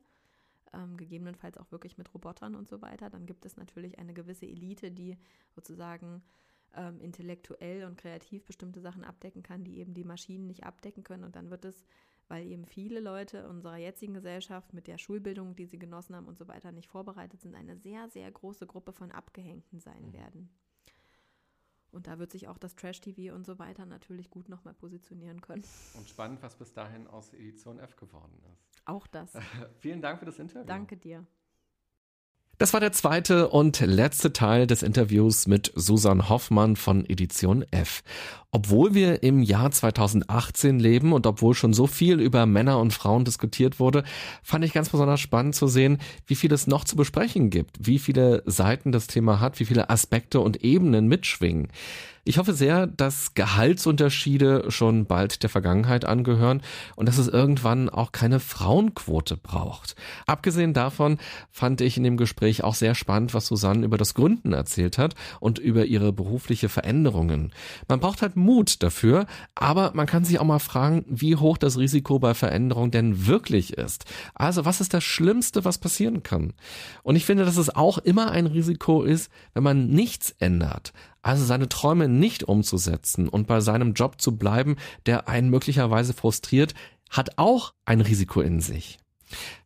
ähm, 0.72 0.96
gegebenenfalls 0.96 1.58
auch 1.58 1.70
wirklich 1.70 1.98
mit 1.98 2.12
Robotern 2.14 2.54
und 2.54 2.68
so 2.68 2.82
weiter. 2.82 3.10
Dann 3.10 3.26
gibt 3.26 3.44
es 3.44 3.56
natürlich 3.56 3.98
eine 3.98 4.14
gewisse 4.14 4.46
Elite, 4.46 4.90
die 4.90 5.16
sozusagen 5.54 6.22
ähm, 6.74 7.00
intellektuell 7.00 7.84
und 7.84 7.98
kreativ 7.98 8.44
bestimmte 8.44 8.80
Sachen 8.80 9.04
abdecken 9.04 9.42
kann, 9.42 9.64
die 9.64 9.78
eben 9.78 9.94
die 9.94 10.04
Maschinen 10.04 10.46
nicht 10.46 10.64
abdecken 10.64 11.04
können. 11.04 11.24
Und 11.24 11.36
dann 11.36 11.50
wird 11.50 11.64
es, 11.64 11.84
weil 12.28 12.46
eben 12.46 12.66
viele 12.66 13.00
Leute 13.00 13.48
unserer 13.48 13.76
jetzigen 13.76 14.14
Gesellschaft 14.14 14.72
mit 14.72 14.86
der 14.86 14.98
Schulbildung, 14.98 15.56
die 15.56 15.66
sie 15.66 15.78
genossen 15.78 16.14
haben 16.16 16.26
und 16.26 16.38
so 16.38 16.48
weiter, 16.48 16.72
nicht 16.72 16.88
vorbereitet 16.88 17.40
sind, 17.40 17.54
eine 17.54 17.76
sehr, 17.76 18.08
sehr 18.08 18.30
große 18.30 18.66
Gruppe 18.66 18.92
von 18.92 19.12
Abgehängten 19.12 19.80
sein 19.80 20.08
mhm. 20.08 20.12
werden. 20.12 20.50
Und 21.96 22.06
da 22.06 22.18
wird 22.18 22.30
sich 22.30 22.46
auch 22.46 22.58
das 22.58 22.76
Trash-TV 22.76 23.34
und 23.34 23.46
so 23.46 23.58
weiter 23.58 23.86
natürlich 23.86 24.28
gut 24.28 24.50
nochmal 24.50 24.74
positionieren 24.74 25.40
können. 25.40 25.64
Und 25.94 26.06
spannend, 26.06 26.42
was 26.42 26.54
bis 26.54 26.72
dahin 26.74 27.06
aus 27.06 27.32
Edition 27.32 27.78
F 27.78 27.96
geworden 27.96 28.38
ist. 28.52 28.68
Auch 28.84 29.06
das. 29.06 29.32
Vielen 29.80 30.02
Dank 30.02 30.18
für 30.18 30.26
das 30.26 30.38
Interview. 30.38 30.66
Danke 30.66 30.98
dir. 30.98 31.26
Das 32.58 32.72
war 32.72 32.80
der 32.80 32.92
zweite 32.92 33.48
und 33.50 33.80
letzte 33.80 34.32
Teil 34.32 34.66
des 34.66 34.82
Interviews 34.82 35.46
mit 35.46 35.70
Susan 35.74 36.30
Hoffmann 36.30 36.76
von 36.76 37.04
Edition 37.04 37.66
F. 37.70 38.02
Obwohl 38.50 38.94
wir 38.94 39.22
im 39.22 39.42
Jahr 39.42 39.70
2018 39.70 40.80
leben 40.80 41.12
und 41.12 41.26
obwohl 41.26 41.52
schon 41.52 41.74
so 41.74 41.86
viel 41.86 42.18
über 42.18 42.46
Männer 42.46 42.78
und 42.78 42.94
Frauen 42.94 43.26
diskutiert 43.26 43.78
wurde, 43.78 44.04
fand 44.42 44.64
ich 44.64 44.72
ganz 44.72 44.88
besonders 44.88 45.20
spannend 45.20 45.54
zu 45.54 45.66
sehen, 45.66 45.98
wie 46.26 46.34
viel 46.34 46.50
es 46.50 46.66
noch 46.66 46.84
zu 46.84 46.96
besprechen 46.96 47.50
gibt, 47.50 47.76
wie 47.78 47.98
viele 47.98 48.42
Seiten 48.46 48.90
das 48.90 49.06
Thema 49.06 49.38
hat, 49.38 49.60
wie 49.60 49.66
viele 49.66 49.90
Aspekte 49.90 50.40
und 50.40 50.64
Ebenen 50.64 51.08
mitschwingen. 51.08 51.68
Ich 52.28 52.38
hoffe 52.38 52.54
sehr, 52.54 52.88
dass 52.88 53.34
Gehaltsunterschiede 53.34 54.64
schon 54.72 55.06
bald 55.06 55.44
der 55.44 55.48
Vergangenheit 55.48 56.04
angehören 56.04 56.60
und 56.96 57.08
dass 57.08 57.18
es 57.18 57.28
irgendwann 57.28 57.88
auch 57.88 58.10
keine 58.10 58.40
Frauenquote 58.40 59.36
braucht. 59.36 59.94
Abgesehen 60.26 60.74
davon 60.74 61.18
fand 61.52 61.80
ich 61.80 61.96
in 61.96 62.02
dem 62.02 62.16
Gespräch 62.16 62.64
auch 62.64 62.74
sehr 62.74 62.96
spannend, 62.96 63.32
was 63.32 63.46
Susanne 63.46 63.86
über 63.86 63.96
das 63.96 64.14
Gründen 64.14 64.54
erzählt 64.54 64.98
hat 64.98 65.14
und 65.38 65.60
über 65.60 65.84
ihre 65.84 66.12
berufliche 66.12 66.68
Veränderungen. 66.68 67.52
Man 67.86 68.00
braucht 68.00 68.22
halt 68.22 68.34
Mut 68.34 68.82
dafür, 68.82 69.26
aber 69.54 69.92
man 69.94 70.08
kann 70.08 70.24
sich 70.24 70.40
auch 70.40 70.44
mal 70.44 70.58
fragen, 70.58 71.04
wie 71.08 71.36
hoch 71.36 71.58
das 71.58 71.78
Risiko 71.78 72.18
bei 72.18 72.34
Veränderung 72.34 72.90
denn 72.90 73.28
wirklich 73.28 73.74
ist. 73.74 74.04
Also 74.34 74.64
was 74.64 74.80
ist 74.80 74.94
das 74.94 75.04
Schlimmste, 75.04 75.64
was 75.64 75.78
passieren 75.78 76.24
kann? 76.24 76.54
Und 77.04 77.14
ich 77.14 77.24
finde, 77.24 77.44
dass 77.44 77.56
es 77.56 77.72
auch 77.72 77.98
immer 77.98 78.32
ein 78.32 78.46
Risiko 78.46 79.04
ist, 79.04 79.30
wenn 79.54 79.62
man 79.62 79.86
nichts 79.90 80.34
ändert. 80.40 80.92
Also 81.26 81.44
seine 81.44 81.68
Träume 81.68 82.06
nicht 82.06 82.44
umzusetzen 82.44 83.28
und 83.28 83.48
bei 83.48 83.58
seinem 83.60 83.94
Job 83.94 84.20
zu 84.20 84.36
bleiben, 84.36 84.76
der 85.06 85.26
einen 85.26 85.50
möglicherweise 85.50 86.14
frustriert, 86.14 86.72
hat 87.10 87.36
auch 87.36 87.74
ein 87.84 88.00
Risiko 88.00 88.42
in 88.42 88.60
sich. 88.60 89.00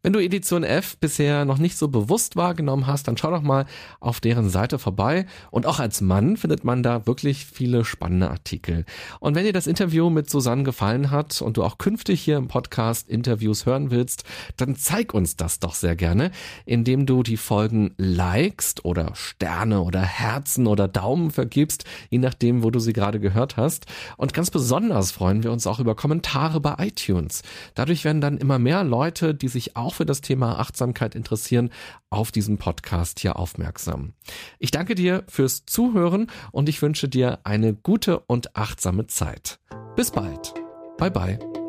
Wenn 0.03 0.15
du 0.15 0.19
Edition 0.19 0.65
F 0.65 0.97
bisher 0.97 1.45
noch 1.45 1.59
nicht 1.59 1.77
so 1.77 1.89
bewusst 1.89 2.35
wahrgenommen 2.35 2.87
hast, 2.87 3.07
dann 3.07 3.19
schau 3.19 3.31
doch 3.31 3.43
mal 3.43 3.67
auf 4.01 4.21
deren 4.21 4.49
Seite 4.49 4.79
vorbei. 4.79 5.27
Und 5.51 5.67
auch 5.67 5.79
als 5.79 6.01
Mann 6.01 6.39
findet 6.39 6.65
man 6.65 6.83
da 6.83 7.07
wirklich 7.07 7.45
viele 7.45 7.85
spannende 7.85 8.31
Artikel. 8.31 8.87
Und 9.19 9.35
wenn 9.35 9.45
dir 9.45 9.53
das 9.53 9.67
Interview 9.67 10.09
mit 10.09 10.31
Susanne 10.31 10.63
gefallen 10.63 11.11
hat 11.11 11.43
und 11.43 11.59
du 11.59 11.65
auch 11.65 11.77
künftig 11.77 12.23
hier 12.23 12.39
im 12.39 12.49
Podcast 12.49 13.11
Interviews 13.11 13.67
hören 13.67 13.91
willst, 13.91 14.25
dann 14.57 14.75
zeig 14.75 15.13
uns 15.13 15.37
das 15.37 15.59
doch 15.59 15.75
sehr 15.75 15.97
gerne, 15.97 16.31
indem 16.65 17.05
du 17.05 17.23
die 17.23 17.37
Folgen 17.37 17.93
likest 17.99 18.87
oder 18.87 19.15
Sterne 19.15 19.83
oder 19.83 20.01
Herzen 20.01 20.67
oder 20.67 20.89
Daumen 20.89 21.31
vergibst, 21.31 21.85
je 22.09 22.19
nachdem, 22.19 22.63
wo 22.63 22.71
du 22.71 22.79
sie 22.79 22.95
gerade 22.95 23.21
gehört 23.21 23.59
hast. 23.59 23.85
Und 24.17 24.33
ganz 24.33 24.51
besonders 24.51 25.11
freuen 25.11 25.43
wir 25.43 25.53
uns 25.53 25.67
auch 25.67 25.79
über 25.79 25.95
Kommentare 25.95 26.59
bei 26.61 26.77
iTunes. 26.79 27.43
Dadurch 27.75 28.05
werden 28.07 28.23
dann 28.23 28.39
immer 28.39 28.59
mehr 28.59 28.83
Leute, 28.83 29.35
die 29.35 29.49
sich 29.51 29.76
auch 29.76 29.94
für 29.94 30.07
das 30.07 30.22
Thema 30.22 30.59
Achtsamkeit 30.59 31.14
interessieren, 31.14 31.70
auf 32.09 32.32
diesen 32.32 32.57
Podcast 32.57 33.20
hier 33.20 33.36
aufmerksam. 33.36 34.14
Ich 34.59 34.70
danke 34.70 34.94
dir 34.94 35.24
fürs 35.28 35.66
Zuhören 35.66 36.28
und 36.53 36.68
ich 36.68 36.80
wünsche 36.80 37.09
dir 37.09 37.40
eine 37.44 37.74
gute 37.74 38.20
und 38.20 38.57
achtsame 38.57 39.07
Zeit. 39.07 39.61
Bis 39.96 40.11
bald. 40.11 40.55
Bye 40.96 41.11
bye. 41.11 41.60